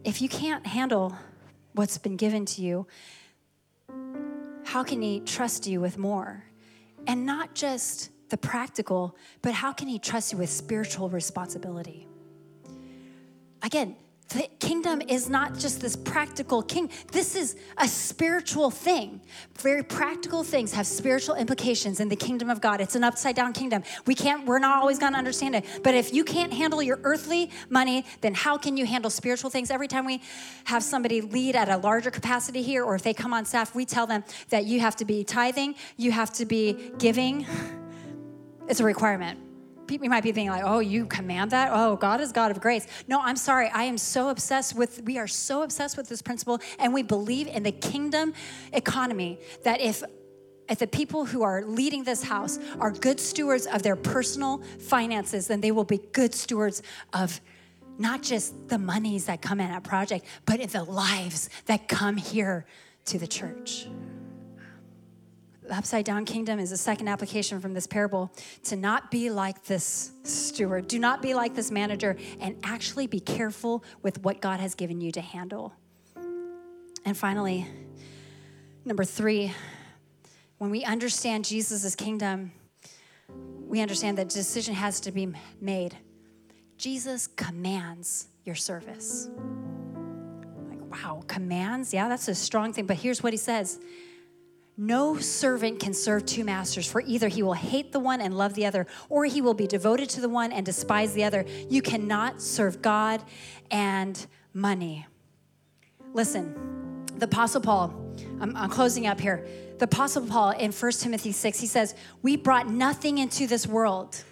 If 0.04 0.22
you 0.22 0.30
can't 0.30 0.66
handle 0.66 1.16
what's 1.74 1.98
been 1.98 2.16
given 2.16 2.46
to 2.46 2.62
you, 2.62 2.88
how 4.64 4.84
can 4.84 5.02
He 5.02 5.22
trust 5.22 5.68
you 5.68 5.82
with 5.82 5.98
more? 5.98 6.44
And 7.08 7.26
not 7.26 7.56
just 7.56 8.12
the 8.30 8.38
practical, 8.38 9.16
but 9.42 9.54
how 9.54 9.74
can 9.74 9.88
He 9.88 10.00
trust 10.00 10.32
you 10.32 10.38
with 10.38 10.50
spiritual 10.50 11.10
responsibility? 11.10 12.08
Again, 13.62 13.96
the 14.30 14.50
kingdom 14.60 15.02
is 15.08 15.30
not 15.30 15.58
just 15.58 15.82
this 15.82 15.96
practical 15.96 16.64
king. 16.64 16.90
This 17.12 17.36
is 17.36 17.56
a 17.78 17.88
spiritual 17.88 18.72
thing. 18.72 19.22
Very 19.60 19.84
practical 19.84 20.44
things 20.44 20.74
have 20.74 20.88
spiritual 20.88 21.36
implications 21.36 22.00
in 22.00 22.10
the 22.10 22.16
kingdom 22.16 22.50
of 22.50 22.60
God. 22.60 22.82
It's 22.82 22.96
an 22.96 23.04
upside 23.04 23.36
down 23.36 23.54
kingdom. 23.54 23.84
We 24.08 24.16
can't, 24.16 24.46
we're 24.46 24.60
not 24.60 24.82
always 24.82 24.98
gonna 24.98 25.18
understand 25.18 25.56
it. 25.56 25.66
But 25.84 25.94
if 25.94 26.12
you 26.12 26.24
can't 26.24 26.52
handle 26.52 26.82
your 26.82 27.00
earthly 27.04 27.52
money, 27.70 28.04
then 28.22 28.34
how 28.34 28.58
can 28.58 28.78
you 28.78 28.86
handle 28.86 29.12
spiritual 29.12 29.52
things? 29.52 29.70
Every 29.70 29.88
time 29.88 30.06
we 30.06 30.22
have 30.66 30.82
somebody 30.82 31.22
lead 31.22 31.56
at 31.56 31.70
a 31.70 31.78
larger 31.78 32.10
capacity 32.10 32.64
here, 32.64 32.84
or 32.84 32.96
if 32.96 33.04
they 33.04 33.14
come 33.14 33.34
on 33.34 33.46
staff, 33.46 33.76
we 33.76 33.86
tell 33.86 34.08
them 34.08 34.24
that 34.50 34.66
you 34.66 34.80
have 34.80 34.96
to 34.98 35.06
be 35.06 35.24
tithing, 35.24 35.76
you 35.98 36.12
have 36.12 36.34
to 36.34 36.46
be 36.46 36.92
giving. 36.98 37.46
It's 38.68 38.80
a 38.80 38.84
requirement 38.84 39.45
people 39.88 40.08
might 40.08 40.24
be 40.24 40.32
thinking 40.32 40.52
like 40.52 40.64
oh 40.66 40.80
you 40.80 41.06
command 41.06 41.52
that? 41.52 41.70
Oh 41.72 41.96
god 41.96 42.22
is 42.22 42.32
god 42.32 42.52
of 42.52 42.60
grace. 42.60 42.88
No 43.08 43.22
i'm 43.22 43.36
sorry. 43.36 43.70
I 43.70 43.84
am 43.84 43.98
so 43.98 44.30
obsessed 44.30 44.76
with 44.76 45.04
we 45.04 45.18
are 45.18 45.28
so 45.28 45.64
obsessed 45.64 45.98
with 45.98 46.10
this 46.10 46.22
principle 46.22 46.60
and 46.80 46.94
we 46.94 47.04
believe 47.04 47.48
in 47.48 47.64
the 47.64 47.72
kingdom 47.72 48.34
economy 48.74 49.40
that 49.64 49.82
if 49.82 50.04
if 50.68 50.80
the 50.80 50.88
people 50.88 51.26
who 51.26 51.44
are 51.44 51.64
leading 51.64 52.04
this 52.04 52.24
house 52.24 52.58
are 52.80 52.92
good 52.92 53.20
stewards 53.20 53.68
of 53.68 53.84
their 53.84 53.96
personal 53.96 54.62
finances 54.80 55.48
then 55.48 55.62
they 55.62 55.72
will 55.72 55.84
be 55.84 56.00
good 56.12 56.34
stewards 56.34 56.82
of 57.14 57.40
not 57.98 58.22
just 58.22 58.68
the 58.68 58.78
monies 58.78 59.26
that 59.26 59.42
come 59.42 59.60
in 59.60 59.70
at 59.70 59.84
project 59.84 60.26
but 60.46 60.60
in 60.60 60.70
the 60.70 60.84
lives 60.84 61.50
that 61.66 61.88
come 61.88 62.18
here 62.18 62.66
to 63.06 63.18
the 63.18 63.28
church 63.28 63.88
upside 65.70 66.06
down 66.06 66.26
kingdom 66.26 66.60
is 66.60 66.72
a 66.72 66.78
second 66.78 67.08
application 67.08 67.60
from 67.60 67.74
this 67.74 67.88
parable 67.88 68.32
to 68.64 68.76
not 68.76 69.12
be 69.12 69.30
like 69.30 69.64
this 69.66 70.12
steward. 70.24 70.88
Do 70.88 71.00
not 71.00 71.22
be 71.22 71.34
like 71.34 71.56
this 71.56 71.72
manager 71.72 72.18
and 72.40 72.58
actually 72.64 73.08
be 73.08 73.20
careful 73.20 73.84
with 74.02 74.24
what 74.24 74.42
God 74.42 74.60
has 74.60 74.76
given 74.76 75.02
you 75.02 75.12
to 75.12 75.22
handle. 75.22 75.74
And 77.06 77.16
finally, 77.16 77.68
number 78.84 79.04
three, 79.04 79.54
when 80.58 80.72
we 80.72 80.84
understand 80.84 81.46
Jesus' 81.46 81.96
kingdom, 81.96 82.52
we 83.68 83.82
understand 83.82 84.18
that 84.18 84.30
decision 84.30 84.74
has 84.74 85.00
to 85.02 85.12
be 85.12 85.34
made. 85.60 85.98
Jesus 86.78 87.28
commands 87.28 88.28
your 88.44 88.56
service. 88.56 89.30
Like, 90.70 90.80
wow, 90.92 91.24
commands? 91.28 91.94
Yeah, 91.94 92.08
that's 92.08 92.28
a 92.28 92.36
strong 92.36 92.74
thing. 92.74 92.86
But 92.86 92.98
here's 92.98 93.22
what 93.22 93.34
he 93.34 93.38
says 93.38 93.80
no 94.78 95.18
servant 95.18 95.80
can 95.80 95.94
serve 95.94 96.26
two 96.26 96.44
masters, 96.44 96.90
for 96.90 97.02
either 97.02 97.28
he 97.28 97.42
will 97.42 97.54
hate 97.54 97.92
the 97.92 98.00
one 98.00 98.20
and 98.20 98.38
love 98.38 98.54
the 98.56 98.66
other, 98.66 98.86
or 99.10 99.26
he 99.26 99.42
will 99.42 99.54
be 99.54 99.68
devoted 99.68 100.10
to 100.10 100.22
the 100.22 100.30
one 100.30 100.52
and 100.52 100.66
despise 100.66 101.14
the 101.14 101.24
other. 101.24 101.46
You 101.70 101.82
cannot 101.82 102.42
serve 102.42 102.82
God 102.82 103.24
and 103.72 104.26
money. 104.54 105.06
Listen, 106.14 107.06
the 107.18 107.26
Apostle 107.26 107.62
Paul, 107.62 107.94
I'm, 108.42 108.56
I'm 108.56 108.70
closing 108.70 109.08
up 109.08 109.20
here. 109.20 109.48
The 109.80 109.86
Apostle 109.86 110.26
Paul 110.26 110.52
in 110.52 110.72
1 110.72 110.92
Timothy 110.94 111.32
6, 111.32 111.60
he 111.60 111.68
says, 111.68 111.96
We 112.22 112.36
brought 112.36 112.70
nothing 112.70 113.18
into 113.18 113.48
this 113.48 113.66
world. 113.66 114.24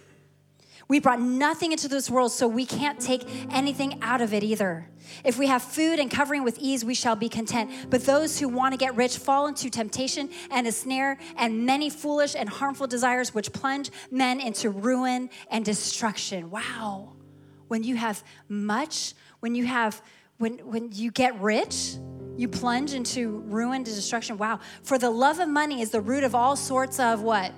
We 0.87 0.99
brought 0.99 1.21
nothing 1.21 1.71
into 1.71 1.87
this 1.87 2.09
world, 2.09 2.31
so 2.31 2.47
we 2.47 2.65
can't 2.65 2.99
take 2.99 3.23
anything 3.51 3.99
out 4.01 4.21
of 4.21 4.33
it 4.33 4.43
either. 4.43 4.89
If 5.23 5.37
we 5.37 5.47
have 5.47 5.61
food 5.61 5.99
and 5.99 6.09
covering 6.09 6.43
with 6.43 6.57
ease, 6.59 6.83
we 6.83 6.93
shall 6.93 7.15
be 7.15 7.29
content. 7.29 7.71
But 7.89 8.05
those 8.05 8.39
who 8.39 8.49
want 8.49 8.73
to 8.73 8.77
get 8.77 8.95
rich 8.95 9.17
fall 9.17 9.47
into 9.47 9.69
temptation 9.69 10.29
and 10.51 10.67
a 10.67 10.71
snare 10.71 11.17
and 11.37 11.65
many 11.65 11.89
foolish 11.89 12.35
and 12.35 12.49
harmful 12.49 12.87
desires 12.87 13.33
which 13.33 13.51
plunge 13.53 13.91
men 14.11 14.39
into 14.39 14.69
ruin 14.69 15.29
and 15.49 15.63
destruction. 15.63 16.49
Wow. 16.49 17.13
When 17.67 17.83
you 17.83 17.95
have 17.95 18.23
much, 18.49 19.13
when 19.39 19.55
you 19.55 19.65
have 19.65 20.01
when 20.37 20.57
when 20.59 20.91
you 20.91 21.11
get 21.11 21.39
rich, 21.39 21.95
you 22.37 22.47
plunge 22.47 22.93
into 22.93 23.39
ruin 23.47 23.77
and 23.77 23.85
destruction. 23.85 24.37
Wow. 24.37 24.59
For 24.83 24.97
the 24.97 25.09
love 25.09 25.39
of 25.39 25.47
money 25.47 25.81
is 25.81 25.91
the 25.91 26.01
root 26.01 26.23
of 26.23 26.35
all 26.35 26.55
sorts 26.55 26.99
of 26.99 27.21
what? 27.21 27.53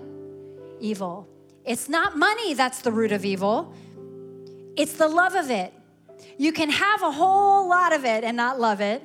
Evil. 0.80 1.28
It's 1.66 1.89
not 1.89 2.16
money 2.16 2.53
that's 2.53 2.80
the 2.82 2.91
root 2.91 3.11
of 3.11 3.26
evil. 3.26 3.74
It's 4.76 4.93
the 4.93 5.07
love 5.07 5.34
of 5.34 5.49
it. 5.49 5.74
You 6.38 6.51
can 6.51 6.70
have 6.70 7.01
a 7.01 7.11
whole 7.11 7.68
lot 7.68 7.93
of 7.93 8.05
it 8.05 8.24
and 8.24 8.38
not 8.38 8.59
love 8.59 8.82
it. 8.82 9.01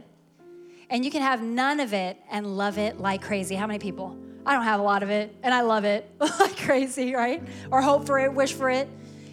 And 0.91 1.05
you 1.05 1.11
can 1.11 1.23
have 1.23 1.43
none 1.43 1.81
of 1.81 1.95
it 1.95 2.19
and 2.31 2.57
love 2.57 2.77
it 2.77 2.99
like 2.99 3.23
crazy. 3.23 3.55
How 3.55 3.67
many 3.67 3.79
people? 3.79 4.17
I 4.45 4.55
don't 4.55 4.65
have 4.65 4.81
a 4.81 4.83
lot 4.83 5.03
of 5.03 5.11
it 5.11 5.35
and 5.43 5.55
I 5.55 5.63
love 5.63 5.85
it 5.85 6.11
like 6.19 6.57
crazy, 6.57 7.15
right? 7.15 7.43
Or 7.71 7.81
hope 7.81 8.07
for 8.07 8.19
it, 8.19 8.33
wish 8.33 8.53
for 8.53 8.69
it. 8.69 8.89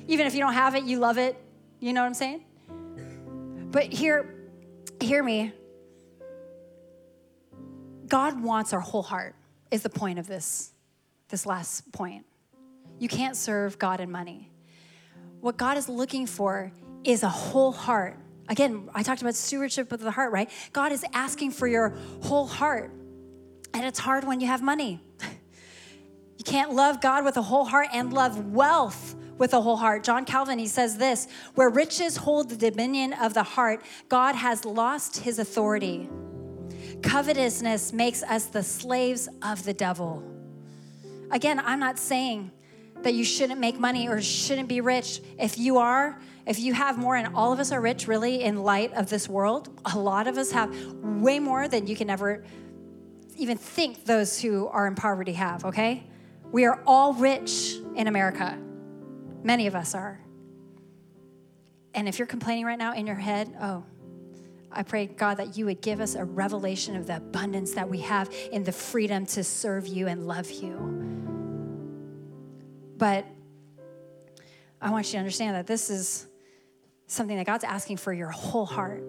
Even 0.08 0.26
if 0.28 0.34
you 0.34 0.40
don't 0.40 0.54
have 0.54 0.76
it, 0.76 0.84
you 0.84 1.00
love 1.00 1.18
it. 1.18 1.36
You 1.80 1.94
know 1.94 2.02
what 2.02 2.08
I'm 2.08 2.14
saying? 2.14 2.44
But 3.72 3.92
hear, 3.92 4.36
hear 5.02 5.22
me. 5.22 5.54
God 8.08 8.42
wants 8.42 8.72
our 8.72 8.80
whole 8.80 9.04
heart, 9.04 9.36
is 9.70 9.84
the 9.84 9.90
point 9.90 10.18
of 10.18 10.28
this, 10.28 10.72
this 11.28 11.46
last 11.46 11.92
point. 11.92 12.26
You 13.00 13.08
can't 13.08 13.36
serve 13.36 13.78
God 13.78 14.00
and 14.00 14.12
money. 14.12 14.52
What 15.40 15.58
God 15.58 15.78
is 15.78 15.88
looking 15.88 16.26
for 16.26 16.72
is 17.04 17.24
a 17.24 17.30
whole 17.30 17.72
heart. 17.72 18.18
Again, 18.50 18.90
I 18.94 19.04
talked 19.04 19.22
about 19.22 19.36
stewardship 19.36 19.92
of 19.92 20.00
the 20.00 20.12
heart, 20.12 20.32
right? 20.32 20.50
God 20.74 20.92
is 20.92 21.06
asking 21.14 21.52
for 21.52 21.68
your 21.68 21.96
whole 22.24 22.48
heart. 22.48 22.92
And 23.74 23.86
it's 23.86 24.00
hard 24.00 24.24
when 24.24 24.40
you 24.40 24.48
have 24.48 24.62
money. 24.62 25.02
You 26.38 26.44
can't 26.44 26.72
love 26.72 27.02
God 27.02 27.26
with 27.26 27.36
a 27.38 27.42
whole 27.42 27.66
heart 27.66 27.88
and 27.92 28.14
love 28.14 28.54
wealth 28.54 29.16
with 29.40 29.54
a 29.54 29.62
whole 29.62 29.76
heart. 29.76 30.04
John 30.04 30.24
Calvin, 30.24 30.60
he 30.60 30.68
says 30.68 30.98
this 30.98 31.28
where 31.56 31.70
riches 31.70 32.18
hold 32.18 32.50
the 32.50 32.56
dominion 32.56 33.14
of 33.14 33.34
the 33.34 33.42
heart, 33.42 33.82
God 34.08 34.36
has 34.36 34.64
lost 34.64 35.18
his 35.18 35.40
authority. 35.40 36.08
Covetousness 37.02 37.94
makes 37.94 38.22
us 38.22 38.46
the 38.46 38.64
slaves 38.64 39.28
of 39.42 39.64
the 39.64 39.74
devil. 39.74 40.24
Again, 41.32 41.60
I'm 41.60 41.80
not 41.80 41.98
saying 41.98 42.52
that 43.04 43.14
you 43.14 43.24
shouldn't 43.24 43.60
make 43.60 43.80
money 43.80 44.08
or 44.08 44.22
shouldn't 44.22 44.68
be 44.68 44.82
rich. 44.82 45.22
If 45.40 45.58
you 45.58 45.78
are, 45.78 46.20
if 46.46 46.60
you 46.60 46.74
have 46.74 46.98
more, 46.98 47.16
and 47.16 47.36
all 47.36 47.54
of 47.54 47.60
us 47.60 47.72
are 47.72 47.82
rich 47.82 48.08
really 48.08 48.44
in 48.44 48.64
light 48.64 48.94
of 48.94 49.10
this 49.10 49.28
world, 49.28 49.70
a 49.86 49.98
lot 49.98 50.28
of 50.28 50.38
us 50.38 50.52
have 50.52 50.74
way 51.04 51.40
more 51.40 51.68
than 51.68 51.88
you 51.88 51.96
can 51.96 52.10
ever 52.10 52.44
even 53.38 53.58
think 53.58 54.06
those 54.06 54.42
who 54.42 54.68
are 54.68 54.88
in 54.88 54.96
poverty 54.96 55.34
have, 55.34 55.66
okay? 55.66 56.04
We 56.52 56.66
are 56.66 56.82
all 56.88 57.14
rich 57.14 57.76
in 57.96 58.08
America. 58.08 58.58
Many 59.44 59.68
of 59.68 59.76
us 59.76 59.94
are. 59.94 60.20
And 61.94 62.08
if 62.08 62.20
you're 62.20 62.28
complaining 62.28 62.66
right 62.66 62.78
now 62.78 62.94
in 62.94 63.06
your 63.06 63.16
head, 63.16 63.56
oh, 63.62 63.84
I 64.72 64.84
pray, 64.84 65.08
God, 65.08 65.38
that 65.38 65.58
you 65.58 65.66
would 65.66 65.82
give 65.82 66.00
us 66.00 66.16
a 66.16 66.24
revelation 66.24 66.96
of 66.96 67.08
the 67.08 67.18
abundance 67.18 67.74
that 67.74 67.90
we 67.90 68.00
have 68.02 68.30
in 68.52 68.64
the 68.64 68.72
freedom 68.72 69.26
to 69.28 69.44
serve 69.44 69.88
you 69.88 70.08
and 70.08 70.28
love 70.28 70.50
you. 70.50 71.37
But 72.98 73.26
I 74.82 74.90
want 74.90 75.08
you 75.08 75.14
to 75.14 75.18
understand 75.20 75.56
that 75.56 75.68
this 75.68 75.90
is 75.90 76.28
something 77.08 77.38
that 77.38 77.46
God's 77.46 77.64
asking 77.64 77.98
for 77.98 78.12
your 78.12 78.30
whole 78.30 78.66
heart. 78.66 79.04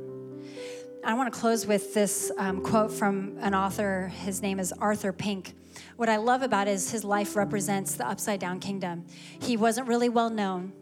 I 1.04 1.14
want 1.14 1.32
to 1.32 1.38
close 1.38 1.66
with 1.66 1.94
this 1.94 2.30
um, 2.36 2.60
quote 2.60 2.92
from 2.92 3.38
an 3.40 3.54
author. 3.54 4.12
His 4.24 4.42
name 4.42 4.60
is 4.60 4.72
Arthur 4.72 5.12
Pink. 5.12 5.54
What 5.96 6.08
I 6.08 6.16
love 6.16 6.42
about 6.42 6.68
it 6.68 6.72
is 6.72 6.90
his 6.90 7.04
life 7.04 7.36
represents 7.36 7.94
the 7.94 8.06
upside 8.06 8.40
down 8.40 8.60
kingdom. 8.60 9.06
He 9.40 9.56
wasn't 9.56 9.88
really 9.88 10.08
well 10.08 10.30
known. 10.30 10.72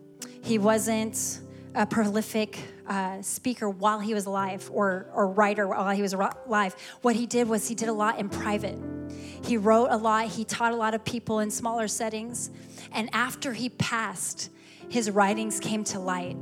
He 0.42 0.58
wasn't 0.58 1.40
a 1.74 1.86
prolific 1.86 2.58
uh, 2.88 3.20
speaker 3.22 3.68
while 3.68 4.00
he 4.00 4.14
was 4.14 4.26
alive 4.26 4.68
or, 4.72 5.10
or 5.14 5.28
writer 5.28 5.68
while 5.68 5.94
he 5.94 6.02
was 6.02 6.14
alive. 6.14 6.74
What 7.02 7.14
he 7.14 7.26
did 7.26 7.48
was 7.48 7.68
he 7.68 7.74
did 7.74 7.88
a 7.88 7.92
lot 7.92 8.18
in 8.18 8.28
private. 8.28 8.78
He 9.44 9.56
wrote 9.56 9.88
a 9.90 9.96
lot, 9.96 10.28
he 10.28 10.44
taught 10.44 10.72
a 10.72 10.76
lot 10.76 10.94
of 10.94 11.04
people 11.04 11.40
in 11.40 11.50
smaller 11.50 11.88
settings. 11.88 12.50
And 12.92 13.10
after 13.12 13.52
he 13.52 13.68
passed, 13.68 14.50
his 14.88 15.10
writings 15.10 15.60
came 15.60 15.84
to 15.84 15.98
light. 15.98 16.36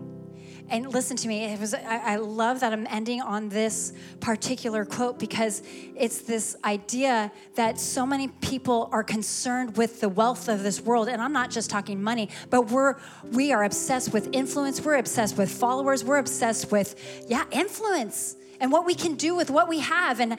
And 0.71 0.91
listen 0.93 1.17
to 1.19 1.29
me, 1.29 1.45
it 1.45 1.61
was 1.61 1.75
I, 1.75 2.15
I, 2.15 2.17
love 2.17 2.61
that 2.61 2.73
I'm 2.73 2.87
ending 2.87 3.21
on 3.21 3.51
this 3.51 3.93
particular 4.21 4.87
quote 4.87 5.19
because 5.19 5.63
it's 5.95 6.23
this 6.23 6.57
idea 6.65 7.31
that 7.55 7.79
so 7.79 8.07
many 8.07 8.29
people 8.29 8.89
are 8.91 9.05
concerned 9.05 9.77
with 9.77 10.01
the 10.01 10.09
wealth 10.09 10.49
of 10.49 10.63
this 10.63 10.81
world. 10.81 11.09
And 11.09 11.21
I'm 11.21 11.35
not 11.35 11.51
just 11.51 11.69
talking 11.69 12.03
money, 12.03 12.31
but 12.49 12.71
we're 12.71 12.97
we 13.31 13.53
are 13.53 13.65
obsessed 13.65 14.15
with 14.15 14.31
influence, 14.33 14.81
we're 14.81 14.97
obsessed 14.97 15.37
with 15.37 15.51
followers, 15.51 16.03
we're 16.03 16.19
obsessed 16.19 16.73
with, 16.73 17.25
yeah, 17.29 17.45
influence 17.51 18.37
and 18.61 18.71
what 18.73 18.87
we 18.87 18.95
can 18.95 19.15
do 19.15 19.35
with 19.35 19.51
what 19.51 19.69
we 19.69 19.81
have 19.81 20.21
and, 20.21 20.39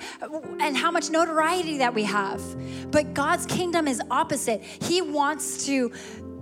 and 0.60 0.78
how 0.78 0.92
much 0.92 1.10
notoriety 1.10 1.80
that 1.80 1.94
we 1.94 2.04
have. 2.04 2.42
But 2.92 3.14
God's 3.14 3.46
kingdom 3.46 3.88
is 3.88 4.02
opposite. 4.10 4.62
He 4.64 5.02
wants 5.02 5.66
to 5.66 5.92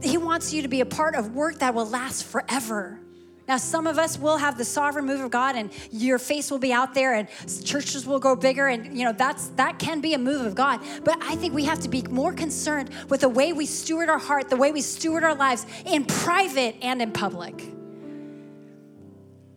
he 0.02 0.18
wants 0.18 0.54
you 0.54 0.62
to 0.64 0.68
be 0.68 0.82
a 0.82 0.86
part 0.86 1.16
of 1.16 1.34
work 1.34 1.60
that 1.60 1.74
will 1.74 1.88
last 1.88 2.26
forever. 2.26 3.00
Now, 3.48 3.58
some 3.58 3.88
of 3.88 4.00
us 4.00 4.18
will 4.18 4.38
have 4.38 4.58
the 4.58 4.64
sovereign 4.64 5.06
move 5.06 5.20
of 5.20 5.30
God, 5.30 5.56
and 5.56 5.70
your 5.92 6.18
face 6.18 6.50
will 6.50 6.60
be 6.60 6.72
out 6.72 6.94
there, 6.94 7.14
and 7.14 7.28
churches 7.66 8.06
will 8.06 8.20
grow 8.20 8.38
bigger, 8.38 8.68
and 8.68 8.98
you 8.98 9.04
know 9.04 9.12
that's 9.12 9.48
that 9.50 9.80
can 9.80 10.00
be 10.00 10.14
a 10.14 10.18
move 10.18 10.46
of 10.46 10.56
God. 10.56 10.80
But 11.04 11.18
I 11.22 11.36
think 11.36 11.54
we 11.54 11.66
have 11.66 11.82
to 11.82 11.90
be 11.90 12.04
more 12.04 12.32
concerned 12.34 12.90
with 13.10 13.22
the 13.22 13.30
way 13.30 13.52
we 13.52 13.66
steward 13.66 14.08
our 14.08 14.20
heart, 14.20 14.50
the 14.50 14.56
way 14.56 14.72
we 14.72 14.82
steward 14.82 15.24
our 15.24 15.36
lives 15.36 15.66
in 15.86 16.06
private 16.06 16.76
and 16.82 17.02
in 17.02 17.12
public. 17.12 17.64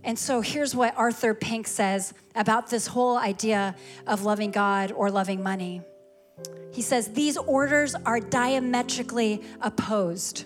And 0.06 0.16
so 0.16 0.40
here's 0.40 0.72
what 0.72 0.96
Arthur 0.96 1.34
Pink 1.34 1.66
says 1.66 2.14
about 2.36 2.70
this 2.70 2.86
whole 2.86 3.18
idea 3.18 3.74
of 4.06 4.22
loving 4.22 4.52
God 4.52 4.92
or 4.92 5.10
loving 5.10 5.42
money. 5.42 5.82
He 6.72 6.80
says, 6.80 7.08
These 7.08 7.36
orders 7.36 7.96
are 8.06 8.20
diametrically 8.20 9.42
opposed. 9.60 10.44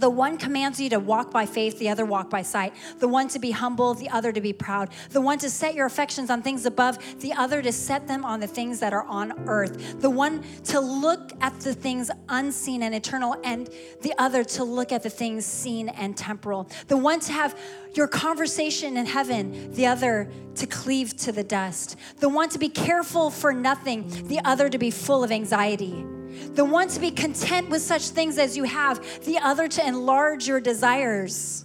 The 0.00 0.08
one 0.08 0.38
commands 0.38 0.80
you 0.80 0.88
to 0.90 0.98
walk 0.98 1.30
by 1.30 1.44
faith, 1.44 1.78
the 1.78 1.90
other 1.90 2.06
walk 2.06 2.30
by 2.30 2.40
sight. 2.40 2.72
The 2.98 3.06
one 3.06 3.28
to 3.28 3.38
be 3.38 3.50
humble, 3.50 3.92
the 3.92 4.08
other 4.08 4.32
to 4.32 4.40
be 4.40 4.54
proud. 4.54 4.88
The 5.10 5.20
one 5.20 5.38
to 5.40 5.50
set 5.50 5.74
your 5.74 5.84
affections 5.84 6.30
on 6.30 6.40
things 6.40 6.64
above, 6.64 6.98
the 7.20 7.34
other 7.34 7.60
to 7.60 7.70
set 7.70 8.08
them 8.08 8.24
on 8.24 8.40
the 8.40 8.46
things 8.46 8.80
that 8.80 8.94
are 8.94 9.04
on 9.04 9.46
earth. 9.46 10.00
The 10.00 10.08
one 10.08 10.42
to 10.64 10.80
look 10.80 11.32
at 11.42 11.60
the 11.60 11.74
things 11.74 12.10
unseen 12.30 12.82
and 12.82 12.94
eternal, 12.94 13.36
and 13.44 13.68
the 14.00 14.14
other 14.16 14.42
to 14.42 14.64
look 14.64 14.90
at 14.90 15.02
the 15.02 15.10
things 15.10 15.44
seen 15.44 15.90
and 15.90 16.16
temporal. 16.16 16.66
The 16.88 16.96
one 16.96 17.20
to 17.20 17.32
have 17.32 17.58
your 17.94 18.08
conversation 18.08 18.96
in 18.96 19.04
heaven, 19.04 19.70
the 19.72 19.86
other 19.86 20.30
to 20.54 20.66
cleave 20.66 21.14
to 21.18 21.32
the 21.32 21.44
dust. 21.44 21.96
The 22.20 22.28
one 22.30 22.48
to 22.50 22.58
be 22.58 22.70
careful 22.70 23.30
for 23.30 23.52
nothing, 23.52 24.28
the 24.28 24.40
other 24.46 24.70
to 24.70 24.78
be 24.78 24.90
full 24.90 25.22
of 25.22 25.30
anxiety 25.30 26.06
the 26.54 26.64
one 26.64 26.88
to 26.88 27.00
be 27.00 27.10
content 27.10 27.68
with 27.68 27.82
such 27.82 28.08
things 28.08 28.38
as 28.38 28.56
you 28.56 28.64
have, 28.64 29.24
the 29.24 29.38
other 29.38 29.68
to 29.68 29.86
enlarge 29.86 30.46
your 30.46 30.60
desires, 30.60 31.64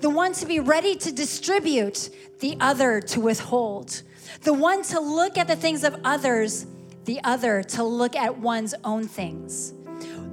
the 0.00 0.10
one 0.10 0.32
to 0.34 0.46
be 0.46 0.60
ready 0.60 0.94
to 0.96 1.12
distribute, 1.12 2.10
the 2.40 2.56
other 2.60 3.00
to 3.00 3.20
withhold, 3.20 4.02
the 4.42 4.52
one 4.52 4.82
to 4.82 5.00
look 5.00 5.38
at 5.38 5.48
the 5.48 5.56
things 5.56 5.84
of 5.84 5.96
others, 6.04 6.66
the 7.04 7.20
other 7.24 7.62
to 7.62 7.84
look 7.84 8.16
at 8.16 8.38
one's 8.38 8.74
own 8.84 9.06
things. 9.06 9.74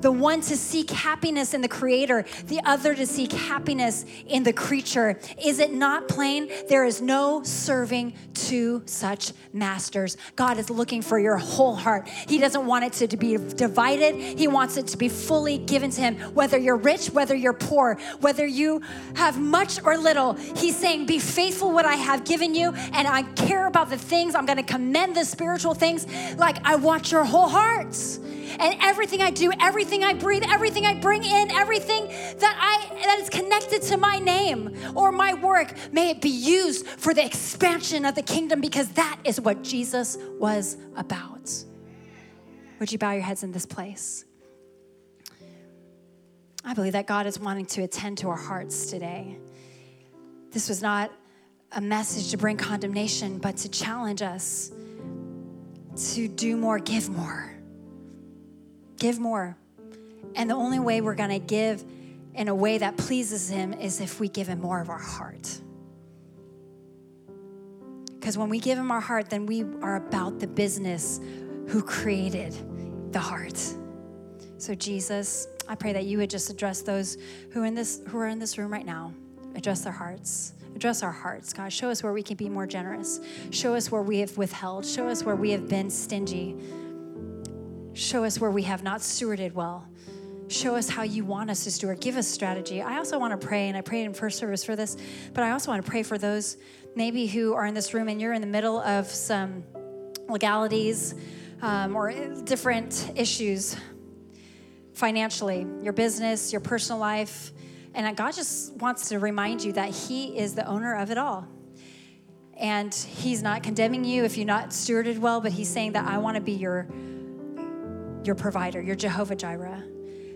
The 0.02 0.12
one 0.12 0.42
to 0.42 0.56
seek 0.56 0.90
happiness 0.90 1.54
in 1.54 1.62
the 1.62 1.68
creator, 1.68 2.26
the 2.46 2.62
other 2.64 2.96
to 2.96 3.06
seek 3.06 3.32
happiness 3.32 4.06
in 4.28 4.44
the 4.44 4.54
creature. 4.54 5.20
Is 5.44 5.60
it 5.60 5.74
not 5.74 6.08
plain? 6.08 6.50
There 6.68 6.86
is 6.86 7.02
no 7.02 7.44
serving 7.44 8.14
two 8.34 8.82
such 8.86 9.34
masters. 9.54 10.18
God 10.36 10.58
is 10.58 10.70
looking 10.70 11.02
for 11.02 11.20
your 11.20 11.38
whole 11.38 11.76
heart. 11.76 12.08
He 12.08 12.38
doesn't 12.38 12.66
want 12.66 12.86
it 12.86 12.94
to, 12.94 13.08
to 13.08 13.18
be 13.18 13.38
divided, 13.38 14.16
He 14.16 14.48
wants 14.48 14.78
it 14.78 14.88
to 14.88 14.98
be 14.98 15.10
fully 15.10 15.58
given 15.58 15.90
to 15.92 16.02
Him. 16.02 16.16
Whether 16.34 16.58
you're 16.58 16.78
rich, 16.78 17.08
whether 17.08 17.36
you're 17.36 17.54
poor, 17.54 17.96
whether 18.20 18.46
you 18.46 18.82
have 19.16 19.40
much 19.40 19.82
or 19.84 19.98
little, 19.98 20.34
He's 20.34 20.76
saying, 20.76 21.06
Be 21.06 21.20
faithful 21.20 21.72
what 21.72 21.86
I 21.86 21.96
have 21.96 22.24
given 22.24 22.56
you, 22.56 22.72
and 22.94 23.08
I 23.08 23.24
care 23.34 23.68
about 23.68 23.90
the 23.90 23.98
things. 23.98 24.36
I'm 24.36 24.46
going 24.46 24.58
to 24.58 24.64
commend 24.64 25.16
the 25.16 25.26
spiritual 25.26 25.74
things 25.74 26.08
like 26.38 26.58
I 26.66 26.76
want 26.76 27.12
your 27.12 27.24
whole 27.24 27.50
hearts 27.50 28.20
and 28.60 28.76
everything 28.82 29.22
I 29.22 29.32
do, 29.32 29.52
everything 29.60 30.04
I 30.04 30.14
breathe, 30.14 30.44
everything 30.48 30.86
I 30.86 30.94
bring 30.96 31.24
in, 31.24 31.52
everything 31.52 32.08
that 32.08 32.58
I 32.60 32.96
that 33.06 33.20
is 33.20 33.30
connected 33.30 33.82
to 33.84 33.98
my 33.98 34.20
name 34.20 34.76
or 34.96 35.12
my 35.12 35.34
work, 35.34 35.74
may 35.92 36.12
it 36.12 36.22
be 36.22 36.30
used 36.30 36.88
for 36.88 37.14
the 37.14 37.26
expansion 37.26 38.06
of 38.06 38.16
the 38.16 38.22
kingdom 38.22 38.62
because 38.62 38.90
that 38.90 39.20
is 39.24 39.40
what 39.40 39.64
Jesus 39.64 40.18
was 40.40 40.78
about. 40.96 41.52
Would 42.80 42.92
you 42.92 42.98
bow 42.98 43.12
your 43.12 43.24
heads 43.24 43.44
in 43.44 43.52
this 43.52 43.66
place? 43.66 44.26
I 46.64 46.74
believe 46.74 46.94
that 46.94 47.08
God 47.08 47.26
is 47.26 47.40
wanting 47.40 47.66
to 47.68 47.84
attend 47.84 48.20
to 48.20 48.30
our 48.30 48.38
hearts 48.38 48.88
today. 48.88 49.38
This 50.52 50.70
was 50.70 50.82
not 50.82 51.12
a 51.72 51.82
message 51.82 52.32
to 52.32 52.38
bring 52.38 52.58
condemnation, 52.58 53.38
but 53.38 53.58
to 53.58 53.70
challenge 53.70 54.22
us 54.22 54.72
to 56.14 56.28
do 56.28 56.58
more, 56.58 56.80
give 56.80 57.10
more. 57.10 57.59
Give 59.00 59.20
more. 59.20 59.58
And 60.36 60.50
the 60.50 60.56
only 60.56 60.80
way 60.80 61.02
we're 61.02 61.16
going 61.16 61.30
to 61.30 61.40
give 61.40 61.84
in 62.36 62.48
a 62.48 62.56
way 62.56 62.78
that 62.78 62.98
pleases 62.98 63.50
Him 63.50 63.74
is 63.74 64.02
if 64.02 64.20
we 64.20 64.28
give 64.28 64.48
Him 64.48 64.62
more 64.62 64.80
of 64.80 64.90
our 64.90 65.00
heart. 65.00 65.62
Because 68.20 68.38
when 68.38 68.50
we 68.50 68.60
give 68.60 68.78
Him 68.78 68.92
our 68.92 69.00
heart, 69.00 69.30
then 69.30 69.46
we 69.46 69.64
are 69.82 69.96
about 69.96 70.40
the 70.40 70.48
business 70.48 71.20
who 71.68 71.82
created 71.82 72.54
the 73.12 73.20
heart. 73.20 73.58
So, 74.58 74.76
Jesus, 74.76 75.48
I 75.68 75.76
pray 75.76 75.94
that 75.94 76.06
you 76.06 76.18
would 76.18 76.30
just 76.30 76.50
address 76.50 76.82
those 76.82 77.18
who, 77.52 77.64
in 77.64 77.74
this, 77.74 78.02
who 78.08 78.18
are 78.20 78.28
in 78.28 78.40
this 78.40 78.58
room 78.58 78.72
right 78.72 78.86
now, 78.86 79.14
address 79.56 79.82
their 79.82 79.94
hearts. 79.94 80.54
Address 80.76 81.02
our 81.02 81.12
hearts, 81.12 81.54
God. 81.54 81.74
Show 81.74 81.90
us 81.90 82.04
where 82.04 82.14
we 82.14 82.22
can 82.22 82.38
be 82.38 82.50
more 82.50 82.68
generous. 82.68 83.20
Show 83.52 83.76
us 83.76 83.92
where 83.92 84.02
we 84.02 84.20
have 84.20 84.38
withheld. 84.38 84.86
Show 84.86 85.08
us 85.08 85.24
where 85.24 85.36
we 85.36 85.52
have 85.52 85.68
been 85.68 85.90
stingy. 85.90 86.56
Show 88.00 88.24
us 88.24 88.40
where 88.40 88.50
we 88.50 88.64
have 88.64 88.82
not 88.82 89.02
stewarded 89.02 89.52
well. 89.52 89.86
Show 90.48 90.78
us 90.78 90.88
how 90.88 91.04
you 91.04 91.26
want 91.26 91.50
us 91.50 91.66
to 91.66 91.72
steward. 91.72 92.00
Give 92.00 92.16
us 92.16 92.30
strategy. 92.30 92.82
I 92.82 92.98
also 92.98 93.20
want 93.20 93.40
to 93.40 93.46
pray, 93.46 93.68
and 93.68 93.76
I 93.76 93.82
prayed 93.82 94.06
in 94.06 94.14
first 94.14 94.40
service 94.40 94.64
for 94.64 94.78
this, 94.78 94.96
but 95.34 95.44
I 95.44 95.52
also 95.52 95.70
want 95.70 95.84
to 95.84 95.92
pray 95.92 96.04
for 96.04 96.18
those 96.18 96.56
maybe 96.96 97.28
who 97.28 97.54
are 97.56 97.66
in 97.66 97.74
this 97.74 97.94
room 97.94 98.08
and 98.08 98.22
you're 98.22 98.32
in 98.32 98.40
the 98.40 98.48
middle 98.48 98.80
of 98.80 99.06
some 99.06 99.66
legalities 100.30 101.14
um, 101.62 101.94
or 101.94 102.14
different 102.46 103.12
issues 103.18 103.76
financially, 104.94 105.68
your 105.82 105.92
business, 105.92 106.54
your 106.54 106.62
personal 106.62 107.00
life. 107.00 107.52
And 107.94 108.16
God 108.16 108.34
just 108.34 108.72
wants 108.76 109.10
to 109.10 109.20
remind 109.20 109.62
you 109.62 109.74
that 109.74 109.90
He 109.90 110.38
is 110.38 110.56
the 110.56 110.66
owner 110.66 110.96
of 110.96 111.12
it 111.12 111.18
all. 111.18 111.50
And 112.58 112.94
He's 112.94 113.44
not 113.44 113.62
condemning 113.62 114.06
you 114.06 114.24
if 114.24 114.38
you're 114.38 114.48
not 114.48 114.70
stewarded 114.70 115.18
well, 115.18 115.42
but 115.42 115.52
He's 115.52 115.68
saying 115.68 115.92
that 115.92 116.08
I 116.08 116.18
want 116.20 116.36
to 116.36 116.42
be 116.42 116.54
your 116.54 116.88
your 118.30 118.36
provider, 118.36 118.80
your 118.80 118.96
Jehovah 118.96 119.36
Jireh. 119.36 119.82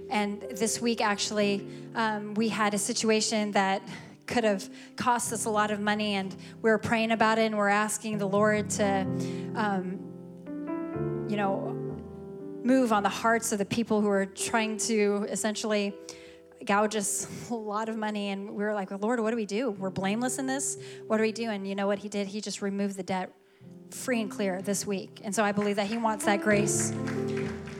And 0.10 0.42
this 0.50 0.82
week, 0.82 1.00
actually, 1.00 1.68
um, 1.94 2.34
we 2.34 2.50
had 2.50 2.74
a 2.74 2.78
situation 2.80 3.52
that 3.52 3.84
could 4.26 4.44
have 4.44 4.68
cost 4.96 5.32
us 5.32 5.46
a 5.46 5.50
lot 5.52 5.70
of 5.70 5.80
money, 5.80 6.16
and 6.16 6.36
we 6.64 6.72
were 6.72 6.80
praying 6.80 7.12
about 7.12 7.38
it, 7.38 7.44
and 7.44 7.56
we're 7.56 7.68
asking 7.68 8.18
the 8.18 8.26
Lord 8.26 8.68
to, 8.72 9.02
um, 9.54 10.00
you 11.30 11.38
know, 11.38 11.70
move 12.64 12.92
on 12.92 13.04
the 13.04 13.10
hearts 13.10 13.52
of 13.52 13.60
the 13.60 13.66
people 13.66 14.02
who 14.02 14.10
are 14.10 14.26
trying 14.26 14.78
to 14.78 15.28
essentially 15.30 15.94
gouge 16.66 16.96
us 16.96 17.28
a 17.52 17.54
lot 17.54 17.90
of 17.90 17.96
money. 17.96 18.30
And 18.30 18.56
we 18.56 18.64
were 18.64 18.74
like, 18.74 18.90
well, 18.90 18.98
Lord, 19.00 19.20
what 19.20 19.30
do 19.30 19.36
we 19.36 19.46
do? 19.46 19.70
We're 19.70 19.92
blameless 19.92 20.40
in 20.40 20.48
this. 20.48 20.80
What 21.06 21.18
do 21.18 21.22
we 21.22 21.32
do? 21.32 21.52
And 21.52 21.68
you 21.68 21.76
know 21.76 21.86
what 21.86 22.00
He 22.00 22.10
did? 22.10 22.26
He 22.26 22.42
just 22.42 22.64
removed 22.64 22.98
the 22.98 23.04
debt 23.04 23.32
free 23.92 24.20
and 24.20 24.32
clear 24.32 24.64
this 24.64 24.88
week. 24.88 25.22
And 25.24 25.36
so 25.36 25.44
I 25.44 25.52
believe 25.52 25.76
that 25.76 25.86
He 25.86 25.98
wants 25.98 26.26
that 26.26 26.42
grace 26.42 26.92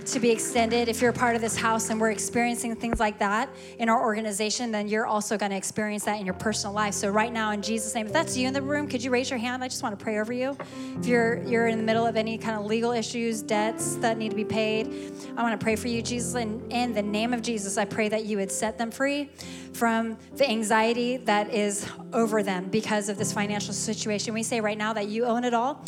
to 0.06 0.20
be 0.20 0.30
extended. 0.32 0.90
If 0.90 1.02
you're 1.02 1.12
a 1.12 1.14
part 1.14 1.36
of 1.36 1.42
this 1.42 1.56
house 1.56 1.90
and 1.90 2.00
we're 2.00 2.12
experiencing 2.12 2.76
things 2.76 3.00
like 3.00 3.20
that 3.20 3.50
in 3.80 3.90
our 3.90 4.02
organization, 4.04 4.72
then 4.72 4.88
you're 4.88 5.06
also 5.06 5.38
going 5.38 5.52
to 5.52 5.58
experience 5.58 6.04
that 6.06 6.20
in 6.20 6.26
your 6.26 6.36
personal 6.36 6.74
life. 6.74 6.94
So 6.94 7.10
right 7.10 7.32
now, 7.32 7.52
in 7.52 7.62
Jesus' 7.62 7.96
name, 7.96 8.08
if 8.08 8.14
that's 8.14 8.36
you 8.36 8.48
in 8.48 8.54
the 8.54 8.62
room, 8.62 8.88
could 8.88 9.04
you 9.04 9.12
raise 9.12 9.30
your 9.30 9.40
hand? 9.40 9.64
I 9.64 9.68
just 9.68 9.84
want 9.84 9.98
to 9.98 10.04
pray 10.04 10.20
over 10.20 10.34
you. 10.34 10.58
If 11.00 11.06
you're 11.06 11.42
you're 11.44 11.68
in 11.68 11.78
the 11.78 11.84
middle 11.84 12.06
of 12.06 12.16
any 12.16 12.38
kind 12.38 12.58
of 12.60 12.66
legal 12.66 12.92
issues, 12.92 13.42
debts 13.42 13.96
that 13.98 14.18
need 14.18 14.30
to 14.30 14.36
be 14.36 14.46
paid, 14.46 15.14
I 15.38 15.44
want 15.44 15.60
to 15.60 15.64
pray 15.64 15.76
for 15.76 15.88
you, 15.88 16.02
Jesus. 16.02 16.36
And 16.36 16.72
in 16.72 16.94
the 16.94 17.02
name 17.02 17.34
of 17.34 17.42
Jesus, 17.42 17.78
I 17.78 17.86
pray 17.86 18.10
that 18.10 18.26
you 18.26 18.38
would 18.38 18.52
set 18.52 18.78
them 18.78 18.92
free 18.92 19.30
from 19.74 20.18
the 20.36 20.48
anxiety 20.48 21.18
that 21.18 21.54
is 21.54 21.88
over 22.12 22.44
them 22.44 22.66
because 22.70 23.10
of 23.10 23.18
this 23.18 23.34
financial 23.34 23.74
situation. 23.74 24.34
We 24.34 24.44
say 24.44 24.62
right 24.62 24.78
now 24.78 24.94
that 24.94 25.08
you 25.08 25.26
own 25.26 25.44
it 25.44 25.54
all. 25.54 25.84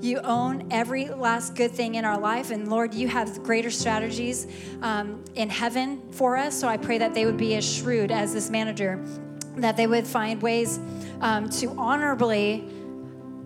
You 0.00 0.18
own 0.18 0.68
every 0.70 1.08
last 1.08 1.54
good 1.54 1.72
thing 1.72 1.96
in 1.96 2.04
our 2.04 2.18
life. 2.18 2.50
And 2.50 2.68
Lord, 2.68 2.94
you 2.94 3.08
have 3.08 3.42
greater 3.42 3.70
strategies 3.70 4.46
um, 4.82 5.22
in 5.34 5.50
heaven 5.50 6.00
for 6.12 6.36
us. 6.36 6.58
So 6.58 6.68
I 6.68 6.76
pray 6.76 6.98
that 6.98 7.14
they 7.14 7.26
would 7.26 7.36
be 7.36 7.54
as 7.56 7.70
shrewd 7.70 8.10
as 8.10 8.32
this 8.32 8.48
manager, 8.48 9.04
that 9.56 9.76
they 9.76 9.86
would 9.86 10.06
find 10.06 10.40
ways 10.40 10.80
um, 11.20 11.50
to 11.50 11.68
honorably 11.76 12.64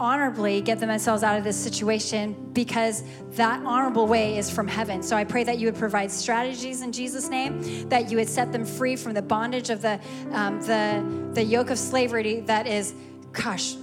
honorably 0.00 0.60
get 0.60 0.80
themselves 0.80 1.22
out 1.22 1.38
of 1.38 1.44
this 1.44 1.56
situation 1.56 2.34
because 2.52 3.04
that 3.32 3.64
honorable 3.64 4.06
way 4.06 4.36
is 4.36 4.50
from 4.50 4.66
heaven. 4.66 5.02
So 5.02 5.16
I 5.16 5.24
pray 5.24 5.44
that 5.44 5.58
you 5.58 5.68
would 5.68 5.76
provide 5.76 6.10
strategies 6.10 6.82
in 6.82 6.92
Jesus' 6.92 7.28
name, 7.28 7.88
that 7.88 8.10
you 8.10 8.16
would 8.16 8.28
set 8.28 8.52
them 8.52 8.64
free 8.64 8.96
from 8.96 9.14
the 9.14 9.22
bondage 9.22 9.70
of 9.70 9.82
the 9.82 10.00
um, 10.32 10.60
the 10.62 11.30
the 11.32 11.42
yoke 11.42 11.70
of 11.70 11.78
slavery 11.78 12.40
that 12.40 12.66
is, 12.66 12.94
gosh, 13.32 13.76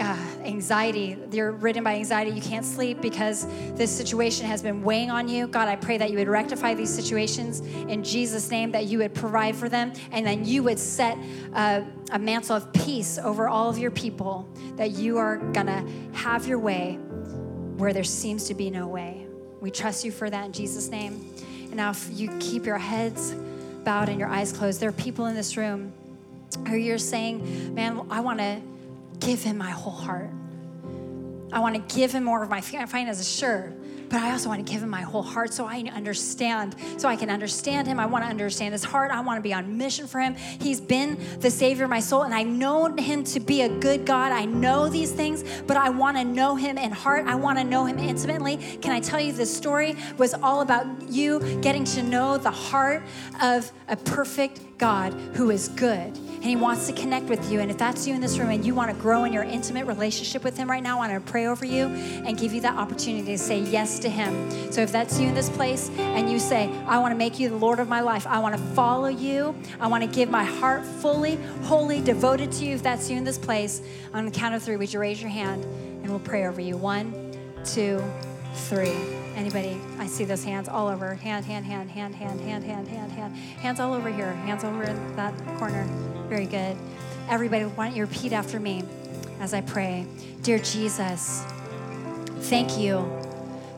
uh, 0.00 0.16
anxiety, 0.44 1.16
you're 1.30 1.52
ridden 1.52 1.84
by 1.84 1.96
anxiety, 1.96 2.30
you 2.30 2.40
can't 2.40 2.64
sleep 2.64 3.00
because 3.00 3.46
this 3.74 3.90
situation 3.90 4.46
has 4.46 4.62
been 4.62 4.82
weighing 4.82 5.10
on 5.10 5.28
you. 5.28 5.46
God, 5.46 5.68
I 5.68 5.76
pray 5.76 5.98
that 5.98 6.10
you 6.10 6.18
would 6.18 6.28
rectify 6.28 6.74
these 6.74 6.92
situations 6.92 7.60
in 7.60 8.02
Jesus' 8.02 8.50
name, 8.50 8.72
that 8.72 8.86
you 8.86 8.98
would 8.98 9.14
provide 9.14 9.56
for 9.56 9.68
them, 9.68 9.92
and 10.12 10.26
then 10.26 10.44
you 10.44 10.62
would 10.62 10.78
set 10.78 11.18
a, 11.54 11.84
a 12.10 12.18
mantle 12.18 12.56
of 12.56 12.72
peace 12.72 13.18
over 13.18 13.48
all 13.48 13.68
of 13.68 13.78
your 13.78 13.90
people, 13.90 14.48
that 14.76 14.92
you 14.92 15.18
are 15.18 15.36
gonna 15.36 15.86
have 16.12 16.46
your 16.46 16.58
way 16.58 16.94
where 17.76 17.92
there 17.92 18.04
seems 18.04 18.44
to 18.44 18.54
be 18.54 18.70
no 18.70 18.86
way. 18.86 19.26
We 19.60 19.70
trust 19.70 20.04
you 20.04 20.12
for 20.12 20.28
that 20.28 20.46
in 20.46 20.52
Jesus' 20.52 20.88
name. 20.88 21.34
And 21.64 21.76
now, 21.76 21.90
if 21.90 22.08
you 22.12 22.30
keep 22.38 22.64
your 22.66 22.78
heads 22.78 23.34
bowed 23.84 24.08
and 24.08 24.18
your 24.18 24.28
eyes 24.28 24.52
closed, 24.52 24.80
there 24.80 24.88
are 24.88 24.92
people 24.92 25.26
in 25.26 25.34
this 25.34 25.56
room 25.56 25.92
who 26.66 26.76
you're 26.76 26.98
saying, 26.98 27.74
Man, 27.74 28.06
I 28.10 28.20
wanna 28.20 28.62
give 29.20 29.42
him 29.42 29.58
my 29.58 29.70
whole 29.70 29.92
heart. 29.92 30.30
I 31.50 31.60
want 31.60 31.74
to 31.76 31.96
give 31.96 32.12
him 32.12 32.24
more 32.24 32.42
of 32.42 32.50
my 32.50 32.60
finances, 32.60 33.30
sure, 33.30 33.72
but 34.10 34.20
I 34.20 34.32
also 34.32 34.50
want 34.50 34.66
to 34.66 34.70
give 34.70 34.82
him 34.82 34.90
my 34.90 35.00
whole 35.00 35.22
heart 35.22 35.54
so 35.54 35.64
I 35.64 35.82
understand, 35.94 36.76
so 36.98 37.08
I 37.08 37.16
can 37.16 37.30
understand 37.30 37.86
him. 37.86 37.98
I 37.98 38.04
want 38.04 38.24
to 38.24 38.28
understand 38.28 38.72
his 38.72 38.84
heart. 38.84 39.10
I 39.10 39.20
want 39.20 39.38
to 39.38 39.42
be 39.42 39.54
on 39.54 39.78
mission 39.78 40.06
for 40.06 40.20
him. 40.20 40.34
He's 40.34 40.80
been 40.80 41.18
the 41.40 41.50
savior 41.50 41.84
of 41.84 41.90
my 41.90 42.00
soul, 42.00 42.22
and 42.22 42.34
I 42.34 42.42
know 42.42 42.94
him 42.94 43.24
to 43.24 43.40
be 43.40 43.62
a 43.62 43.68
good 43.68 44.04
God. 44.04 44.30
I 44.30 44.44
know 44.44 44.90
these 44.90 45.10
things, 45.10 45.42
but 45.66 45.78
I 45.78 45.88
want 45.88 46.18
to 46.18 46.24
know 46.24 46.54
him 46.54 46.76
in 46.76 46.92
heart. 46.92 47.26
I 47.26 47.34
want 47.34 47.58
to 47.58 47.64
know 47.64 47.86
him 47.86 47.98
intimately. 47.98 48.58
Can 48.82 48.92
I 48.92 49.00
tell 49.00 49.20
you 49.20 49.32
this 49.32 49.54
story 49.54 49.96
was 50.18 50.34
all 50.34 50.60
about 50.60 50.86
you 51.08 51.40
getting 51.62 51.84
to 51.84 52.02
know 52.02 52.36
the 52.36 52.50
heart 52.50 53.02
of 53.40 53.72
a 53.88 53.96
perfect 53.96 54.60
God 54.78 55.12
who 55.34 55.50
is 55.50 55.68
good 55.68 56.16
and 56.38 56.44
He 56.44 56.54
wants 56.54 56.86
to 56.86 56.92
connect 56.92 57.26
with 57.26 57.50
you. 57.50 57.58
And 57.58 57.68
if 57.68 57.76
that's 57.76 58.06
you 58.06 58.14
in 58.14 58.20
this 58.20 58.38
room 58.38 58.50
and 58.50 58.64
you 58.64 58.72
want 58.72 58.94
to 58.94 58.96
grow 58.96 59.24
in 59.24 59.32
your 59.32 59.42
intimate 59.42 59.86
relationship 59.86 60.44
with 60.44 60.56
Him 60.56 60.70
right 60.70 60.82
now, 60.82 61.00
I 61.00 61.08
want 61.08 61.26
to 61.26 61.32
pray 61.32 61.46
over 61.46 61.64
you 61.64 61.86
and 61.86 62.38
give 62.38 62.54
you 62.54 62.60
that 62.60 62.76
opportunity 62.76 63.24
to 63.26 63.38
say 63.38 63.58
yes 63.58 63.98
to 63.98 64.08
Him. 64.08 64.72
So 64.72 64.80
if 64.80 64.92
that's 64.92 65.18
you 65.18 65.28
in 65.28 65.34
this 65.34 65.50
place 65.50 65.90
and 65.98 66.30
you 66.30 66.38
say, 66.38 66.70
I 66.86 67.00
want 67.00 67.12
to 67.12 67.18
make 67.18 67.40
you 67.40 67.48
the 67.48 67.56
Lord 67.56 67.80
of 67.80 67.88
my 67.88 68.00
life, 68.00 68.24
I 68.26 68.38
want 68.38 68.56
to 68.56 68.62
follow 68.74 69.08
you, 69.08 69.54
I 69.80 69.88
want 69.88 70.04
to 70.04 70.10
give 70.10 70.30
my 70.30 70.44
heart 70.44 70.84
fully, 70.84 71.36
wholly 71.64 72.00
devoted 72.00 72.52
to 72.52 72.64
you. 72.64 72.76
If 72.76 72.84
that's 72.84 73.10
you 73.10 73.16
in 73.16 73.24
this 73.24 73.38
place, 73.38 73.82
on 74.14 74.24
the 74.24 74.30
count 74.30 74.54
of 74.54 74.62
three, 74.62 74.76
would 74.76 74.92
you 74.92 75.00
raise 75.00 75.20
your 75.20 75.30
hand 75.30 75.64
and 75.64 76.08
we'll 76.08 76.20
pray 76.20 76.46
over 76.46 76.60
you? 76.60 76.76
One, 76.76 77.36
two, 77.64 78.00
three. 78.54 79.17
Anybody? 79.38 79.80
I 80.00 80.08
see 80.08 80.24
those 80.24 80.42
hands 80.42 80.68
all 80.68 80.88
over. 80.88 81.14
Hand, 81.14 81.46
hand, 81.46 81.64
hand, 81.64 81.88
hand, 81.92 82.16
hand, 82.16 82.40
hand, 82.40 82.64
hand, 82.64 82.88
hand, 82.88 83.12
hand. 83.12 83.36
Hands 83.36 83.78
all 83.78 83.94
over 83.94 84.10
here. 84.10 84.32
Hands 84.32 84.64
over 84.64 84.82
in 84.82 85.14
that 85.14 85.32
corner. 85.58 85.84
Very 86.28 86.44
good. 86.44 86.76
Everybody, 87.28 87.62
why 87.66 87.86
don't 87.86 87.96
you 87.96 88.04
repeat 88.04 88.32
after 88.32 88.58
me 88.58 88.82
as 89.38 89.54
I 89.54 89.60
pray? 89.60 90.06
Dear 90.42 90.58
Jesus, 90.58 91.44
thank 92.50 92.76
you 92.76 93.08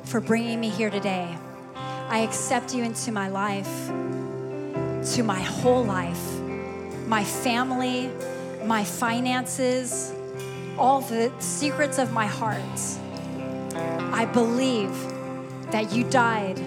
for 0.05 0.19
bringing 0.19 0.59
me 0.59 0.71
here 0.71 0.89
today. 0.89 1.37
I 1.75 2.21
accept 2.21 2.75
you 2.75 2.83
into 2.83 3.13
my 3.13 3.29
life, 3.29 3.89
to 5.13 5.23
my 5.23 5.41
whole 5.41 5.85
life, 5.85 6.41
my 7.07 7.23
family, 7.23 8.11
my 8.65 8.83
finances, 8.83 10.15
all 10.79 11.03
the 11.03 11.31
secrets 11.39 11.99
of 11.99 12.15
my 12.15 12.27
heart. 12.27 12.59
I 13.75 14.25
believe 14.25 14.91
that 15.71 15.93
you 15.93 16.05
died 16.11 16.59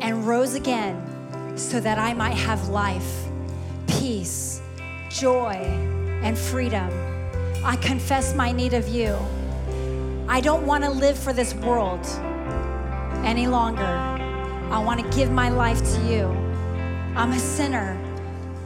and 0.00 0.26
rose 0.26 0.54
again 0.54 1.00
so 1.56 1.80
that 1.80 1.98
I 1.98 2.14
might 2.14 2.36
have 2.36 2.68
life, 2.68 3.26
peace, 3.86 4.60
joy, 5.10 5.54
and 6.22 6.36
freedom. 6.36 6.90
I 7.64 7.76
confess 7.76 8.34
my 8.34 8.52
need 8.52 8.74
of 8.74 8.88
you. 8.88 9.16
I 10.28 10.40
don't 10.40 10.66
want 10.66 10.84
to 10.84 10.90
live 10.90 11.18
for 11.18 11.32
this 11.32 11.54
world 11.54 12.04
any 13.24 13.46
longer. 13.46 13.82
I 13.82 14.82
want 14.82 15.00
to 15.00 15.16
give 15.16 15.30
my 15.30 15.48
life 15.48 15.78
to 15.78 16.00
you. 16.06 16.24
I'm 17.16 17.32
a 17.32 17.38
sinner, 17.38 17.98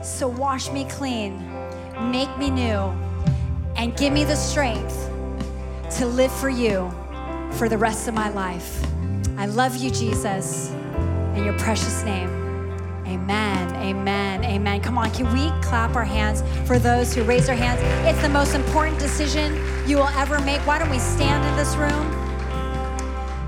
so 0.03 0.29
wash 0.29 0.71
me 0.71 0.85
clean, 0.85 1.39
make 2.11 2.35
me 2.39 2.51
new, 2.51 2.93
and 3.77 3.97
give 3.97 4.13
me 4.13 4.25
the 4.25 4.37
strength 4.37 5.11
to 5.99 6.07
live 6.07 6.33
for 6.33 6.49
you 6.49 6.91
for 7.53 7.69
the 7.69 7.79
rest 7.79 8.09
of 8.09 8.15
my 8.15 8.31
life. 8.31 8.88
I 9.39 9.47
love 9.47 9.77
you, 9.77 9.89
Jesus, 9.89 10.73
in 11.37 11.45
your 11.45 11.57
precious 11.61 12.03
name. 12.03 12.29
Amen, 13.07 13.73
amen, 13.77 14.45
amen. 14.45 14.81
Come 14.81 14.99
on, 14.99 15.13
can 15.13 15.33
we 15.33 15.49
clap 15.63 15.95
our 15.95 16.05
hands 16.05 16.43
for 16.67 16.81
those 16.81 17.15
who 17.15 17.23
raise 17.23 17.47
their 17.47 17.55
hands? 17.55 17.81
It's 18.05 18.21
the 18.21 18.29
most 18.29 18.57
important 18.57 18.99
decision 18.99 19.55
you 19.89 19.99
will 19.99 20.09
ever 20.09 20.41
make. 20.41 20.59
Why 20.67 20.81
don't 20.81 20.91
we 20.91 20.99
stand 20.99 21.45
in 21.45 21.55
this 21.55 21.77
room? 21.77 22.11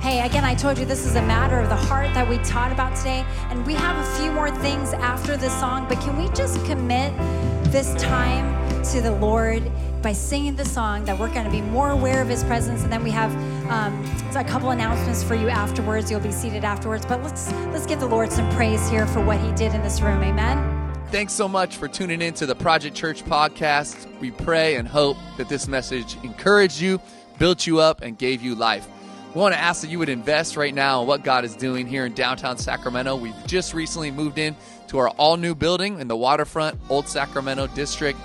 Hey, 0.00 0.24
again, 0.24 0.44
I 0.44 0.54
told 0.54 0.78
you 0.78 0.84
this 0.84 1.04
is 1.04 1.16
a 1.16 1.22
matter 1.22 1.58
of 1.58 1.68
the 1.68 1.74
heart 1.74 2.14
that 2.14 2.28
we 2.28 2.38
taught 2.38 2.70
about 2.70 2.94
today. 2.94 3.26
And 3.48 3.66
we 3.66 3.74
have 3.74 3.96
a 3.96 4.20
few 4.20 4.30
more 4.30 4.52
things 4.60 4.92
after 4.92 5.36
this 5.36 5.58
song, 5.58 5.86
but 5.88 6.00
can 6.00 6.16
we 6.16 6.28
just 6.36 6.64
commit 6.66 7.12
this 7.64 8.00
time 8.00 8.54
to 8.84 9.00
the 9.00 9.10
Lord 9.10 9.68
by 10.02 10.12
singing 10.12 10.56
the 10.56 10.64
song 10.64 11.04
that 11.04 11.18
we're 11.18 11.32
going 11.32 11.44
to 11.44 11.50
be 11.50 11.60
more 11.60 11.90
aware 11.90 12.22
of 12.22 12.28
His 12.28 12.42
presence? 12.44 12.82
And 12.82 12.92
then 12.92 13.02
we 13.02 13.10
have 13.10 13.30
um, 13.70 14.04
a 14.36 14.44
couple 14.44 14.70
announcements 14.70 15.22
for 15.22 15.34
you 15.34 15.48
afterwards. 15.48 16.10
You'll 16.10 16.20
be 16.20 16.32
seated 16.32 16.64
afterwards. 16.64 17.04
But 17.06 17.22
let's 17.22 17.52
let's 17.72 17.86
give 17.86 18.00
the 18.00 18.06
Lord 18.06 18.32
some 18.32 18.50
praise 18.52 18.88
here 18.88 19.06
for 19.06 19.24
what 19.24 19.38
He 19.40 19.52
did 19.52 19.74
in 19.74 19.82
this 19.82 20.00
room. 20.00 20.22
Amen. 20.22 20.80
Thanks 21.08 21.32
so 21.32 21.48
much 21.48 21.76
for 21.76 21.88
tuning 21.88 22.22
in 22.22 22.34
to 22.34 22.46
the 22.46 22.54
Project 22.54 22.94
Church 22.94 23.24
podcast. 23.24 24.06
We 24.20 24.30
pray 24.30 24.76
and 24.76 24.86
hope 24.86 25.16
that 25.38 25.48
this 25.48 25.66
message 25.66 26.16
encouraged 26.22 26.80
you, 26.80 27.00
built 27.38 27.66
you 27.66 27.80
up, 27.80 28.02
and 28.02 28.16
gave 28.16 28.42
you 28.42 28.54
life. 28.54 28.86
We 29.34 29.40
want 29.40 29.54
to 29.54 29.60
ask 29.60 29.82
that 29.82 29.90
you 29.90 29.98
would 29.98 30.08
invest 30.08 30.56
right 30.56 30.74
now 30.74 31.02
in 31.02 31.08
what 31.08 31.24
God 31.24 31.44
is 31.44 31.54
doing 31.54 31.86
here 31.86 32.06
in 32.06 32.14
downtown 32.14 32.58
Sacramento. 32.58 33.16
We've 33.16 33.34
just 33.46 33.74
recently 33.74 34.10
moved 34.10 34.38
in 34.38 34.56
to 34.88 34.98
our 34.98 35.08
all 35.10 35.36
new 35.36 35.54
building 35.54 36.00
in 36.00 36.08
the 36.08 36.16
waterfront 36.16 36.78
Old 36.88 37.08
Sacramento 37.08 37.68
district. 37.68 38.18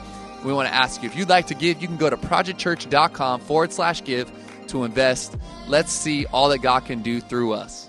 We 0.46 0.54
want 0.54 0.68
to 0.68 0.74
ask 0.74 1.02
you 1.02 1.10
if 1.10 1.16
you'd 1.16 1.28
like 1.28 1.48
to 1.48 1.56
give, 1.56 1.82
you 1.82 1.88
can 1.88 1.98
go 1.98 2.10
to 2.10 2.18
projectchurch.com 2.18 3.42
forward 3.42 3.74
slash 3.74 4.04
give 4.04 4.32
to 4.68 4.84
invest. 4.84 5.36
Let's 5.68 5.92
see 5.92 6.28
all 6.28 6.50
that 6.50 6.60
God 6.60 6.86
can 6.86 7.02
do 7.02 7.20
through 7.20 7.54
us. 7.54 7.85